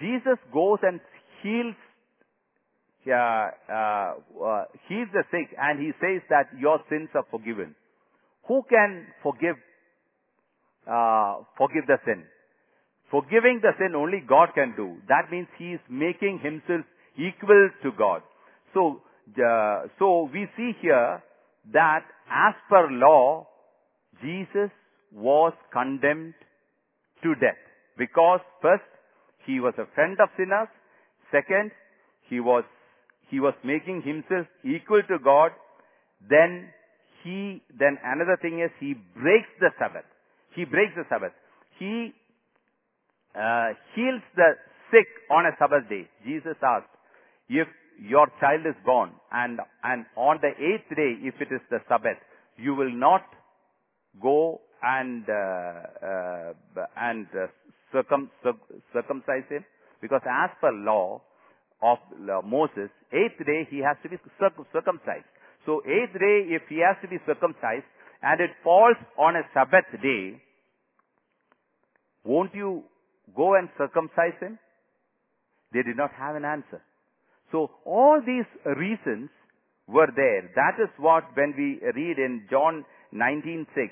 Jesus 0.00 0.38
goes 0.52 0.78
and 0.82 1.00
heals, 1.42 1.76
uh, 3.08 3.50
uh, 3.68 4.14
uh, 4.40 4.64
heals 4.88 5.08
the 5.12 5.24
sick 5.30 5.54
and 5.58 5.80
he 5.80 5.92
says 6.00 6.22
that 6.30 6.48
your 6.58 6.80
sins 6.88 7.08
are 7.14 7.26
forgiven. 7.30 7.74
Who 8.48 8.62
can 8.68 9.06
forgive, 9.22 9.56
uh, 10.86 11.42
forgive 11.56 11.86
the 11.86 11.98
sin? 12.04 12.24
Forgiving 13.10 13.60
the 13.62 13.72
sin 13.78 13.94
only 13.94 14.20
God 14.26 14.50
can 14.54 14.74
do. 14.76 14.96
That 15.08 15.30
means 15.30 15.46
he 15.58 15.72
is 15.72 15.80
making 15.88 16.40
himself 16.42 16.84
equal 17.16 17.70
to 17.82 17.90
God. 17.96 18.22
So, 18.74 19.02
uh, 19.38 19.86
so 19.98 20.28
we 20.32 20.48
see 20.56 20.72
here 20.80 21.22
that 21.72 22.04
as 22.30 22.54
per 22.68 22.90
law, 22.90 23.46
Jesus 24.20 24.70
was 25.12 25.52
condemned 25.72 26.34
to 27.22 27.34
death. 27.36 27.58
Because 27.96 28.40
first, 28.60 28.84
he 29.46 29.60
was 29.60 29.74
a 29.78 29.86
friend 29.94 30.18
of 30.20 30.28
sinners. 30.36 30.68
Second, 31.30 31.70
he 32.28 32.40
was, 32.40 32.64
he 33.28 33.40
was 33.40 33.54
making 33.64 34.02
himself 34.02 34.46
equal 34.64 35.02
to 35.08 35.18
God. 35.22 35.52
Then 36.28 36.68
he, 37.22 37.62
then 37.78 37.98
another 38.04 38.36
thing 38.40 38.60
is 38.60 38.70
he 38.80 38.94
breaks 39.14 39.48
the 39.60 39.70
Sabbath. 39.78 40.04
He 40.56 40.64
breaks 40.64 40.94
the 40.96 41.04
Sabbath. 41.08 41.32
He 41.78 42.12
uh, 43.36 43.76
heals 43.94 44.22
the 44.34 44.56
sick 44.90 45.06
on 45.30 45.44
a 45.44 45.52
Sabbath 45.58 45.88
day. 45.88 46.08
Jesus 46.24 46.56
asked, 46.64 46.88
if 47.48 47.68
your 48.00 48.26
child 48.40 48.64
is 48.66 48.74
born 48.84 49.12
and, 49.30 49.60
and 49.84 50.06
on 50.16 50.38
the 50.40 50.48
eighth 50.56 50.88
day, 50.96 51.20
if 51.20 51.34
it 51.40 51.52
is 51.54 51.60
the 51.70 51.78
Sabbath, 51.88 52.16
you 52.56 52.74
will 52.74 52.90
not 52.90 53.22
go 54.20 54.60
and, 54.82 55.24
uh, 55.28 55.36
uh, 56.02 56.52
and 56.96 57.26
uh, 57.36 57.46
circum, 57.92 58.30
circumcise 58.92 59.44
him 59.50 59.64
because 60.00 60.22
as 60.24 60.50
per 60.60 60.72
law 60.72 61.20
of 61.82 61.98
Moses, 62.44 62.88
eighth 63.12 63.38
day 63.44 63.68
he 63.70 63.78
has 63.78 63.96
to 64.02 64.08
be 64.08 64.16
circumcised. 64.72 65.28
So 65.66 65.82
eighth 65.84 66.14
day, 66.14 66.48
if 66.56 66.62
he 66.68 66.80
has 66.80 66.96
to 67.02 67.08
be 67.08 67.18
circumcised 67.26 67.84
and 68.22 68.40
it 68.40 68.50
falls 68.64 68.96
on 69.18 69.36
a 69.36 69.42
Sabbath 69.52 69.84
day, 70.00 70.40
won't 72.26 72.54
you 72.54 72.82
go 73.34 73.54
and 73.54 73.68
circumcise 73.78 74.38
him? 74.40 74.58
They 75.72 75.82
did 75.82 75.96
not 75.96 76.10
have 76.12 76.36
an 76.36 76.44
answer. 76.44 76.82
So 77.52 77.70
all 77.84 78.20
these 78.24 78.46
reasons 78.76 79.30
were 79.86 80.08
there. 80.14 80.50
That 80.54 80.82
is 80.82 80.90
what 80.98 81.24
when 81.34 81.54
we 81.56 81.80
read 81.94 82.18
in 82.18 82.46
John 82.50 82.84
19:6 83.14 83.90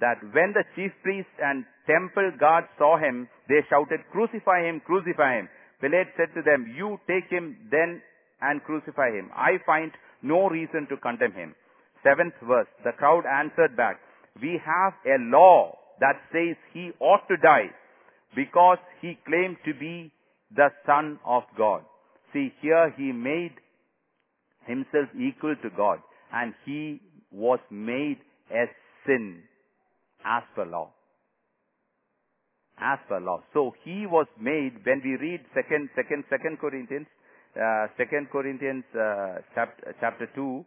that 0.00 0.22
when 0.32 0.52
the 0.52 0.64
chief 0.74 0.92
priests 1.02 1.38
and 1.38 1.64
temple 1.86 2.32
guards 2.38 2.68
saw 2.78 2.96
him, 2.98 3.28
they 3.48 3.62
shouted, 3.68 4.00
"Crucify 4.10 4.62
him! 4.62 4.80
Crucify 4.80 5.36
him!" 5.38 5.48
Pilate 5.80 6.14
said 6.16 6.34
to 6.34 6.42
them, 6.42 6.66
"You 6.74 6.98
take 7.06 7.28
him 7.28 7.56
then 7.70 8.02
and 8.40 8.64
crucify 8.64 9.10
him. 9.10 9.30
I 9.34 9.58
find 9.58 9.92
no 10.22 10.48
reason 10.48 10.86
to 10.88 10.96
condemn 10.96 11.32
him." 11.32 11.54
Seventh 12.02 12.38
verse. 12.40 12.68
The 12.82 12.92
crowd 12.92 13.26
answered 13.26 13.76
back, 13.76 14.00
"We 14.40 14.58
have 14.58 14.94
a 15.06 15.18
law 15.18 15.78
that 16.00 16.20
says 16.32 16.56
he 16.72 16.90
ought 17.00 17.26
to 17.28 17.36
die 17.36 17.70
because 18.34 18.78
he 19.00 19.18
claimed 19.26 19.56
to 19.64 19.74
be 19.74 20.12
the 20.54 20.70
son 20.86 21.18
of 21.24 21.44
God." 21.56 21.84
See, 22.32 22.52
here 22.60 22.90
he 22.96 23.12
made 23.12 23.54
himself 24.66 25.08
equal 25.18 25.54
to 25.62 25.70
God 25.70 26.00
and 26.32 26.54
he 26.64 27.00
was 27.30 27.60
made 27.70 28.18
as 28.50 28.68
sin 29.06 29.42
as 30.24 30.42
per 30.54 30.64
law. 30.64 30.90
As 32.78 32.98
per 33.08 33.20
law. 33.20 33.42
So 33.52 33.72
he 33.84 34.06
was 34.06 34.26
made, 34.40 34.84
when 34.84 35.00
we 35.04 35.16
read 35.16 35.40
second, 35.54 35.90
second, 35.94 36.24
second 36.28 36.58
Corinthians, 36.58 37.06
uh, 37.54 37.86
second 37.96 38.30
Corinthians, 38.32 38.84
uh, 38.94 39.38
chapter, 39.54 39.94
chapter 40.00 40.28
2, 40.34 40.64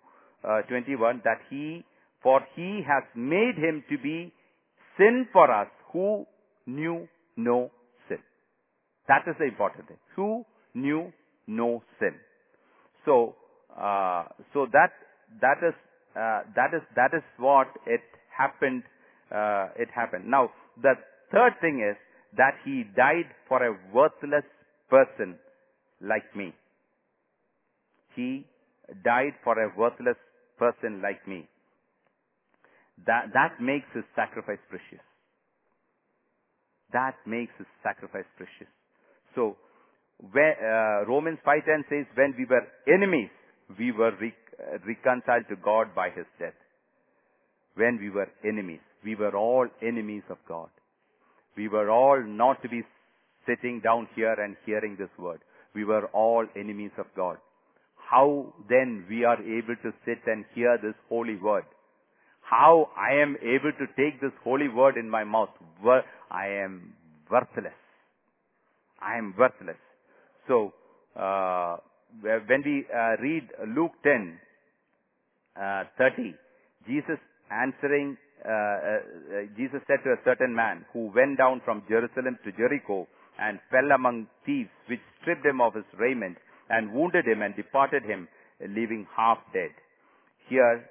uh, 0.48 0.62
21, 0.70 1.22
that 1.26 1.40
he, 1.50 1.84
for 2.24 2.40
he 2.56 2.82
has 2.88 3.04
made 3.14 3.56
him 3.58 3.84
to 3.90 3.98
be 3.98 4.32
sin 4.98 5.28
for 5.32 5.52
us 5.52 5.68
who 5.94 6.26
knew 6.66 7.08
no 7.36 7.72
sin. 8.08 8.20
That 9.08 9.24
is 9.28 9.36
the 9.40 9.46
important 9.46 9.88
thing. 9.88 9.98
Who 10.16 10.46
knew 10.74 11.12
no 11.48 11.84
sin. 12.00 12.16
So, 13.06 13.36
uh, 13.80 14.26
so 14.54 14.68
that 14.74 14.92
that 15.42 15.58
is 15.66 15.74
uh, 16.16 16.42
that 16.56 16.74
is 16.74 16.82
that 16.96 17.12
is 17.14 17.24
what 17.38 17.68
it 17.86 18.02
happened. 18.36 18.84
Uh, 19.32 19.68
it 19.78 19.90
happened. 19.94 20.26
Now, 20.28 20.50
the 20.82 20.94
third 21.32 21.54
thing 21.62 21.86
is 21.90 21.98
that 22.38 22.56
he 22.66 22.84
died 22.96 23.30
for 23.48 23.64
a 23.66 23.78
worthless 23.94 24.46
person 24.90 25.38
like 26.02 26.36
me. 26.36 26.54
He 28.16 28.46
died 29.04 29.34
for 29.44 29.54
a 29.62 29.72
worthless 29.78 30.18
person 30.58 31.02
like 31.02 31.28
me. 31.28 31.48
That, 33.06 33.30
that 33.34 33.62
makes 33.62 33.86
his 33.94 34.04
sacrifice 34.16 34.60
precious. 34.70 35.04
That 36.94 37.16
makes 37.26 37.52
his 37.58 37.68
sacrifice 37.84 38.26
precious. 38.38 38.72
So, 39.36 39.58
where, 40.32 40.58
uh, 40.58 41.06
Romans 41.06 41.38
5.10 41.46 41.90
says, 41.90 42.06
when 42.16 42.34
we 42.38 42.46
were 42.46 42.66
enemies, 42.88 43.30
we 43.78 43.92
were 43.92 44.12
re- 44.20 44.34
reconciled 44.88 45.46
to 45.50 45.56
God 45.64 45.94
by 45.94 46.10
his 46.10 46.26
death. 46.40 46.58
When 47.76 48.00
we 48.00 48.10
were 48.10 48.28
enemies. 48.44 48.80
We 49.04 49.16
were 49.16 49.36
all 49.38 49.68
enemies 49.82 50.24
of 50.30 50.38
God. 50.48 50.70
We 51.56 51.68
were 51.68 51.92
all 51.92 52.24
not 52.26 52.62
to 52.64 52.70
be 52.70 52.82
sitting 53.46 53.82
down 53.84 54.08
here 54.16 54.34
and 54.34 54.56
hearing 54.66 54.96
this 54.98 55.10
word. 55.20 55.40
We 55.76 55.86
were 55.86 56.08
all 56.08 56.46
enemies 56.56 56.92
of 56.98 57.06
God. 57.16 57.38
How 57.96 58.54
then 58.70 59.06
we 59.10 59.24
are 59.26 59.42
able 59.42 59.76
to 59.84 59.92
sit 60.06 60.20
and 60.26 60.46
hear 60.56 60.78
this 60.82 60.96
holy 61.10 61.36
word? 61.36 61.66
How 62.50 62.88
I 62.96 63.22
am 63.22 63.36
able 63.42 63.74
to 63.74 63.88
take 64.00 64.22
this 64.22 64.32
holy 64.42 64.70
word 64.70 64.96
in 64.96 65.10
my 65.10 65.26
mouth? 65.26 65.50
I 66.32 66.48
am 66.48 66.94
worthless. 67.30 67.76
I 69.02 69.18
am 69.18 69.34
worthless. 69.38 69.76
So, 70.48 70.74
uh, 71.20 71.78
when 72.22 72.64
we 72.64 72.86
uh, 72.88 73.22
read 73.22 73.50
Luke 73.76 73.92
10, 74.04 74.40
uh, 75.62 75.84
30, 75.98 76.36
Jesus 76.88 77.20
answering, 77.52 78.16
uh, 78.46 78.50
uh, 78.50 78.98
Jesus 79.58 79.82
said 79.88 80.00
to 80.06 80.12
a 80.12 80.24
certain 80.24 80.56
man 80.56 80.86
who 80.94 81.12
went 81.14 81.38
down 81.38 81.62
from 81.66 81.84
Jerusalem 81.90 82.40
to 82.46 82.52
Jericho 82.54 83.08
and 83.40 83.60
fell 83.70 83.92
among 83.94 84.28
thieves, 84.46 84.70
which 84.90 85.02
stripped 85.22 85.46
him 85.46 85.60
of 85.60 85.74
his 85.74 85.86
raiment 86.00 86.38
and 86.70 86.94
wounded 86.94 87.26
him 87.28 87.42
and 87.42 87.54
departed 87.58 88.04
him, 88.04 88.30
leaving 88.62 89.06
half 89.16 89.38
dead. 89.54 89.72
Here 90.48 90.86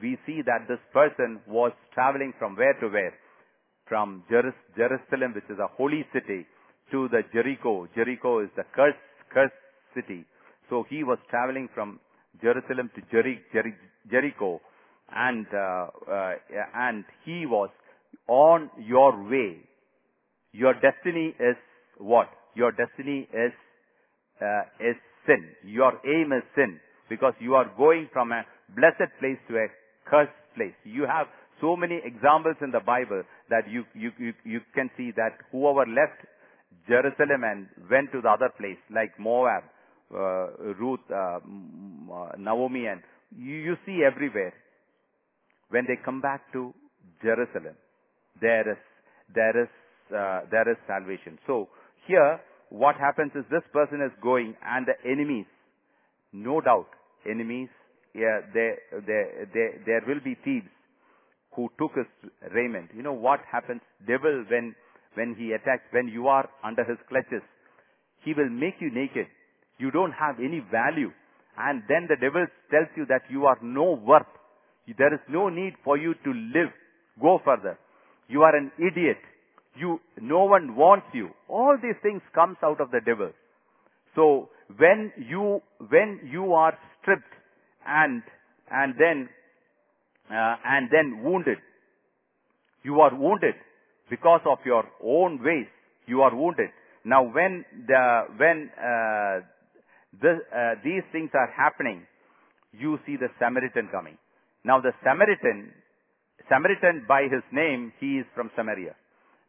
we 0.00 0.18
see 0.26 0.42
that 0.46 0.68
this 0.68 0.78
person 0.92 1.40
was 1.46 1.72
traveling 1.94 2.32
from 2.38 2.56
where 2.56 2.74
to 2.80 2.88
where? 2.88 3.14
From 3.88 4.22
Jerusalem, 4.30 5.34
which 5.34 5.50
is 5.50 5.58
a 5.58 5.66
holy 5.76 6.06
city, 6.12 6.46
to 6.92 7.08
the 7.08 7.22
Jericho. 7.32 7.88
Jericho 7.94 8.40
is 8.40 8.50
the 8.56 8.64
cursed, 8.74 8.98
cursed 9.32 9.54
city. 9.94 10.24
So 10.68 10.84
he 10.88 11.02
was 11.02 11.18
traveling 11.28 11.68
from 11.74 11.98
Jerusalem 12.40 12.90
to 12.94 13.00
Jeri- 13.14 13.40
Jeri- 13.54 13.74
Jericho, 14.10 14.60
and 15.12 15.46
uh, 15.52 15.86
uh, 16.10 16.32
and 16.74 17.04
he 17.24 17.46
was 17.46 17.70
on 18.28 18.70
your 18.78 19.12
way. 19.28 19.58
Your 20.52 20.74
destiny 20.74 21.34
is 21.38 21.56
what? 21.98 22.28
Your 22.54 22.70
destiny 22.72 23.28
is 23.32 23.52
uh, 24.40 24.62
is 24.80 24.96
sin. 25.26 25.50
Your 25.64 25.92
aim 26.06 26.32
is 26.32 26.44
sin 26.54 26.78
because 27.08 27.34
you 27.40 27.54
are 27.54 27.70
going 27.76 28.08
from 28.12 28.32
a 28.32 28.44
blessed 28.74 29.10
place 29.18 29.38
to 29.48 29.56
a 29.56 29.66
cursed 30.10 30.34
place. 30.56 30.74
You 30.84 31.06
have 31.06 31.26
so 31.60 31.76
many 31.76 32.00
examples 32.04 32.56
in 32.60 32.70
the 32.70 32.80
Bible 32.80 33.22
that 33.48 33.70
you 33.70 33.84
you 33.94 34.10
you, 34.18 34.32
you 34.44 34.60
can 34.74 34.90
see 34.96 35.10
that 35.16 35.38
whoever 35.52 35.86
left 35.86 36.26
Jerusalem 36.88 37.44
and 37.44 37.68
went 37.90 38.10
to 38.12 38.20
the 38.20 38.28
other 38.28 38.50
place 38.58 38.78
like 38.90 39.12
Moab, 39.18 39.64
uh, 40.12 40.74
Ruth, 40.78 41.00
uh, 41.14 41.38
Naomi, 42.38 42.86
and 42.86 43.00
you, 43.36 43.54
you 43.54 43.76
see 43.86 44.00
everywhere. 44.04 44.52
When 45.70 45.84
they 45.86 45.94
come 46.04 46.20
back 46.20 46.52
to 46.52 46.74
Jerusalem, 47.22 47.76
there 48.40 48.68
is 48.70 48.78
there 49.34 49.62
is 49.62 49.68
uh, 50.10 50.40
there 50.50 50.68
is 50.68 50.76
salvation. 50.88 51.38
So 51.46 51.68
here, 52.06 52.40
what 52.70 52.96
happens 52.96 53.32
is 53.34 53.44
this 53.50 53.62
person 53.72 54.02
is 54.02 54.10
going, 54.22 54.56
and 54.64 54.86
the 54.86 54.98
enemies, 55.08 55.46
no 56.32 56.60
doubt, 56.60 56.88
enemies, 57.28 57.68
yeah, 58.14 58.40
they, 58.52 58.74
they, 59.06 59.22
they, 59.54 59.68
there 59.86 60.02
will 60.06 60.20
be 60.22 60.36
thieves 60.44 60.66
who 61.54 61.68
took 61.78 61.92
his 61.94 62.06
raiment. 62.52 62.90
You 62.94 63.02
know 63.02 63.12
what 63.12 63.40
happens? 63.50 63.80
Devil 64.06 64.44
when 64.50 64.74
when 65.14 65.34
he 65.34 65.52
attacks, 65.52 65.82
when 65.90 66.08
you 66.08 66.28
are 66.28 66.48
under 66.62 66.84
his 66.84 66.98
clutches, 67.08 67.42
he 68.24 68.32
will 68.34 68.48
make 68.48 68.74
you 68.80 68.90
naked. 68.92 69.26
You 69.78 69.90
don't 69.90 70.12
have 70.12 70.38
any 70.38 70.60
value. 70.70 71.10
And 71.58 71.82
then 71.88 72.06
the 72.08 72.16
devil 72.20 72.46
tells 72.70 72.88
you 72.96 73.06
that 73.06 73.22
you 73.28 73.46
are 73.46 73.58
no 73.62 73.92
worth. 73.92 74.30
There 74.98 75.12
is 75.12 75.20
no 75.28 75.48
need 75.48 75.74
for 75.84 75.98
you 75.98 76.14
to 76.14 76.30
live. 76.30 76.70
Go 77.20 77.40
further. 77.44 77.78
You 78.28 78.42
are 78.42 78.56
an 78.56 78.70
idiot. 78.78 79.18
You, 79.76 80.00
no 80.20 80.44
one 80.44 80.76
wants 80.76 81.06
you. 81.12 81.30
All 81.48 81.76
these 81.82 81.96
things 82.02 82.22
comes 82.34 82.56
out 82.62 82.80
of 82.80 82.90
the 82.90 83.00
devil. 83.04 83.30
So 84.14 84.48
when 84.76 85.12
you, 85.16 85.60
when 85.88 86.20
you 86.30 86.54
are 86.54 86.76
stripped 87.00 87.34
and, 87.86 88.22
and 88.70 88.94
then, 88.98 89.28
uh, 90.30 90.56
and 90.64 90.88
then 90.90 91.22
wounded, 91.24 91.58
you 92.82 93.00
are 93.00 93.14
wounded 93.14 93.54
because 94.08 94.40
of 94.46 94.58
your 94.64 94.84
own 95.04 95.42
ways. 95.42 95.66
You 96.06 96.22
are 96.22 96.34
wounded. 96.34 96.70
Now 97.04 97.22
when 97.22 97.64
the, 97.86 98.22
when, 98.36 98.70
uh, 98.76 99.40
the, 100.20 100.38
uh, 100.54 100.74
these 100.84 101.02
things 101.12 101.30
are 101.34 101.52
happening, 101.56 102.06
you 102.72 102.98
see 103.06 103.16
the 103.16 103.28
Samaritan 103.38 103.88
coming. 103.90 104.16
Now 104.64 104.80
the 104.80 104.92
Samaritan, 105.04 105.72
Samaritan 106.48 107.04
by 107.08 107.22
his 107.22 107.42
name, 107.52 107.92
he 108.00 108.18
is 108.18 108.26
from 108.34 108.50
Samaria. 108.56 108.94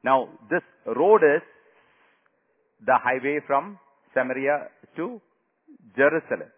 Now 0.03 0.29
this 0.49 0.61
road 0.86 1.21
is 1.23 1.41
the 2.86 2.97
highway 2.97 3.39
from 3.45 3.77
Samaria 4.13 4.67
to 4.97 5.21
Jerusalem. 5.95 6.49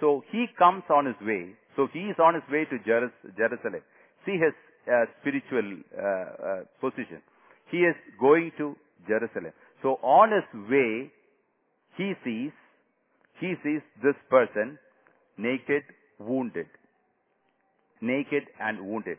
So 0.00 0.22
he 0.30 0.46
comes 0.58 0.82
on 0.90 1.06
his 1.06 1.16
way. 1.20 1.54
So 1.76 1.88
he 1.92 2.00
is 2.00 2.16
on 2.18 2.34
his 2.34 2.42
way 2.50 2.64
to 2.64 2.78
Jerusalem. 2.84 3.82
See 4.26 4.32
his 4.32 4.54
uh, 4.86 5.04
spiritual 5.20 5.78
uh, 5.96 6.02
uh, 6.02 6.60
position. 6.80 7.22
He 7.70 7.78
is 7.78 7.96
going 8.20 8.52
to 8.58 8.76
Jerusalem. 9.06 9.52
So 9.82 9.98
on 10.02 10.30
his 10.32 10.70
way, 10.70 11.10
he 11.96 12.12
sees, 12.24 12.52
he 13.40 13.54
sees 13.62 13.80
this 14.02 14.14
person 14.30 14.78
naked, 15.38 15.82
wounded. 16.18 16.66
Naked 18.00 18.44
and 18.60 18.86
wounded. 18.86 19.18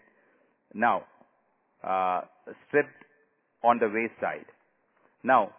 Now, 0.74 1.04
uh, 1.84 2.22
stripped 2.68 2.90
on 3.64 3.80
the 3.80 3.88
wayside. 3.88 4.46
Now, 5.24 5.52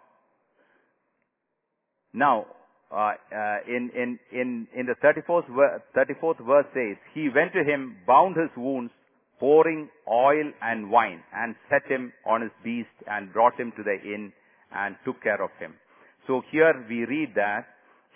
now, 2.13 2.47
uh, 2.91 3.13
uh, 3.35 3.57
in, 3.67 3.91
in, 3.95 4.19
in, 4.33 4.69
in 4.75 4.87
the 4.87 4.95
34th, 5.03 5.49
ver- 5.49 5.83
34th 5.97 6.45
verse 6.47 6.67
says, 6.73 6.97
He 7.15 7.29
went 7.29 7.53
to 7.53 7.65
him, 7.65 7.97
bound 8.07 8.37
his 8.37 8.51
wounds, 8.57 8.93
pouring 9.41 9.89
oil 10.11 10.53
and 10.63 10.91
wine, 10.91 11.23
and 11.35 11.57
set 11.69 11.91
him 11.91 12.13
on 12.25 12.43
his 12.43 12.53
beast, 12.63 12.89
and 13.11 13.33
brought 13.33 13.59
him 13.59 13.73
to 13.77 13.83
the 13.83 13.97
inn, 14.03 14.33
and 14.75 14.97
took 15.05 15.23
care 15.23 15.43
of 15.43 15.51
him. 15.59 15.75
So 16.27 16.43
here 16.51 16.75
we 16.89 17.05
read 17.05 17.33
that 17.35 17.67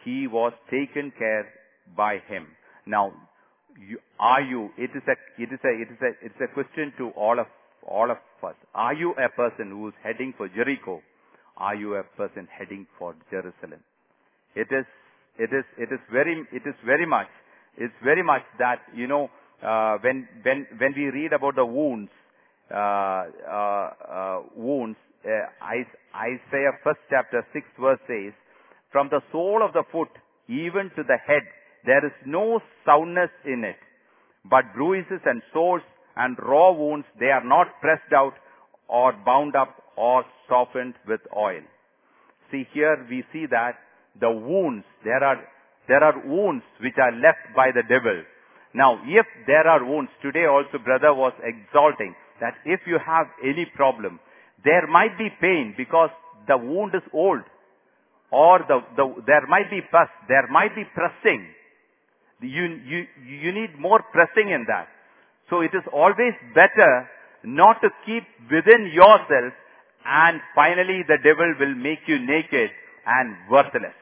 he 0.05 0.27
was 0.27 0.53
taken 0.71 1.13
care 1.19 1.49
by 1.97 2.19
him. 2.29 2.47
Now, 2.87 3.13
you, 3.89 3.99
are 4.19 4.41
you, 4.41 4.71
it 4.79 4.91
is 4.95 5.03
a, 5.09 5.43
it 5.43 5.53
is 5.53 5.61
a, 5.65 5.83
it 5.83 5.89
is 5.91 5.99
a, 6.01 6.27
it's 6.27 6.41
a 6.43 6.53
question 6.55 6.93
to 6.99 7.11
all 7.11 7.39
of, 7.39 7.47
all 7.87 8.11
of 8.11 8.19
us. 8.43 8.55
Are 8.75 8.95
you 8.95 9.13
a 9.13 9.29
person 9.29 9.71
who 9.71 9.89
is 9.89 9.95
heading 10.03 10.33
for 10.37 10.49
Jericho? 10.49 11.03
Are 11.57 11.75
you 11.75 11.97
a 11.97 12.05
person 12.05 12.49
heading 12.51 12.87
for 12.99 13.15
Jerusalem? 13.31 13.81
It 14.55 14.69
is, 14.71 14.85
it 15.39 15.51
is, 15.53 15.65
it 15.79 15.93
is 15.93 16.01
very, 16.13 16.45
it 16.53 16.63
is 16.67 16.75
very 16.85 17.07
much, 17.07 17.29
it's 17.77 17.95
very 18.03 18.23
much 18.23 18.43
that, 18.59 18.81
you 18.95 19.07
know, 19.07 19.31
uh, 19.63 19.99
when, 20.03 20.29
when, 20.43 20.67
when 20.79 20.93
we 20.97 21.05
read 21.11 21.33
about 21.33 21.57
the 21.57 21.65
wounds, 21.65 22.11
uh, 22.73 23.25
uh, 23.49 23.91
uh 24.09 24.43
wounds, 24.57 24.97
uh, 25.25 25.29
Isaiah 26.17 26.73
first 26.83 27.01
chapter 27.11 27.47
6 27.53 27.67
verse 27.81 27.99
says, 28.07 28.33
from 28.91 29.09
the 29.11 29.21
sole 29.31 29.63
of 29.65 29.73
the 29.73 29.85
foot 29.93 30.09
even 30.49 30.91
to 30.97 31.03
the 31.07 31.19
head, 31.27 31.43
there 31.87 32.05
is 32.05 32.13
no 32.27 32.61
soundness 32.85 33.31
in 33.45 33.65
it, 33.65 33.77
but 34.45 34.75
bruises 34.75 35.21
and 35.25 35.43
sores 35.53 35.83
and 36.17 36.37
raw 36.43 36.73
wounds, 36.73 37.07
they 37.19 37.27
are 37.27 37.45
not 37.45 37.69
pressed 37.81 38.13
out 38.15 38.35
or 38.89 39.13
bound 39.25 39.55
up 39.55 39.77
or 39.97 40.25
softened 40.49 40.95
with 41.07 41.21
oil. 41.37 41.63
See 42.51 42.67
here 42.73 43.07
we 43.09 43.25
see 43.33 43.47
that 43.51 43.75
the 44.19 44.31
wounds, 44.31 44.85
there 45.05 45.23
are, 45.23 45.39
there 45.89 46.03
are 46.03 46.27
wounds 46.27 46.65
which 46.81 46.97
are 46.99 47.13
left 47.13 47.55
by 47.55 47.71
the 47.71 47.83
devil. 47.83 48.23
Now, 48.75 49.03
if 49.05 49.27
there 49.47 49.67
are 49.67 49.85
wounds, 49.85 50.11
today 50.23 50.47
also 50.47 50.79
brother 50.79 51.13
was 51.15 51.33
exalting 51.43 52.15
that 52.41 52.55
if 52.65 52.81
you 52.87 52.99
have 53.05 53.27
any 53.45 53.67
problem, 53.77 54.21
there 54.65 54.87
might 54.87 55.19
be 55.19 55.29
pain 55.41 55.75
because 55.77 56.11
the 56.49 56.57
wound 56.57 56.95
is 56.95 57.03
old 57.13 57.43
or 58.31 58.61
the, 58.67 58.81
the, 58.97 59.23
there 59.27 59.47
might 59.47 59.71
be 59.71 59.81
pus, 59.91 60.09
there 60.29 60.47
might 60.49 60.75
be 60.75 60.85
pressing. 60.95 61.47
You, 62.41 62.81
you, 62.87 63.07
you 63.27 63.53
need 63.53 63.79
more 63.79 64.01
pressing 64.13 64.51
in 64.51 64.65
that. 64.69 64.89
So 65.51 65.61
it 65.61 65.73
is 65.75 65.83
always 65.93 66.35
better 66.55 67.09
not 67.43 67.81
to 67.83 67.89
keep 68.07 68.25
within 68.51 68.91
yourself 68.93 69.53
and 70.07 70.41
finally 70.55 71.03
the 71.07 71.19
devil 71.23 71.55
will 71.59 71.75
make 71.75 72.01
you 72.07 72.19
naked 72.19 72.71
and 73.07 73.37
worthless. 73.51 73.95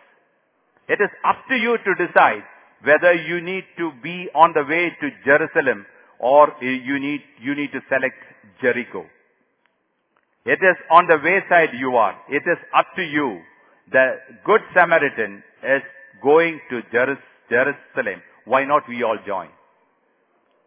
It 0.88 1.00
is 1.00 1.10
up 1.24 1.36
to 1.48 1.54
you 1.54 1.76
to 1.84 2.06
decide 2.06 2.42
whether 2.82 3.12
you 3.12 3.40
need 3.40 3.64
to 3.76 3.92
be 4.02 4.28
on 4.34 4.52
the 4.54 4.64
way 4.64 4.90
to 5.00 5.10
Jerusalem 5.24 5.84
or 6.18 6.52
you 6.62 6.98
need, 6.98 7.20
you 7.40 7.54
need 7.54 7.72
to 7.72 7.80
select 7.88 8.16
Jericho. 8.62 9.04
It 10.44 10.60
is 10.62 10.76
on 10.90 11.06
the 11.06 11.18
wayside 11.22 11.70
you 11.78 11.96
are. 11.96 12.16
It 12.28 12.42
is 12.46 12.58
up 12.74 12.86
to 12.96 13.02
you. 13.02 13.40
The 13.92 14.18
Good 14.44 14.62
Samaritan 14.74 15.42
is 15.62 15.82
going 16.22 16.60
to 16.70 16.80
Jerus- 16.94 17.18
Jerusalem. 17.50 18.22
Why 18.44 18.64
not 18.64 18.88
we 18.88 19.02
all 19.02 19.18
join? 19.26 19.48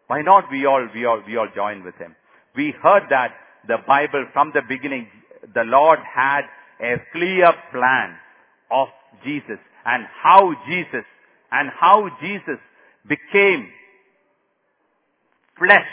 Why 0.06 0.22
not 0.22 0.50
we 0.50 0.66
all, 0.66 0.86
we 0.94 1.04
all, 1.04 1.20
we 1.26 1.36
all 1.36 1.48
join 1.54 1.82
with 1.82 1.96
him? 1.96 2.14
We 2.54 2.74
heard 2.82 3.04
that 3.10 3.32
the 3.66 3.78
Bible 3.86 4.26
from 4.32 4.52
the 4.54 4.62
beginning, 4.68 5.08
the 5.54 5.64
Lord 5.64 5.98
had 6.00 6.42
a 6.80 6.96
clear 7.12 7.52
plan 7.72 8.14
of 8.70 8.88
Jesus 9.24 9.58
and 9.84 10.04
how 10.22 10.52
Jesus, 10.68 11.04
and 11.50 11.70
how 11.78 12.08
Jesus 12.20 12.58
became 13.08 13.68
flesh. 15.58 15.90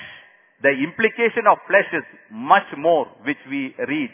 The 0.61 0.69
implication 0.69 1.47
of 1.49 1.57
flesh 1.67 1.87
is 1.93 2.03
much 2.31 2.67
more 2.77 3.05
which 3.23 3.37
we 3.49 3.75
read. 3.87 4.09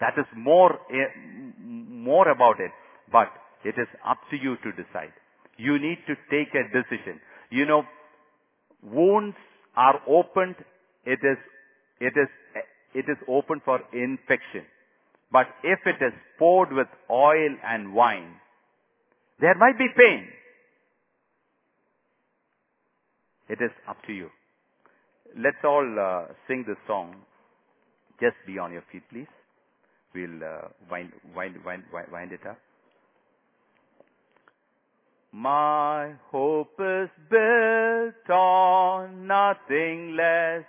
That 0.00 0.14
is 0.18 0.26
more, 0.36 0.80
eh, 0.90 1.12
more 1.60 2.28
about 2.28 2.60
it. 2.60 2.72
But 3.10 3.28
it 3.64 3.74
is 3.78 3.88
up 4.04 4.18
to 4.30 4.36
you 4.36 4.56
to 4.56 4.72
decide. 4.72 5.12
You 5.58 5.78
need 5.78 5.98
to 6.06 6.14
take 6.30 6.54
a 6.54 6.64
decision. 6.72 7.20
You 7.50 7.66
know, 7.66 7.84
wounds 8.82 9.36
are 9.76 10.00
opened. 10.08 10.56
It 11.04 11.20
is, 11.22 11.38
it 12.00 12.14
is, 12.16 12.28
it 12.94 13.04
is 13.08 13.18
open 13.28 13.60
for 13.64 13.80
infection. 13.92 14.64
But 15.30 15.46
if 15.62 15.78
it 15.86 16.04
is 16.04 16.12
poured 16.38 16.72
with 16.72 16.88
oil 17.10 17.56
and 17.64 17.94
wine, 17.94 18.34
there 19.42 19.54
might 19.56 19.76
be 19.76 19.88
pain. 19.96 20.28
It 23.48 23.60
is 23.60 23.72
up 23.88 23.96
to 24.06 24.12
you. 24.12 24.28
Let's 25.36 25.56
all 25.64 25.96
uh, 26.00 26.26
sing 26.46 26.64
this 26.66 26.76
song. 26.86 27.16
Just 28.20 28.36
be 28.46 28.58
on 28.58 28.72
your 28.72 28.84
feet, 28.92 29.02
please. 29.10 29.26
We'll 30.14 30.44
uh, 30.44 30.68
wind, 30.90 31.10
wind, 31.34 31.56
wind, 31.64 31.84
wind, 31.92 32.06
wind 32.12 32.32
it 32.32 32.46
up. 32.48 32.58
My 35.32 36.12
hope 36.30 36.78
is 36.78 37.08
built 37.28 38.30
on 38.30 39.26
nothing 39.26 40.14
less 40.14 40.62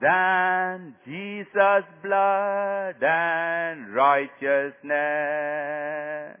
than 0.00 0.94
Jesus' 1.04 1.84
blood 2.02 3.02
and 3.02 3.92
righteousness. 3.92 6.40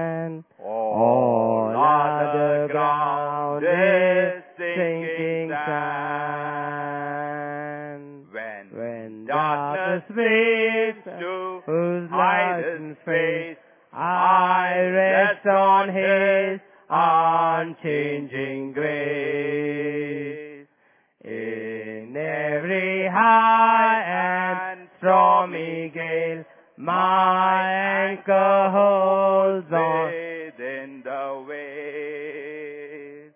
Rest 15.43 15.55
on 15.55 15.89
His 15.89 16.59
unchanging 16.89 18.73
grace. 18.73 20.67
In 21.23 22.15
every 22.15 23.07
high 23.07 24.01
and 24.03 24.87
stormy 24.99 25.91
gale, 25.93 26.43
my 26.77 28.09
anchor 28.09 28.69
holds 28.71 29.71
on. 29.71 30.05
within 30.07 31.01
the 31.03 31.45
waves. 31.47 33.33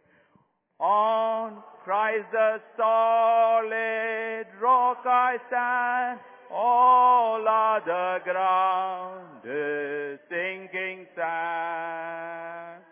On 0.79 1.63
Christ 1.83 2.25
the 2.31 2.59
solid 2.75 4.47
rock 4.59 5.05
I 5.05 5.37
stand, 5.47 6.19
all 6.51 7.47
other 7.47 8.21
ground 8.23 9.45
is 9.45 10.19
sinking 10.29 11.04
sand. 11.15 12.83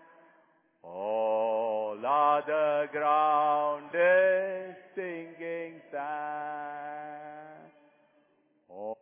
All 0.83 1.97
other 2.05 2.89
ground 2.91 3.89
is 3.93 4.75
singing 4.95 5.81
sand. 5.91 7.71
All 8.69 8.97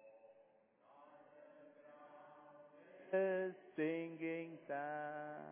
is 3.14 3.54
sinking 3.76 4.58
sand. 4.68 5.52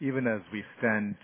Even 0.00 0.26
as 0.28 0.40
we 0.52 0.62
stand, 0.78 1.16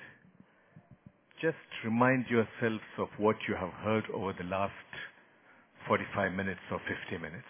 just 1.41 1.57
remind 1.85 2.27
yourselves 2.27 2.83
of 2.99 3.09
what 3.19 3.37
you 3.49 3.55
have 3.55 3.73
heard 3.85 4.05
over 4.13 4.33
the 4.37 4.45
last 4.45 4.73
45 5.87 6.33
minutes 6.33 6.61
or 6.71 6.79
50 6.79 7.23
minutes. 7.23 7.45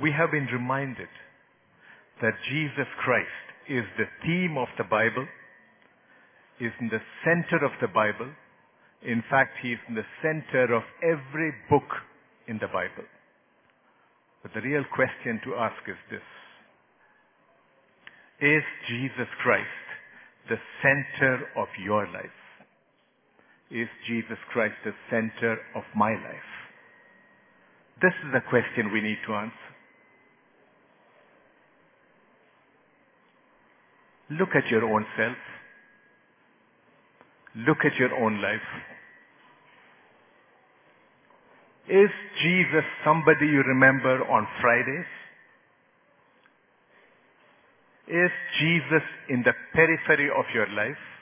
We 0.00 0.12
have 0.12 0.30
been 0.30 0.46
reminded 0.52 1.08
that 2.20 2.34
Jesus 2.50 2.86
Christ 3.02 3.46
is 3.68 3.84
the 3.96 4.04
theme 4.22 4.56
of 4.58 4.68
the 4.78 4.84
Bible, 4.84 5.26
is 6.60 6.72
in 6.80 6.88
the 6.88 7.00
center 7.24 7.64
of 7.64 7.72
the 7.80 7.88
Bible. 7.88 8.30
In 9.02 9.22
fact, 9.30 9.56
he 9.62 9.72
is 9.72 9.78
in 9.88 9.94
the 9.94 10.06
center 10.22 10.74
of 10.74 10.82
every 11.02 11.52
book 11.70 11.88
in 12.46 12.58
the 12.58 12.68
Bible. 12.68 13.04
But 14.42 14.52
the 14.54 14.60
real 14.60 14.84
question 14.94 15.40
to 15.44 15.56
ask 15.56 15.76
is 15.88 15.96
this. 16.10 16.20
Is 18.40 18.62
Jesus 18.88 19.28
Christ 19.42 19.66
the 20.48 20.56
center 20.82 21.48
of 21.56 21.68
your 21.82 22.06
life? 22.06 22.45
Is 23.70 23.88
Jesus 24.06 24.38
Christ 24.52 24.74
the 24.84 24.92
center 25.10 25.58
of 25.74 25.82
my 25.94 26.10
life? 26.10 26.50
This 28.00 28.12
is 28.24 28.32
the 28.32 28.40
question 28.48 28.92
we 28.92 29.00
need 29.00 29.18
to 29.26 29.34
answer. 29.34 29.54
Look 34.30 34.50
at 34.54 34.70
your 34.70 34.84
own 34.84 35.06
self. 35.16 35.36
Look 37.56 37.78
at 37.84 37.96
your 37.98 38.14
own 38.22 38.42
life. 38.42 38.68
Is 41.88 42.10
Jesus 42.42 42.84
somebody 43.04 43.46
you 43.46 43.62
remember 43.62 44.24
on 44.28 44.46
Fridays? 44.60 45.06
Is 48.08 48.30
Jesus 48.60 49.02
in 49.28 49.42
the 49.42 49.52
periphery 49.72 50.28
of 50.36 50.44
your 50.52 50.68
life? 50.68 51.15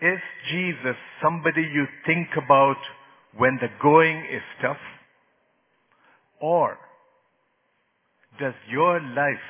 Is 0.00 0.20
Jesus 0.50 0.96
somebody 1.22 1.62
you 1.62 1.86
think 2.04 2.28
about 2.36 2.76
when 3.36 3.58
the 3.60 3.68
going 3.82 4.18
is 4.30 4.42
tough? 4.60 4.76
Or 6.40 6.76
does 8.38 8.54
your 8.68 9.00
life 9.00 9.46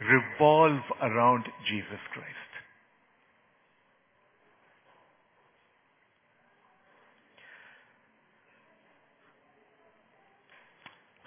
revolve 0.00 0.80
around 1.02 1.44
Jesus 1.68 2.00
Christ? 2.14 2.26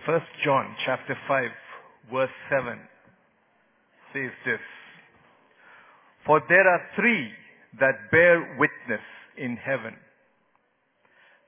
First 0.06 0.26
John 0.44 0.76
chapter 0.86 1.16
5 1.28 1.50
verse 2.12 2.30
7 2.50 2.80
says 4.14 4.32
this. 4.46 4.60
For 6.26 6.42
there 6.50 6.68
are 6.68 6.82
three 6.96 7.32
that 7.80 8.12
bear 8.12 8.58
witness 8.60 9.04
in 9.38 9.58
heaven. 9.58 9.96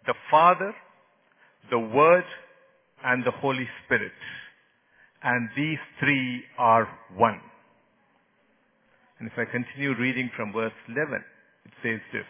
The 0.05 0.13
Father, 0.30 0.73
the 1.69 1.80
Word, 1.80 2.26
and 3.03 3.23
the 3.23 3.32
Holy 3.32 3.67
Spirit. 3.86 4.11
And 5.23 5.49
these 5.55 5.80
three 5.99 6.43
are 6.57 6.88
one. 7.15 7.41
And 9.19 9.30
if 9.30 9.34
I 9.38 9.45
continue 9.49 9.95
reading 9.97 10.30
from 10.36 10.53
verse 10.53 10.73
11, 10.89 11.23
it 11.65 11.71
says 11.82 11.99
this. 12.11 12.26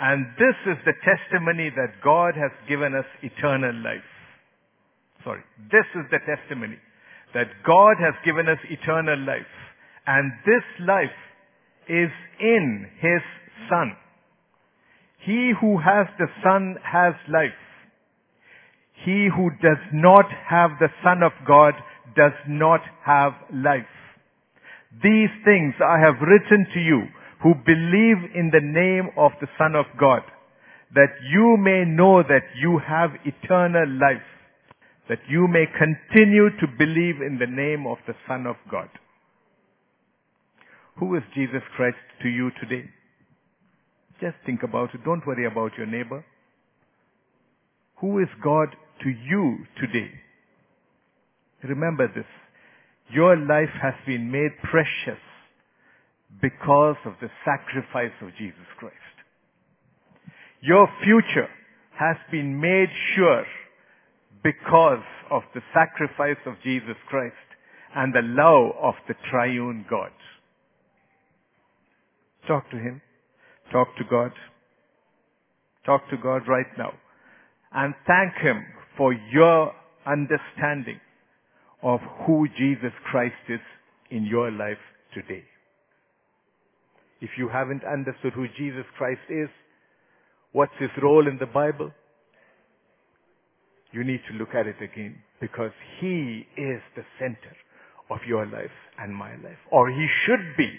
And 0.00 0.26
this 0.38 0.56
is 0.66 0.76
the 0.84 0.94
testimony 1.04 1.70
that 1.70 2.02
God 2.02 2.34
has 2.34 2.50
given 2.68 2.94
us 2.94 3.06
eternal 3.22 3.74
life. 3.82 4.10
sorry, 5.24 5.42
this 5.70 5.86
is 5.94 6.04
the 6.10 6.20
testimony 6.26 6.76
that 7.34 7.48
God 7.64 7.96
has 7.98 8.14
given 8.24 8.48
us 8.48 8.58
eternal 8.68 9.18
life 9.18 9.54
and 10.06 10.32
this 10.44 10.64
life 10.86 11.18
is 11.88 12.10
in 12.40 12.86
His 13.00 13.22
Son. 13.68 13.96
He 15.24 15.52
who 15.60 15.78
has 15.78 16.06
the 16.18 16.28
Son 16.42 16.76
has 16.82 17.14
life. 17.28 17.58
He 19.04 19.28
who 19.34 19.50
does 19.62 19.82
not 19.92 20.26
have 20.48 20.70
the 20.80 20.88
Son 21.02 21.22
of 21.22 21.32
God 21.46 21.74
does 22.16 22.32
not 22.48 22.80
have 23.04 23.32
life. 23.52 23.84
These 25.02 25.30
things 25.44 25.74
I 25.84 25.98
have 25.98 26.22
written 26.22 26.66
to 26.72 26.80
you 26.80 27.02
who 27.42 27.54
believe 27.54 28.32
in 28.34 28.50
the 28.50 28.62
name 28.62 29.10
of 29.16 29.32
the 29.40 29.48
Son 29.58 29.74
of 29.74 29.84
God, 30.00 30.22
that 30.94 31.12
you 31.30 31.56
may 31.58 31.84
know 31.84 32.22
that 32.22 32.46
you 32.58 32.80
have 32.86 33.10
eternal 33.24 33.86
life, 33.86 34.24
that 35.08 35.20
you 35.28 35.46
may 35.46 35.66
continue 35.66 36.50
to 36.58 36.66
believe 36.78 37.20
in 37.20 37.38
the 37.38 37.46
name 37.46 37.86
of 37.86 37.98
the 38.06 38.14
Son 38.26 38.46
of 38.46 38.56
God. 38.70 38.88
Who 40.98 41.14
is 41.16 41.22
Jesus 41.34 41.62
Christ 41.76 41.96
to 42.22 42.28
you 42.28 42.50
today? 42.60 42.88
Just 44.20 44.36
think 44.46 44.62
about 44.62 44.94
it. 44.94 45.04
Don't 45.04 45.26
worry 45.26 45.46
about 45.46 45.72
your 45.76 45.86
neighbor. 45.86 46.24
Who 48.00 48.18
is 48.18 48.28
God 48.42 48.68
to 49.02 49.08
you 49.08 49.58
today? 49.80 50.10
Remember 51.62 52.08
this. 52.08 52.24
Your 53.10 53.36
life 53.36 53.72
has 53.80 53.94
been 54.06 54.30
made 54.30 54.52
precious 54.62 55.20
because 56.40 56.96
of 57.04 57.12
the 57.20 57.28
sacrifice 57.44 58.14
of 58.22 58.30
Jesus 58.38 58.66
Christ. 58.78 58.94
Your 60.60 60.88
future 61.04 61.48
has 61.98 62.16
been 62.30 62.60
made 62.60 62.88
sure 63.14 63.44
because 64.42 65.04
of 65.30 65.42
the 65.54 65.60
sacrifice 65.72 66.40
of 66.46 66.54
Jesus 66.62 66.96
Christ 67.08 67.34
and 67.94 68.14
the 68.14 68.22
love 68.22 68.72
of 68.82 68.94
the 69.08 69.14
triune 69.30 69.84
God. 69.88 70.10
Talk 72.46 72.70
to 72.70 72.76
Him. 72.76 73.00
Talk 73.72 73.88
to 73.98 74.04
God. 74.08 74.32
Talk 75.84 76.08
to 76.10 76.16
God 76.16 76.42
right 76.48 76.66
now. 76.78 76.92
And 77.72 77.94
thank 78.06 78.34
Him 78.42 78.64
for 78.96 79.12
your 79.12 79.72
understanding 80.06 81.00
of 81.82 82.00
who 82.26 82.46
Jesus 82.56 82.92
Christ 83.10 83.34
is 83.48 83.60
in 84.10 84.24
your 84.24 84.50
life 84.50 84.78
today. 85.14 85.42
If 87.20 87.30
you 87.38 87.48
haven't 87.48 87.82
understood 87.84 88.32
who 88.34 88.46
Jesus 88.56 88.84
Christ 88.96 89.20
is, 89.28 89.48
what's 90.52 90.72
His 90.78 90.90
role 91.02 91.26
in 91.28 91.38
the 91.38 91.46
Bible, 91.46 91.90
you 93.92 94.04
need 94.04 94.20
to 94.30 94.36
look 94.36 94.54
at 94.54 94.66
it 94.66 94.76
again 94.82 95.16
because 95.40 95.72
He 96.00 96.46
is 96.56 96.80
the 96.94 97.04
center 97.18 97.56
of 98.10 98.18
your 98.26 98.46
life 98.46 98.76
and 98.98 99.14
my 99.14 99.32
life. 99.36 99.58
Or 99.70 99.90
He 99.90 100.06
should 100.24 100.56
be 100.56 100.70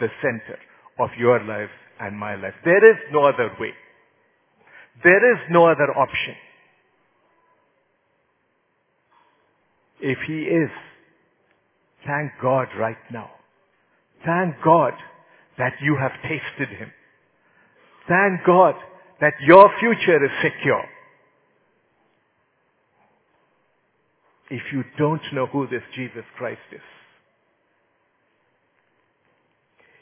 the 0.00 0.08
center 0.22 0.58
of 0.98 1.10
your 1.18 1.42
life 1.44 1.70
and 2.00 2.18
my 2.18 2.34
life. 2.34 2.54
There 2.64 2.90
is 2.90 2.96
no 3.12 3.24
other 3.26 3.50
way. 3.58 3.72
There 5.02 5.32
is 5.32 5.38
no 5.50 5.66
other 5.66 5.92
option. 5.96 6.34
If 10.00 10.18
He 10.26 10.42
is, 10.42 10.70
thank 12.06 12.32
God 12.42 12.68
right 12.78 12.96
now. 13.12 13.30
Thank 14.24 14.56
God 14.64 14.94
that 15.58 15.74
you 15.80 15.96
have 16.00 16.12
tasted 16.22 16.76
Him. 16.76 16.92
Thank 18.08 18.44
God 18.46 18.74
that 19.20 19.34
your 19.40 19.70
future 19.80 20.24
is 20.24 20.30
secure. 20.42 20.84
If 24.50 24.62
you 24.72 24.82
don't 24.96 25.20
know 25.32 25.46
who 25.46 25.66
this 25.66 25.82
Jesus 25.94 26.24
Christ 26.36 26.60
is, 26.72 26.80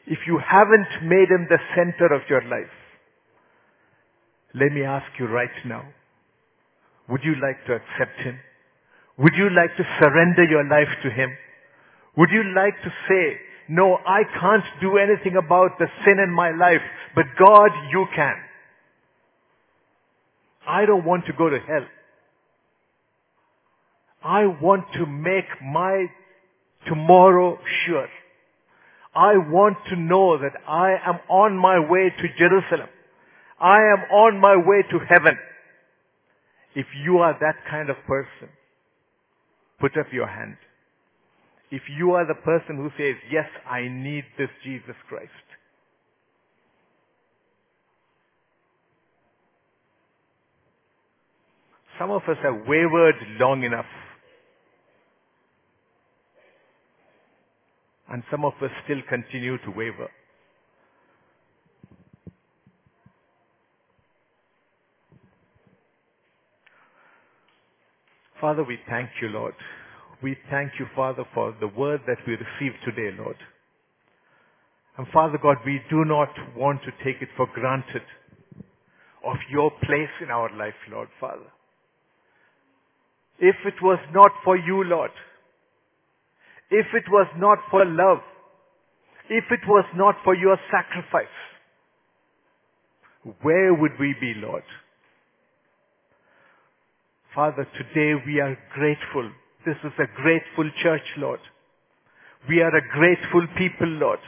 if 0.07 0.19
you 0.27 0.39
haven't 0.39 1.09
made 1.09 1.29
Him 1.29 1.47
the 1.49 1.59
center 1.75 2.15
of 2.15 2.23
your 2.29 2.43
life, 2.43 2.73
let 4.55 4.73
me 4.73 4.85
ask 4.85 5.07
you 5.19 5.27
right 5.27 5.51
now, 5.65 5.85
would 7.09 7.23
you 7.23 7.35
like 7.35 7.65
to 7.67 7.75
accept 7.75 8.19
Him? 8.21 8.39
Would 9.19 9.35
you 9.35 9.51
like 9.51 9.77
to 9.77 9.85
surrender 10.01 10.45
your 10.45 10.65
life 10.65 10.93
to 11.03 11.11
Him? 11.11 11.31
Would 12.17 12.31
you 12.31 12.43
like 12.55 12.75
to 12.83 12.91
say, 13.09 13.39
no, 13.69 13.99
I 14.07 14.23
can't 14.41 14.65
do 14.81 14.97
anything 14.97 15.37
about 15.37 15.79
the 15.79 15.87
sin 16.05 16.19
in 16.19 16.33
my 16.33 16.51
life, 16.51 16.83
but 17.15 17.25
God, 17.39 17.71
you 17.91 18.07
can. 18.15 18.37
I 20.67 20.87
don't 20.87 21.05
want 21.05 21.27
to 21.27 21.33
go 21.33 21.49
to 21.49 21.59
hell. 21.59 21.87
I 24.23 24.47
want 24.47 24.85
to 24.95 25.07
make 25.07 25.47
my 25.63 26.07
tomorrow 26.87 27.59
sure. 27.87 28.09
I 29.17 29.39
want 29.39 29.79
to 29.89 29.97
know 29.97 30.37
that 30.37 30.53
I 30.69 30.91
am 31.07 31.19
on 31.31 31.57
my 31.57 31.79
way 31.79 32.11
to 32.11 32.29
Jerusalem. 32.39 32.89
I 33.59 33.79
am 33.79 34.13
on 34.13 34.39
my 34.39 34.57
way 34.57 34.83
to 34.91 34.99
heaven. 35.09 35.39
If 36.75 36.87
you 37.03 37.19
are 37.19 37.33
that 37.41 37.57
kind 37.71 37.89
of 37.89 37.97
person, 38.07 38.53
put 39.81 39.97
up 39.99 40.13
your 40.13 40.27
hand. 40.27 40.59
If 41.71 41.83
you 41.99 42.13
are 42.13 42.27
the 42.27 42.35
person 42.35 42.77
who 42.77 42.91
says, 42.99 43.17
yes, 43.33 43.47
I 43.69 43.89
need 43.89 44.25
this 44.37 44.51
Jesus 44.63 44.95
Christ. 45.09 45.31
Some 51.99 52.11
of 52.11 52.21
us 52.29 52.37
have 52.43 52.67
wavered 52.69 53.17
long 53.41 53.63
enough. 53.65 53.87
And 58.11 58.23
some 58.31 58.45
of 58.45 58.53
us 58.63 58.71
still 58.85 59.01
continue 59.09 59.59
to 59.59 59.71
waver. 59.71 60.09
Father, 68.41 68.63
we 68.63 68.79
thank 68.89 69.09
you, 69.21 69.29
Lord. 69.29 69.55
We 70.23 70.37
thank 70.51 70.73
you, 70.79 70.87
Father, 70.95 71.25
for 71.35 71.55
the 71.61 71.69
word 71.69 72.01
that 72.07 72.19
we 72.27 72.35
received 72.35 72.77
today, 72.85 73.17
Lord. 73.19 73.37
And 74.99 75.07
Father 75.13 75.39
God, 75.43 75.57
we 75.65 75.81
do 75.91 76.05
not 76.05 76.31
want 76.57 76.81
to 76.83 77.05
take 77.05 77.21
it 77.23 77.29
for 77.37 77.47
granted 77.55 78.03
of 79.25 79.37
your 79.51 79.71
place 79.71 80.15
in 80.23 80.31
our 80.31 80.55
life, 80.57 80.75
Lord, 80.91 81.09
Father. 81.21 81.51
If 83.39 83.57
it 83.67 83.75
was 83.83 83.99
not 84.15 84.31
for 84.45 84.57
you, 84.57 84.85
Lord, 84.85 85.11
if 86.71 86.87
it 86.95 87.05
was 87.11 87.27
not 87.39 87.59
for 87.71 87.85
love, 87.85 88.19
if 89.29 89.45
it 89.51 89.61
was 89.67 89.85
not 89.95 90.17
for 90.25 90.35
your 90.35 90.57
sacrifice, 90.71 91.27
where 93.43 93.75
would 93.75 93.93
we 93.99 94.15
be, 94.21 94.35
Lord? 94.37 94.63
Father, 97.35 97.67
today 97.77 98.15
we 98.25 98.41
are 98.41 98.57
grateful. 98.73 99.31
This 99.67 99.77
is 99.85 99.93
a 99.99 100.23
grateful 100.23 100.71
church, 100.83 101.03
Lord. 101.19 101.41
We 102.49 102.61
are 102.61 102.75
a 102.75 102.89
grateful 102.95 103.47
people, 103.59 103.89
Lord. 103.89 104.21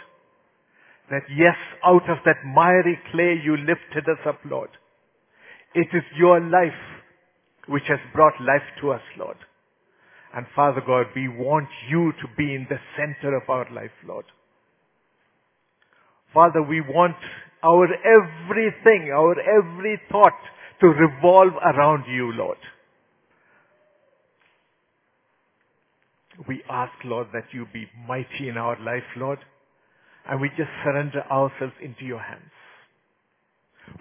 That 1.11 1.22
yes, 1.34 1.57
out 1.86 2.11
of 2.11 2.18
that 2.26 2.45
miry 2.45 2.99
clay 3.11 3.41
you 3.43 3.57
lifted 3.57 4.05
us 4.11 4.18
up, 4.26 4.41
Lord. 4.45 4.68
It 5.74 5.89
is 5.93 6.03
your 6.16 6.41
life 6.41 6.72
which 7.68 7.84
has 7.89 7.99
brought 8.12 8.34
life 8.41 8.66
to 8.80 8.91
us, 8.91 9.03
Lord. 9.16 9.36
And 10.35 10.47
Father 10.55 10.83
God, 10.87 11.07
we 11.16 11.29
want 11.29 11.68
you 11.89 12.12
to 12.12 12.29
be 12.37 12.55
in 12.55 12.66
the 12.68 12.79
center 12.97 13.37
of 13.37 13.49
our 13.49 13.66
life, 13.72 13.91
Lord. 14.07 14.26
Father, 16.35 16.62
we 16.62 16.81
want 16.81 17.16
our 17.64 17.87
everything, 17.87 19.11
our 19.12 19.35
every 19.41 20.01
thought 20.11 20.39
to 20.81 20.87
revolve 20.87 21.55
around 21.55 22.05
you, 22.09 22.33
Lord. 22.33 22.59
We 26.47 26.62
ask, 26.70 26.93
Lord, 27.05 27.29
that 27.33 27.47
you 27.53 27.66
be 27.72 27.87
mighty 28.07 28.49
in 28.49 28.57
our 28.57 28.79
life, 28.81 29.03
Lord, 29.16 29.39
and 30.29 30.41
we 30.41 30.51
just 30.51 30.70
surrender 30.85 31.22
ourselves 31.33 31.74
into 31.83 32.05
your 32.05 32.20
hands. 32.20 32.53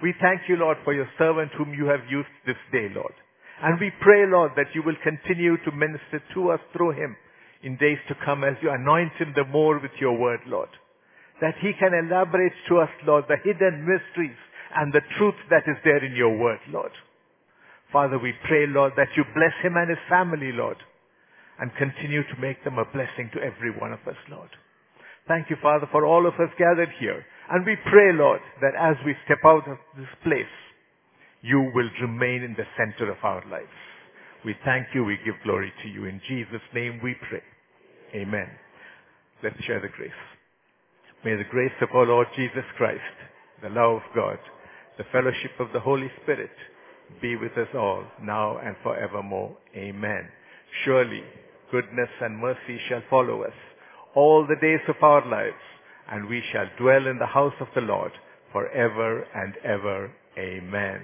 We 0.04 0.14
thank 0.22 0.42
you, 0.48 0.58
Lord, 0.58 0.78
for 0.84 0.94
your 0.94 1.08
servant 1.18 1.52
whom 1.58 1.74
you 1.74 1.86
have 1.86 2.02
used 2.10 2.30
this 2.46 2.58
day, 2.72 2.90
Lord. 2.94 3.14
And 3.64 3.80
we 3.80 3.91
pray, 4.01 4.26
Lord, 4.28 4.51
that 4.55 4.74
you 4.76 4.84
will 4.86 4.97
continue 5.03 5.58
to 5.66 5.72
minister 5.72 6.22
to 6.34 6.51
us 6.51 6.60
through 6.74 6.91
him 6.91 7.16
in 7.64 7.78
days 7.78 7.97
to 8.08 8.16
come 8.24 8.43
as 8.43 8.53
you 8.62 8.70
anoint 8.70 9.14
him 9.18 9.34
the 9.36 9.45
more 9.45 9.80
with 9.80 9.97
your 9.99 10.18
word, 10.18 10.41
Lord. 10.45 10.70
That 11.41 11.55
he 11.62 11.72
can 11.80 11.93
elaborate 11.93 12.53
to 12.70 12.80
us, 12.80 12.89
Lord, 13.05 13.26
the 13.28 13.41
hidden 13.43 13.82
mysteries 13.82 14.38
and 14.76 14.93
the 14.93 15.01
truth 15.18 15.38
that 15.49 15.66
is 15.66 15.78
there 15.84 16.03
in 16.03 16.16
your 16.16 16.38
word, 16.38 16.60
Lord. 16.70 16.91
Father, 17.91 18.20
we 18.20 18.34
pray, 18.47 18.68
Lord, 18.68 18.93
that 18.97 19.10
you 19.16 19.24
bless 19.34 19.53
him 19.64 19.74
and 19.78 19.89
his 19.89 20.01
family, 20.10 20.51
Lord, 20.51 20.78
and 21.60 21.72
continue 21.78 22.22
to 22.22 22.41
make 22.41 22.64
them 22.64 22.78
a 22.78 22.86
blessing 22.86 23.32
to 23.34 23.41
every 23.41 23.72
one 23.72 23.93
of 23.93 24.05
us, 24.05 24.20
Lord. 24.30 24.49
Thank 25.28 25.49
you, 25.49 25.58
Father, 25.62 25.88
for 25.91 26.05
all 26.05 26.28
of 26.28 26.34
us 26.36 26.51
gathered 26.60 26.91
here. 26.99 27.26
And 27.49 27.66
we 27.66 27.76
pray, 27.89 28.14
Lord, 28.14 28.41
that 28.62 28.76
as 28.76 28.95
we 29.05 29.16
step 29.26 29.39
out 29.45 29.68
of 29.68 29.78
this 29.97 30.12
place, 30.24 30.51
you 31.42 31.72
will 31.74 31.90
remain 32.02 32.44
in 32.44 32.56
the 32.58 32.66
center 32.78 33.12
of 33.12 33.18
our 33.24 33.44
lives. 33.50 33.68
We 34.46 34.56
thank 34.66 34.88
you. 34.94 35.04
We 35.04 35.18
give 35.26 35.36
glory 35.44 35.72
to 35.84 35.90
you. 35.90 36.06
In 36.06 36.22
Jesus' 36.28 36.62
name 36.74 37.00
we 37.04 37.16
pray. 37.30 37.42
Amen. 38.16 38.50
Let's 39.44 39.62
share 39.66 39.82
the 39.82 39.90
grace. 39.90 40.12
May 41.24 41.36
the 41.36 41.50
grace 41.50 41.72
of 41.82 41.90
our 41.94 42.06
Lord 42.06 42.28
Jesus 42.36 42.64
Christ, 42.78 43.02
the 43.62 43.70
love 43.70 43.98
of 43.98 44.02
God, 44.16 44.40
the 44.98 45.04
fellowship 45.12 45.52
of 45.60 45.68
the 45.74 45.80
Holy 45.80 46.10
Spirit 46.24 46.52
be 47.22 47.36
with 47.36 47.52
us 47.54 47.68
all 47.76 48.04
now 48.22 48.58
and 48.58 48.76
forevermore. 48.84 49.56
Amen. 49.76 50.28
Surely 50.86 51.24
goodness 51.72 52.10
and 52.22 52.38
mercy 52.38 52.80
shall 52.88 53.02
follow 53.10 53.44
us 53.44 53.54
all 54.16 54.46
the 54.48 54.56
days 54.62 54.82
of 54.88 54.96
our 55.02 55.28
lives, 55.30 55.56
and 56.10 56.28
we 56.28 56.42
shall 56.52 56.68
dwell 56.80 57.08
in 57.08 57.18
the 57.20 57.26
house 57.26 57.54
of 57.60 57.68
the 57.76 57.82
Lord 57.82 58.12
forever 58.52 59.26
and 59.36 59.54
ever. 59.64 60.12
Amen. 60.38 61.02